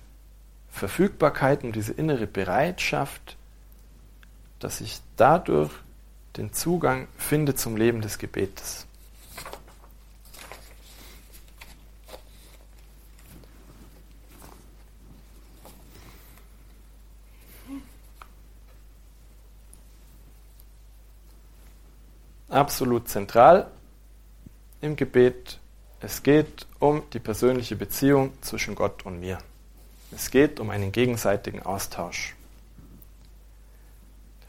Verfügbarkeit, 0.70 1.64
um 1.64 1.74
diese 1.74 1.92
innere 1.92 2.28
Bereitschaft, 2.28 3.36
dass 4.60 4.80
ich 4.80 5.02
dadurch 5.18 5.72
den 6.38 6.54
Zugang 6.54 7.08
finde 7.18 7.56
zum 7.56 7.76
Leben 7.76 8.02
des 8.02 8.18
Gebetes. 8.18 8.86
Absolut 22.48 23.08
zentral 23.08 23.70
im 24.82 24.96
Gebet, 24.96 25.60
es 26.02 26.24
geht 26.24 26.66
um 26.80 27.04
die 27.14 27.20
persönliche 27.20 27.76
Beziehung 27.76 28.32
zwischen 28.42 28.76
Gott 28.76 29.06
und 29.06 29.20
mir. 29.20 29.40
Es 30.12 30.32
geht 30.32 30.60
um 30.60 30.70
einen 30.70 30.92
gegenseitigen 30.92 31.62
Austausch. 31.62 32.36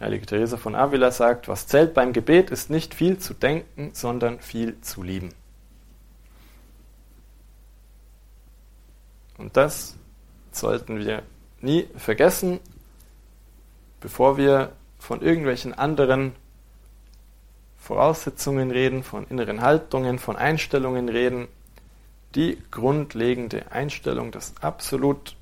Heilige 0.01 0.25
Therese 0.25 0.57
von 0.57 0.75
Avila 0.75 1.11
sagt, 1.11 1.49
was 1.49 1.67
zählt 1.67 1.93
beim 1.93 2.13
Gebet, 2.13 2.51
ist 2.51 2.71
nicht 2.71 2.95
viel 2.95 3.19
zu 3.19 3.35
denken, 3.35 3.91
sondern 3.93 4.41
viel 4.41 4.81
zu 4.81 5.03
lieben. 5.03 5.35
Und 9.37 9.57
das 9.57 9.97
sollten 10.53 10.99
wir 10.99 11.23
nie 11.61 11.87
vergessen, 11.97 12.61
bevor 14.01 14.39
wir 14.39 14.73
von 14.99 15.21
irgendwelchen 15.21 15.75
anderen 15.75 16.35
Voraussetzungen 17.81 18.71
reden, 18.71 19.03
von 19.03 19.27
inneren 19.27 19.63
Haltungen, 19.63 20.19
von 20.19 20.37
Einstellungen 20.37 21.09
reden. 21.09 21.49
Die 22.37 22.59
grundlegende 22.71 23.73
Einstellung, 23.73 24.31
das 24.31 24.55
absolut 24.61 25.35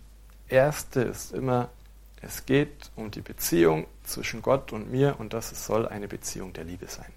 Erste 0.48 1.02
ist 1.02 1.34
immer, 1.34 1.68
es 2.22 2.46
geht 2.46 2.90
um 2.96 3.10
die 3.10 3.20
Beziehung 3.20 3.86
zwischen 4.02 4.40
Gott 4.40 4.72
und 4.72 4.90
mir 4.90 5.16
und 5.18 5.34
das 5.34 5.66
soll 5.66 5.86
eine 5.86 6.08
Beziehung 6.08 6.52
der 6.52 6.64
Liebe 6.64 6.86
sein. 6.86 7.12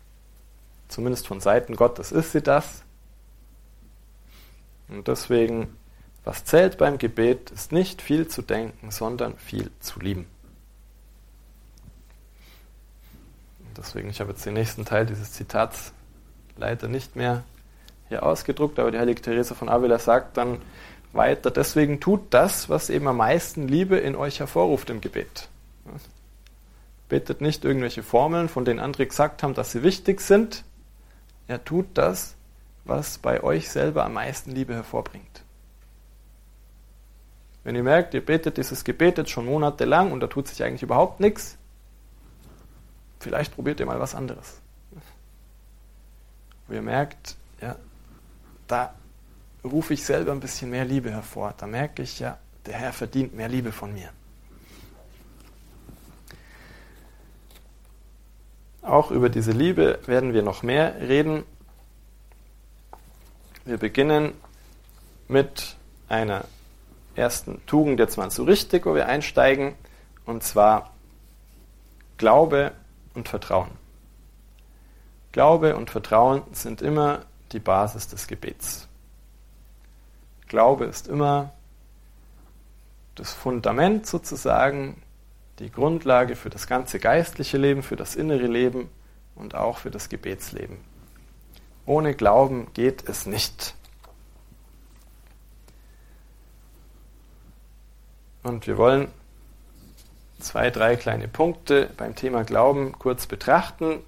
Zumindest 0.90 1.28
von 1.28 1.40
Seiten 1.40 1.76
Gottes 1.76 2.12
ist 2.12 2.34
sie 2.34 2.42
das. 2.42 2.84
Und 4.90 5.08
deswegen, 5.08 5.78
was 6.26 6.44
zählt 6.44 6.78
beim 6.78 6.98
Gebet, 6.98 7.50
ist 7.52 7.72
nicht 7.72 8.02
viel 8.02 8.28
zu 8.28 8.42
denken, 8.42 8.92
sondern 8.92 9.38
viel 9.38 9.72
zu 9.80 10.02
lieben. 10.02 10.28
Und 13.60 13.71
deswegen, 13.82 14.10
ich 14.10 14.20
habe 14.20 14.32
jetzt 14.32 14.46
den 14.46 14.54
nächsten 14.54 14.86
Teil 14.86 15.06
dieses 15.06 15.34
Zitats 15.34 15.94
leider 16.58 16.88
nicht 16.88 17.16
mehr 17.16 17.44
hier 18.10 18.24
ausgedruckt, 18.24 18.80
aber 18.80 18.92
die 18.92 19.00
heilige 19.00 19.22
Therese 19.22 19.56
von 19.56 19.70
Avila 19.70 20.00
sagt 20.00 20.38
dann, 20.38 20.62
weiter. 21.14 21.52
Deswegen 21.52 22.00
tut 22.00 22.22
das, 22.34 22.70
was 22.70 22.90
eben 22.90 23.08
am 23.08 23.18
meisten 23.18 23.68
Liebe 23.68 23.98
in 23.98 24.16
euch 24.16 24.40
hervorruft 24.40 24.90
im 24.90 25.02
Gebet. 25.02 25.50
betet 27.10 27.42
nicht 27.42 27.66
irgendwelche 27.66 28.04
Formeln, 28.04 28.48
von 28.48 28.64
denen 28.64 28.80
andere 28.80 29.06
gesagt 29.06 29.44
haben, 29.44 29.54
dass 29.54 29.72
sie 29.72 29.84
wichtig 29.84 30.22
sind. 30.22 30.64
Er 31.48 31.64
tut 31.64 31.88
das, 31.96 32.36
was 32.86 33.18
bei 33.18 33.44
euch 33.44 33.70
selber 33.70 34.06
am 34.06 34.14
meisten 34.14 34.52
Liebe 34.52 34.74
hervorbringt. 34.74 35.44
Wenn 37.64 37.76
ihr 37.76 37.84
merkt, 37.84 38.14
ihr 38.14 38.26
betet 38.26 38.58
dieses 38.58 38.84
Gebet 38.84 39.18
jetzt 39.18 39.30
schon 39.30 39.46
monatelang 39.46 40.12
und 40.12 40.22
da 40.22 40.28
tut 40.28 40.48
sich 40.48 40.64
eigentlich 40.64 40.84
überhaupt 40.84 41.20
nichts, 41.20 41.58
vielleicht 43.22 43.54
probiert 43.56 43.80
ihr 43.80 43.86
mal 43.86 44.00
was 44.00 44.16
anderes. 44.16 44.60
Wo 46.68 46.74
ihr 46.74 46.82
merkt, 46.82 47.36
ja, 47.62 47.76
da 48.68 48.94
rufe 49.64 49.94
ich 49.94 50.04
selber 50.04 50.32
ein 50.32 50.40
bisschen 50.40 50.70
mehr 50.70 50.86
Liebe 50.86 51.12
hervor. 51.12 51.54
Da 51.58 51.68
merke 51.68 52.02
ich, 52.02 52.20
ja, 52.20 52.38
der 52.66 52.76
Herr 52.76 52.94
verdient 52.94 53.36
mehr 53.36 53.48
Liebe 53.48 53.72
von 53.72 53.94
mir. 53.94 54.10
Auch 58.82 59.12
über 59.12 59.30
diese 59.30 59.52
Liebe 59.52 60.00
werden 60.08 60.34
wir 60.34 60.42
noch 60.42 60.64
mehr 60.64 61.00
reden. 61.00 61.44
Wir 63.64 63.78
beginnen 63.78 64.34
mit 65.28 65.78
einer 66.10 66.46
ersten 67.16 67.64
Tugend 67.68 68.00
jetzt 68.00 68.18
mal 68.18 68.32
so 68.32 68.44
richtig, 68.44 68.86
wo 68.86 68.96
wir 68.96 69.08
einsteigen, 69.08 69.76
und 70.26 70.44
zwar 70.44 70.92
Glaube 72.18 72.72
und 73.14 73.30
Vertrauen. 73.30 73.72
Glaube 75.32 75.76
und 75.76 75.90
Vertrauen 75.90 76.44
sind 76.52 76.82
immer 76.82 77.26
die 77.52 77.60
Basis 77.60 78.08
des 78.08 78.28
Gebets. 78.28 78.88
Glaube 80.48 80.86
ist 80.86 81.08
immer 81.08 81.54
das 83.16 83.34
Fundament 83.34 84.06
sozusagen, 84.08 85.02
die 85.60 85.72
Grundlage 85.72 86.36
für 86.36 86.50
das 86.50 86.68
ganze 86.68 87.00
geistliche 87.00 87.58
Leben, 87.58 87.84
für 87.84 87.96
das 87.96 88.16
innere 88.16 88.48
Leben 88.48 88.90
und 89.36 89.56
auch 89.56 89.78
für 89.78 89.92
das 89.92 90.10
Gebetsleben. 90.10 90.78
Ohne 91.86 92.14
Glauben 92.16 92.68
geht 92.74 93.08
es 93.08 93.26
nicht. 93.26 93.76
Und 98.44 98.68
wir 98.68 98.78
wollen 98.78 99.08
zwei, 100.42 100.70
drei 100.70 100.96
kleine 100.96 101.28
Punkte 101.28 101.90
beim 101.98 102.16
Thema 102.16 102.44
Glauben 102.44 102.94
kurz 102.98 103.28
betrachten. 103.28 104.00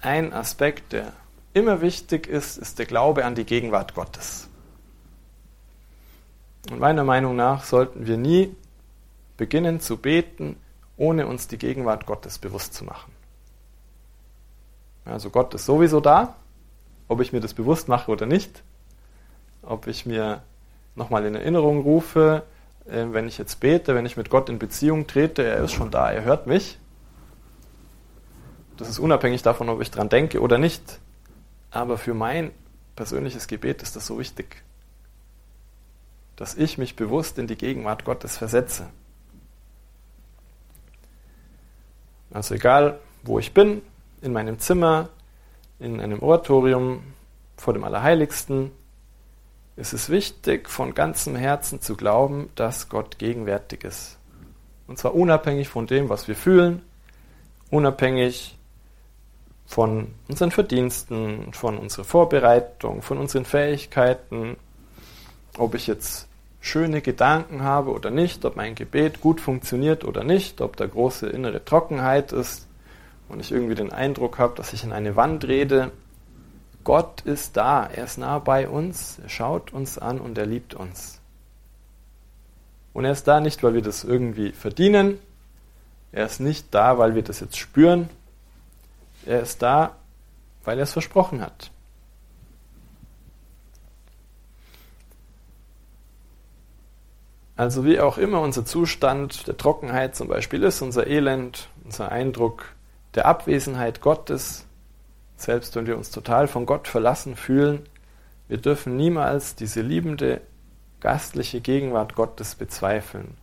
Ein 0.00 0.32
Aspekt, 0.32 0.92
der 0.92 1.12
immer 1.54 1.80
wichtig 1.80 2.26
ist, 2.26 2.58
ist 2.58 2.78
der 2.78 2.86
Glaube 2.86 3.24
an 3.24 3.34
die 3.34 3.44
Gegenwart 3.44 3.94
Gottes. 3.94 4.48
Und 6.70 6.80
meiner 6.80 7.04
Meinung 7.04 7.36
nach 7.36 7.64
sollten 7.64 8.06
wir 8.06 8.16
nie 8.16 8.54
beginnen 9.36 9.80
zu 9.80 9.96
beten, 9.96 10.56
ohne 10.96 11.26
uns 11.26 11.48
die 11.48 11.58
Gegenwart 11.58 12.06
Gottes 12.06 12.38
bewusst 12.38 12.74
zu 12.74 12.84
machen. 12.84 13.12
Also 15.04 15.30
Gott 15.30 15.54
ist 15.54 15.66
sowieso 15.66 16.00
da, 16.00 16.34
ob 17.08 17.20
ich 17.20 17.32
mir 17.32 17.40
das 17.40 17.54
bewusst 17.54 17.88
mache 17.88 18.10
oder 18.10 18.26
nicht, 18.26 18.62
ob 19.62 19.86
ich 19.86 20.06
mir 20.06 20.42
nochmal 20.96 21.24
in 21.26 21.34
Erinnerung 21.34 21.82
rufe, 21.82 22.42
wenn 22.86 23.26
ich 23.26 23.38
jetzt 23.38 23.60
bete, 23.60 23.94
wenn 23.94 24.06
ich 24.06 24.16
mit 24.16 24.30
Gott 24.30 24.48
in 24.48 24.58
Beziehung 24.58 25.06
trete, 25.06 25.42
er 25.42 25.64
ist 25.64 25.72
schon 25.72 25.90
da, 25.90 26.10
er 26.10 26.24
hört 26.24 26.46
mich. 26.46 26.78
Das 28.76 28.88
ist 28.88 28.98
unabhängig 28.98 29.42
davon, 29.42 29.68
ob 29.68 29.80
ich 29.80 29.90
dran 29.90 30.08
denke 30.08 30.40
oder 30.40 30.58
nicht. 30.58 31.00
Aber 31.70 31.98
für 31.98 32.14
mein 32.14 32.52
persönliches 32.94 33.48
Gebet 33.48 33.82
ist 33.82 33.96
das 33.96 34.06
so 34.06 34.18
wichtig, 34.18 34.62
dass 36.36 36.54
ich 36.54 36.78
mich 36.78 36.96
bewusst 36.96 37.38
in 37.38 37.46
die 37.46 37.56
Gegenwart 37.56 38.04
Gottes 38.04 38.36
versetze. 38.36 38.86
Also 42.32 42.54
egal, 42.54 42.98
wo 43.22 43.38
ich 43.38 43.54
bin, 43.54 43.82
in 44.20 44.32
meinem 44.32 44.58
Zimmer, 44.58 45.08
in 45.78 46.00
einem 46.00 46.20
Oratorium, 46.20 47.02
vor 47.56 47.72
dem 47.72 47.84
Allerheiligsten, 47.84 48.70
ist 49.76 49.92
es 49.92 50.08
wichtig, 50.08 50.68
von 50.70 50.94
ganzem 50.94 51.36
Herzen 51.36 51.80
zu 51.80 51.96
glauben, 51.96 52.50
dass 52.54 52.88
Gott 52.88 53.18
gegenwärtig 53.18 53.84
ist. 53.84 54.18
Und 54.86 54.98
zwar 54.98 55.14
unabhängig 55.14 55.68
von 55.68 55.86
dem, 55.86 56.08
was 56.08 56.28
wir 56.28 56.36
fühlen, 56.36 56.82
unabhängig 57.70 58.56
von 59.66 60.14
unseren 60.28 60.50
Verdiensten, 60.50 61.52
von 61.52 61.76
unserer 61.76 62.04
Vorbereitung, 62.04 63.02
von 63.02 63.18
unseren 63.18 63.44
Fähigkeiten, 63.44 64.56
ob 65.58 65.74
ich 65.74 65.86
jetzt 65.86 66.28
schöne 66.60 67.00
Gedanken 67.00 67.62
habe 67.62 67.90
oder 67.90 68.10
nicht, 68.10 68.44
ob 68.44 68.56
mein 68.56 68.74
Gebet 68.74 69.20
gut 69.20 69.40
funktioniert 69.40 70.04
oder 70.04 70.24
nicht, 70.24 70.60
ob 70.60 70.76
da 70.76 70.86
große 70.86 71.28
innere 71.28 71.64
Trockenheit 71.64 72.32
ist 72.32 72.66
und 73.28 73.40
ich 73.40 73.52
irgendwie 73.52 73.74
den 73.74 73.92
Eindruck 73.92 74.38
habe, 74.38 74.54
dass 74.56 74.72
ich 74.72 74.84
in 74.84 74.92
eine 74.92 75.16
Wand 75.16 75.46
rede 75.46 75.90
Gott 76.86 77.22
ist 77.22 77.56
da, 77.56 77.84
er 77.84 78.04
ist 78.04 78.16
nah 78.16 78.38
bei 78.38 78.68
uns, 78.68 79.18
er 79.18 79.28
schaut 79.28 79.72
uns 79.72 79.98
an 79.98 80.20
und 80.20 80.38
er 80.38 80.46
liebt 80.46 80.72
uns. 80.72 81.20
Und 82.92 83.04
er 83.04 83.10
ist 83.10 83.26
da 83.26 83.40
nicht, 83.40 83.64
weil 83.64 83.74
wir 83.74 83.82
das 83.82 84.04
irgendwie 84.04 84.52
verdienen, 84.52 85.18
er 86.12 86.26
ist 86.26 86.38
nicht 86.38 86.72
da, 86.72 86.96
weil 86.96 87.16
wir 87.16 87.24
das 87.24 87.40
jetzt 87.40 87.58
spüren, 87.58 88.08
er 89.24 89.40
ist 89.40 89.62
da, 89.62 89.96
weil 90.62 90.78
er 90.78 90.84
es 90.84 90.92
versprochen 90.92 91.40
hat. 91.40 91.72
Also 97.56 97.84
wie 97.84 97.98
auch 97.98 98.16
immer 98.16 98.40
unser 98.40 98.64
Zustand 98.64 99.48
der 99.48 99.56
Trockenheit 99.56 100.14
zum 100.14 100.28
Beispiel 100.28 100.62
ist, 100.62 100.82
unser 100.82 101.08
Elend, 101.08 101.68
unser 101.82 102.12
Eindruck 102.12 102.66
der 103.16 103.26
Abwesenheit 103.26 104.00
Gottes, 104.00 104.65
selbst 105.36 105.76
wenn 105.76 105.86
wir 105.86 105.96
uns 105.96 106.10
total 106.10 106.48
von 106.48 106.66
Gott 106.66 106.88
verlassen 106.88 107.36
fühlen, 107.36 107.86
wir 108.48 108.58
dürfen 108.58 108.96
niemals 108.96 109.54
diese 109.54 109.82
liebende, 109.82 110.40
gastliche 111.00 111.60
Gegenwart 111.60 112.14
Gottes 112.14 112.54
bezweifeln. 112.54 113.36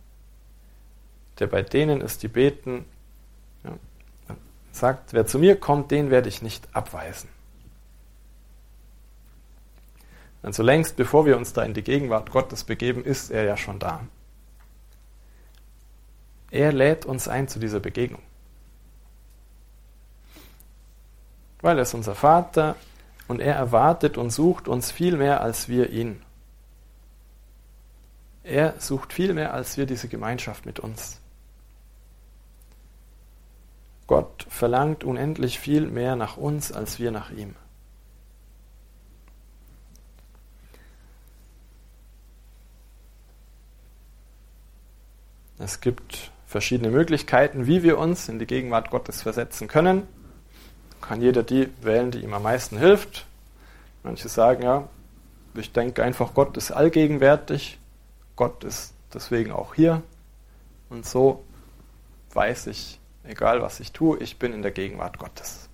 Der 1.38 1.46
bei 1.46 1.62
denen 1.62 2.00
ist, 2.00 2.22
die 2.22 2.28
beten, 2.28 2.84
ja, 3.64 3.76
sagt, 4.72 5.12
wer 5.12 5.26
zu 5.26 5.38
mir 5.38 5.56
kommt, 5.56 5.90
den 5.90 6.10
werde 6.10 6.28
ich 6.28 6.42
nicht 6.42 6.68
abweisen. 6.74 7.28
Also 10.42 10.62
längst 10.62 10.96
bevor 10.96 11.24
wir 11.24 11.36
uns 11.36 11.52
da 11.54 11.62
in 11.62 11.74
die 11.74 11.82
Gegenwart 11.82 12.30
Gottes 12.30 12.64
begeben, 12.64 13.02
ist 13.04 13.30
er 13.30 13.44
ja 13.44 13.56
schon 13.56 13.78
da. 13.78 14.06
Er 16.50 16.72
lädt 16.72 17.06
uns 17.06 17.28
ein 17.28 17.48
zu 17.48 17.58
dieser 17.58 17.80
Begegnung. 17.80 18.22
Weil 21.64 21.78
er 21.78 21.84
ist 21.84 21.94
unser 21.94 22.14
Vater 22.14 22.76
und 23.26 23.40
er 23.40 23.54
erwartet 23.54 24.18
und 24.18 24.28
sucht 24.28 24.68
uns 24.68 24.92
viel 24.92 25.16
mehr 25.16 25.40
als 25.40 25.66
wir 25.66 25.88
ihn. 25.88 26.20
Er 28.42 28.74
sucht 28.78 29.14
viel 29.14 29.32
mehr 29.32 29.54
als 29.54 29.78
wir 29.78 29.86
diese 29.86 30.08
Gemeinschaft 30.08 30.66
mit 30.66 30.78
uns. 30.78 31.22
Gott 34.06 34.44
verlangt 34.50 35.04
unendlich 35.04 35.58
viel 35.58 35.86
mehr 35.86 36.16
nach 36.16 36.36
uns 36.36 36.70
als 36.70 36.98
wir 36.98 37.10
nach 37.10 37.30
ihm. 37.30 37.56
Es 45.58 45.80
gibt 45.80 46.30
verschiedene 46.44 46.90
Möglichkeiten, 46.90 47.66
wie 47.66 47.82
wir 47.82 47.96
uns 47.96 48.28
in 48.28 48.38
die 48.38 48.46
Gegenwart 48.46 48.90
Gottes 48.90 49.22
versetzen 49.22 49.66
können 49.66 50.06
kann 51.04 51.20
jeder 51.20 51.42
die 51.42 51.68
wählen, 51.82 52.10
die 52.10 52.22
ihm 52.22 52.34
am 52.34 52.42
meisten 52.42 52.78
hilft. 52.78 53.26
Manche 54.02 54.28
sagen, 54.28 54.62
ja, 54.62 54.88
ich 55.54 55.72
denke 55.72 56.02
einfach, 56.02 56.34
Gott 56.34 56.56
ist 56.56 56.70
allgegenwärtig, 56.70 57.78
Gott 58.36 58.64
ist 58.64 58.94
deswegen 59.12 59.52
auch 59.52 59.74
hier. 59.74 60.02
Und 60.88 61.06
so 61.06 61.44
weiß 62.32 62.66
ich, 62.68 63.00
egal 63.22 63.62
was 63.62 63.80
ich 63.80 63.92
tue, 63.92 64.18
ich 64.18 64.38
bin 64.38 64.52
in 64.52 64.62
der 64.62 64.72
Gegenwart 64.72 65.18
Gottes. 65.18 65.68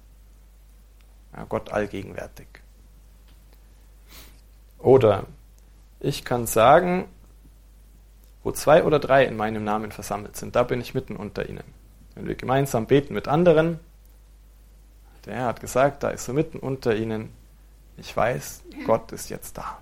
Ja, 1.37 1.45
Gott 1.49 1.73
allgegenwärtig. 1.73 2.49
Oder 4.79 5.27
ich 6.01 6.25
kann 6.25 6.47
sagen, 6.47 7.09
wo 8.43 8.53
zwei 8.53 8.85
oder 8.85 8.99
drei 8.99 9.25
in 9.25 9.37
meinem 9.37 9.65
Namen 9.65 9.93
versammelt 9.93 10.37
sind, 10.37 10.57
da 10.57 10.63
bin 10.63 10.81
ich 10.81 10.95
mitten 10.95 11.17
unter 11.17 11.49
ihnen. 11.49 11.65
Wenn 12.15 12.27
wir 12.27 12.35
gemeinsam 12.35 12.87
beten 12.87 13.15
mit 13.15 13.29
anderen, 13.29 13.79
der 15.27 15.35
Herr 15.35 15.47
hat 15.47 15.61
gesagt, 15.61 16.03
da 16.03 16.11
ist 16.11 16.29
er 16.29 16.35
mitten 16.35 16.59
unter 16.59 16.95
ihnen. 16.95 17.31
Ich 17.97 18.17
weiß, 18.17 18.63
Gott 18.87 19.13
ist 19.13 19.29
jetzt 19.29 19.59
da. 19.59 19.79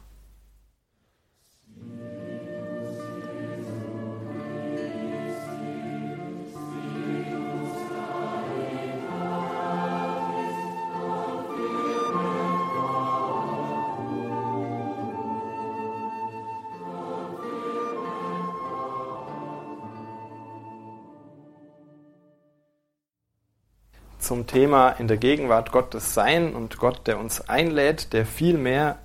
Zum 24.28 24.46
Thema 24.46 24.90
in 24.90 25.08
der 25.08 25.16
Gegenwart 25.16 25.72
Gottes 25.72 26.12
sein 26.12 26.54
und 26.54 26.76
Gott, 26.76 27.06
der 27.06 27.18
uns 27.18 27.48
einlädt, 27.48 28.12
der 28.12 28.26
viel 28.26 28.58
mehr 28.58 28.98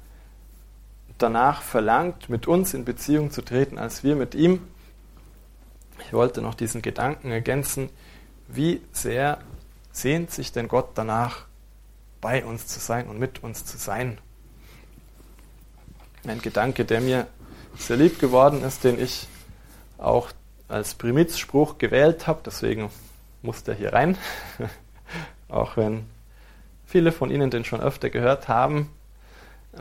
danach 1.17 1.61
verlangt, 1.61 2.27
mit 2.27 2.45
uns 2.45 2.73
in 2.73 2.83
Beziehung 2.83 3.31
zu 3.31 3.41
treten, 3.41 3.77
als 3.77 4.03
wir 4.03 4.17
mit 4.17 4.35
ihm. 4.35 4.67
Ich 6.05 6.11
wollte 6.11 6.41
noch 6.41 6.55
diesen 6.55 6.81
Gedanken 6.81 7.31
ergänzen, 7.31 7.89
wie 8.49 8.81
sehr 8.91 9.37
sehnt 9.93 10.29
sich 10.31 10.51
denn 10.51 10.67
Gott 10.67 10.89
danach, 10.95 11.45
bei 12.19 12.43
uns 12.43 12.67
zu 12.67 12.81
sein 12.81 13.07
und 13.07 13.17
mit 13.17 13.43
uns 13.43 13.63
zu 13.63 13.77
sein. 13.77 14.17
Ein 16.27 16.41
Gedanke, 16.41 16.83
der 16.83 16.99
mir 16.99 17.27
sehr 17.77 17.95
lieb 17.95 18.19
geworden 18.19 18.61
ist, 18.61 18.83
den 18.83 18.99
ich 18.99 19.29
auch 19.97 20.31
als 20.67 20.95
Primizspruch 20.95 21.77
gewählt 21.77 22.27
habe, 22.27 22.41
deswegen 22.45 22.89
muss 23.41 23.63
der 23.63 23.75
hier 23.75 23.93
rein, 23.93 24.17
auch 25.53 25.77
wenn 25.77 26.05
viele 26.85 27.11
von 27.11 27.29
Ihnen 27.29 27.49
den 27.49 27.65
schon 27.65 27.81
öfter 27.81 28.09
gehört 28.09 28.47
haben. 28.47 28.89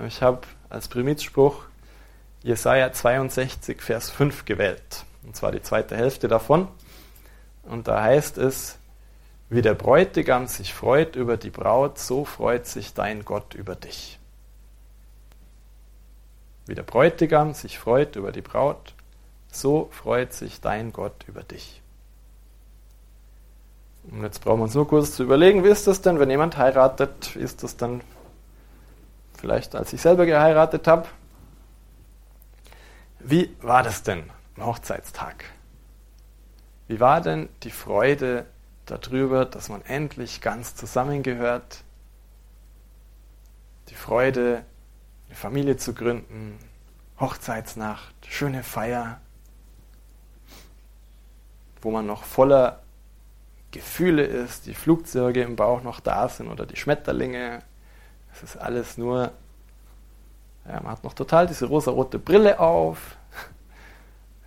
Ich 0.06 0.22
habe 0.22 0.40
als 0.70 0.88
Primizspruch 0.88 1.64
Jesaja 2.42 2.92
62, 2.92 3.82
Vers 3.82 4.10
5 4.10 4.44
gewählt, 4.44 5.04
und 5.22 5.36
zwar 5.36 5.52
die 5.52 5.62
zweite 5.62 5.96
Hälfte 5.96 6.28
davon. 6.28 6.68
Und 7.62 7.86
da 7.86 8.02
heißt 8.02 8.38
es, 8.38 8.78
wie 9.48 9.62
der 9.62 9.74
Bräutigam 9.74 10.46
sich 10.46 10.72
freut 10.72 11.14
über 11.14 11.36
die 11.36 11.50
Braut, 11.50 11.98
so 11.98 12.24
freut 12.24 12.66
sich 12.66 12.94
dein 12.94 13.24
Gott 13.24 13.54
über 13.54 13.76
dich. 13.76 14.18
Wie 16.66 16.74
der 16.74 16.84
Bräutigam 16.84 17.52
sich 17.52 17.78
freut 17.78 18.16
über 18.16 18.32
die 18.32 18.40
Braut, 18.40 18.94
so 19.50 19.90
freut 19.92 20.32
sich 20.32 20.60
dein 20.60 20.92
Gott 20.92 21.24
über 21.28 21.42
dich. 21.42 21.81
Und 24.10 24.22
jetzt 24.22 24.42
brauchen 24.42 24.58
wir 24.58 24.64
uns 24.64 24.74
nur 24.74 24.88
kurz 24.88 25.14
zu 25.14 25.22
überlegen, 25.22 25.64
wie 25.64 25.68
ist 25.68 25.86
das 25.86 26.02
denn, 26.02 26.18
wenn 26.18 26.30
jemand 26.30 26.56
heiratet? 26.56 27.34
Wie 27.36 27.40
ist 27.40 27.62
das 27.62 27.76
dann 27.76 28.00
vielleicht, 29.38 29.74
als 29.74 29.92
ich 29.92 30.00
selber 30.00 30.26
geheiratet 30.26 30.86
habe? 30.88 31.08
Wie 33.20 33.54
war 33.62 33.82
das 33.82 34.02
denn 34.02 34.24
am 34.56 34.66
Hochzeitstag? 34.66 35.44
Wie 36.88 36.98
war 36.98 37.20
denn 37.20 37.48
die 37.62 37.70
Freude 37.70 38.46
darüber, 38.86 39.44
dass 39.44 39.68
man 39.68 39.82
endlich 39.82 40.40
ganz 40.40 40.74
zusammengehört? 40.74 41.84
Die 43.88 43.94
Freude, 43.94 44.64
eine 45.28 45.36
Familie 45.36 45.76
zu 45.76 45.94
gründen, 45.94 46.58
Hochzeitsnacht, 47.20 48.14
schöne 48.26 48.64
Feier, 48.64 49.20
wo 51.80 51.90
man 51.92 52.06
noch 52.06 52.24
voller 52.24 52.81
Gefühle 53.72 54.22
ist, 54.22 54.66
die 54.66 54.74
Flugzeuge 54.74 55.42
im 55.42 55.56
Bauch 55.56 55.82
noch 55.82 55.98
da 55.98 56.28
sind 56.28 56.48
oder 56.48 56.66
die 56.66 56.76
Schmetterlinge. 56.76 57.62
Es 58.32 58.42
ist 58.42 58.56
alles 58.56 58.96
nur, 58.98 59.32
ja, 60.66 60.74
man 60.74 60.92
hat 60.92 61.02
noch 61.02 61.14
total 61.14 61.46
diese 61.46 61.66
rosa-rote 61.66 62.18
Brille 62.18 62.60
auf. 62.60 63.16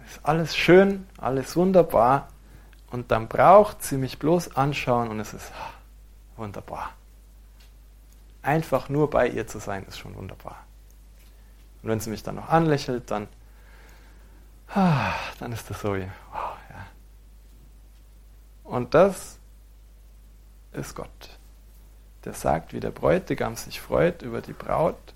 Es 0.06 0.12
ist 0.12 0.26
alles 0.26 0.56
schön, 0.56 1.08
alles 1.18 1.56
wunderbar. 1.58 2.30
Und 2.92 3.12
dann 3.12 3.28
braucht 3.28 3.84
sie 3.84 3.98
mich 3.98 4.20
bloß 4.20 4.56
anschauen 4.56 5.10
und 5.10 5.20
es 5.20 5.34
ist 5.34 5.52
wunderbar. 6.38 6.92
Einfach 8.44 8.90
nur 8.90 9.10
bei 9.10 9.28
ihr 9.28 9.48
zu 9.48 9.60
sein, 9.60 9.86
ist 9.86 9.98
schon 9.98 10.16
wunderbar. 10.16 10.66
Und 11.82 11.90
wenn 11.90 12.00
sie 12.00 12.12
mich 12.12 12.22
dann 12.24 12.36
noch 12.36 12.50
anlächelt, 12.50 13.10
dann, 13.10 13.28
dann 14.74 15.52
ist 15.52 15.70
das 15.70 15.82
so, 15.82 15.90
wow, 15.90 15.98
ja. 15.98 16.55
Und 18.66 18.94
das 18.94 19.38
ist 20.74 20.96
Gott. 20.96 21.40
Der 22.26 22.34
sagt, 22.34 22.74
wie 22.74 22.80
der 22.80 22.92
Bräutigam 22.92 23.56
sich 23.56 23.80
freut 23.80 24.24
über 24.24 24.42
die 24.42 24.54
Braut, 24.54 25.14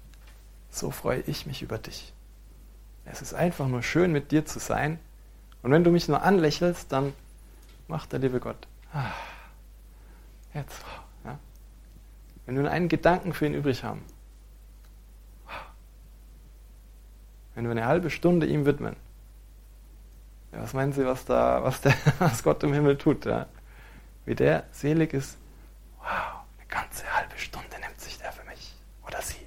so 0.69 0.91
freue 0.91 1.21
ich 1.21 1.45
mich 1.45 1.61
über 1.61 1.79
dich. 1.79 2.13
Es 3.05 3.23
ist 3.23 3.33
einfach 3.33 3.67
nur 3.67 3.81
schön, 3.81 4.11
mit 4.11 4.31
dir 4.31 4.45
zu 4.45 4.59
sein. 4.59 4.99
Und 5.63 5.71
wenn 5.71 5.83
du 5.83 5.89
mich 5.91 6.07
nur 6.07 6.21
anlächelst, 6.21 6.91
dann 6.91 7.13
macht 7.87 8.13
der 8.13 8.19
liebe 8.19 8.39
Gott. 8.39 8.67
Ah, 8.93 9.11
jetzt. 10.53 10.83
Ja. 11.25 11.39
Wenn 12.45 12.55
wir 12.55 12.61
nur 12.61 12.71
einen 12.71 12.87
Gedanken 12.87 13.33
für 13.33 13.47
ihn 13.47 13.55
übrig 13.55 13.83
haben. 13.83 14.05
Wenn 17.55 17.63
wir 17.63 17.71
eine 17.71 17.87
halbe 17.87 18.11
Stunde 18.11 18.45
ihm 18.45 18.65
widmen. 18.65 18.95
Was 20.51 20.73
meinen 20.73 20.93
Sie, 20.93 21.05
was, 21.05 21.25
da, 21.25 21.63
was, 21.63 21.81
der, 21.81 21.93
was 22.19 22.43
Gott 22.43 22.63
im 22.63 22.73
Himmel 22.73 22.97
tut? 22.97 23.25
Ja? 23.25 23.47
Wie 24.25 24.35
der 24.35 24.63
selig 24.71 25.13
ist. 25.13 25.37
Wow, 25.99 26.07
eine 26.57 26.67
ganze 26.67 27.03
halbe 27.15 27.37
Stunde 27.37 27.67
nimmt 27.81 27.99
sich 27.99 28.17
der 28.17 28.31
für 28.31 28.45
mich. 28.47 28.75
Oder 29.05 29.21
sie. 29.21 29.35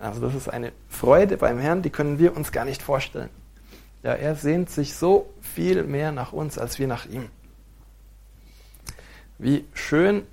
Also 0.00 0.20
das 0.20 0.36
ist 0.36 0.48
eine 0.48 0.70
Freude 0.88 1.36
beim 1.36 1.58
Herrn, 1.58 1.82
die 1.82 1.90
können 1.90 2.20
wir 2.20 2.36
uns 2.36 2.52
gar 2.52 2.64
nicht 2.64 2.82
vorstellen. 2.82 3.30
Ja, 4.04 4.12
er 4.12 4.36
sehnt 4.36 4.70
sich 4.70 4.94
so 4.94 5.28
viel 5.40 5.82
mehr 5.82 6.12
nach 6.12 6.32
uns 6.32 6.56
als 6.56 6.78
wir 6.78 6.86
nach 6.86 7.06
ihm. 7.06 7.28
Wie 9.38 9.66
schön, 9.74 10.24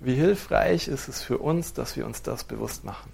wie 0.00 0.14
hilfreich 0.14 0.88
ist 0.88 1.06
es 1.06 1.22
für 1.22 1.38
uns, 1.38 1.74
dass 1.74 1.96
wir 1.96 2.06
uns 2.06 2.22
das 2.22 2.42
bewusst 2.42 2.84
machen. 2.84 3.12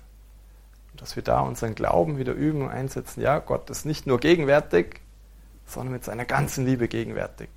Dass 0.96 1.16
wir 1.16 1.22
da 1.22 1.40
unseren 1.40 1.74
Glauben 1.74 2.18
wieder 2.18 2.32
üben 2.32 2.62
und 2.62 2.70
einsetzen. 2.70 3.20
Ja, 3.20 3.38
Gott 3.38 3.70
ist 3.70 3.84
nicht 3.84 4.06
nur 4.06 4.18
gegenwärtig, 4.18 5.00
sondern 5.66 5.92
mit 5.92 6.04
seiner 6.04 6.24
ganzen 6.24 6.64
Liebe 6.64 6.88
gegenwärtig. 6.88 7.48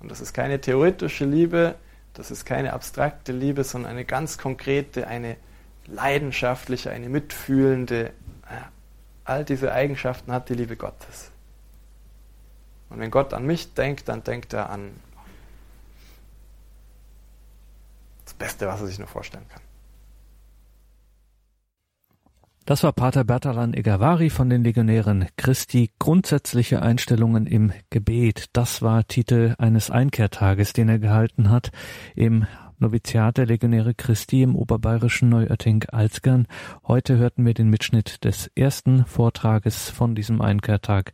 Und 0.00 0.10
das 0.10 0.20
ist 0.20 0.34
keine 0.34 0.60
theoretische 0.60 1.24
Liebe, 1.24 1.76
das 2.14 2.30
ist 2.30 2.44
keine 2.44 2.72
abstrakte 2.72 3.32
Liebe, 3.32 3.64
sondern 3.64 3.92
eine 3.92 4.04
ganz 4.04 4.38
konkrete, 4.38 5.06
eine 5.06 5.36
leidenschaftliche, 5.86 6.90
eine 6.90 7.08
mitfühlende, 7.08 8.12
all 9.24 9.44
diese 9.44 9.72
Eigenschaften 9.72 10.32
hat 10.32 10.48
die 10.48 10.54
Liebe 10.54 10.76
Gottes. 10.76 11.30
Und 12.90 13.00
wenn 13.00 13.10
Gott 13.10 13.34
an 13.34 13.46
mich 13.46 13.74
denkt, 13.74 14.08
dann 14.08 14.22
denkt 14.22 14.52
er 14.52 14.70
an 14.70 14.90
das 18.24 18.34
Beste, 18.34 18.66
was 18.66 18.80
er 18.80 18.86
sich 18.86 18.98
nur 18.98 19.08
vorstellen 19.08 19.48
kann. 19.48 19.62
Das 22.66 22.82
war 22.82 22.92
Pater 22.92 23.24
Bertalan 23.24 23.74
Egavari 23.74 24.30
von 24.30 24.48
den 24.48 24.64
Legionären 24.64 25.26
Christi. 25.36 25.90
Grundsätzliche 25.98 26.80
Einstellungen 26.80 27.46
im 27.46 27.72
Gebet. 27.90 28.46
Das 28.54 28.80
war 28.80 29.06
Titel 29.06 29.54
eines 29.58 29.90
Einkehrtages, 29.90 30.72
den 30.72 30.88
er 30.88 30.98
gehalten 30.98 31.50
hat 31.50 31.72
im 32.14 32.46
Noviziat 32.78 33.36
der 33.36 33.44
Legionäre 33.44 33.92
Christi 33.92 34.42
im 34.42 34.56
oberbayerischen 34.56 35.28
Neuötting-Alzgern. 35.28 36.46
Heute 36.88 37.18
hörten 37.18 37.44
wir 37.44 37.52
den 37.52 37.68
Mitschnitt 37.68 38.24
des 38.24 38.50
ersten 38.54 39.04
Vortrages 39.04 39.90
von 39.90 40.14
diesem 40.14 40.40
Einkehrtag. 40.40 41.12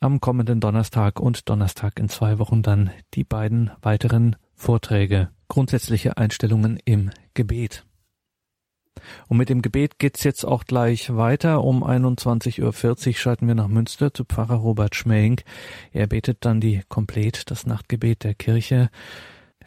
Am 0.00 0.20
kommenden 0.20 0.58
Donnerstag 0.58 1.20
und 1.20 1.48
Donnerstag 1.48 2.00
in 2.00 2.08
zwei 2.08 2.40
Wochen 2.40 2.62
dann 2.62 2.90
die 3.14 3.24
beiden 3.24 3.70
weiteren 3.82 4.34
Vorträge. 4.56 5.28
Grundsätzliche 5.46 6.16
Einstellungen 6.16 6.80
im 6.84 7.10
Gebet. 7.34 7.87
Und 9.28 9.36
mit 9.36 9.48
dem 9.48 9.62
Gebet 9.62 9.98
geht's 9.98 10.24
jetzt 10.24 10.44
auch 10.44 10.64
gleich 10.64 11.14
weiter. 11.14 11.64
Um 11.64 11.84
21.40 11.84 13.08
Uhr 13.08 13.14
schalten 13.14 13.46
wir 13.46 13.54
nach 13.54 13.68
Münster 13.68 14.12
zu 14.12 14.24
Pfarrer 14.24 14.56
Robert 14.56 14.94
Schmeink. 14.94 15.44
Er 15.92 16.06
betet 16.06 16.38
dann 16.44 16.60
die 16.60 16.82
Komplett, 16.88 17.50
das 17.50 17.66
Nachtgebet 17.66 18.24
der 18.24 18.34
Kirche. 18.34 18.90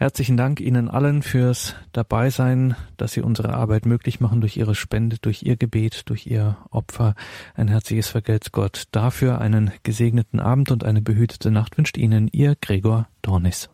Herzlichen 0.01 0.35
Dank 0.35 0.59
Ihnen 0.59 0.89
allen 0.89 1.21
fürs 1.21 1.75
Dabeisein, 1.91 2.75
dass 2.97 3.11
Sie 3.11 3.21
unsere 3.21 3.53
Arbeit 3.53 3.85
möglich 3.85 4.19
machen 4.19 4.41
durch 4.41 4.57
Ihre 4.57 4.73
Spende, 4.73 5.17
durch 5.21 5.43
Ihr 5.43 5.57
Gebet, 5.57 6.09
durch 6.09 6.25
Ihr 6.25 6.57
Opfer. 6.71 7.13
Ein 7.53 7.67
herzliches 7.67 8.07
Vergelt's 8.07 8.51
Gott 8.51 8.85
dafür. 8.89 9.39
Einen 9.39 9.69
gesegneten 9.83 10.39
Abend 10.39 10.71
und 10.71 10.83
eine 10.83 11.03
behütete 11.03 11.51
Nacht 11.51 11.77
wünscht 11.77 11.97
Ihnen 11.97 12.29
Ihr 12.31 12.55
Gregor 12.59 13.09
Dornis. 13.21 13.69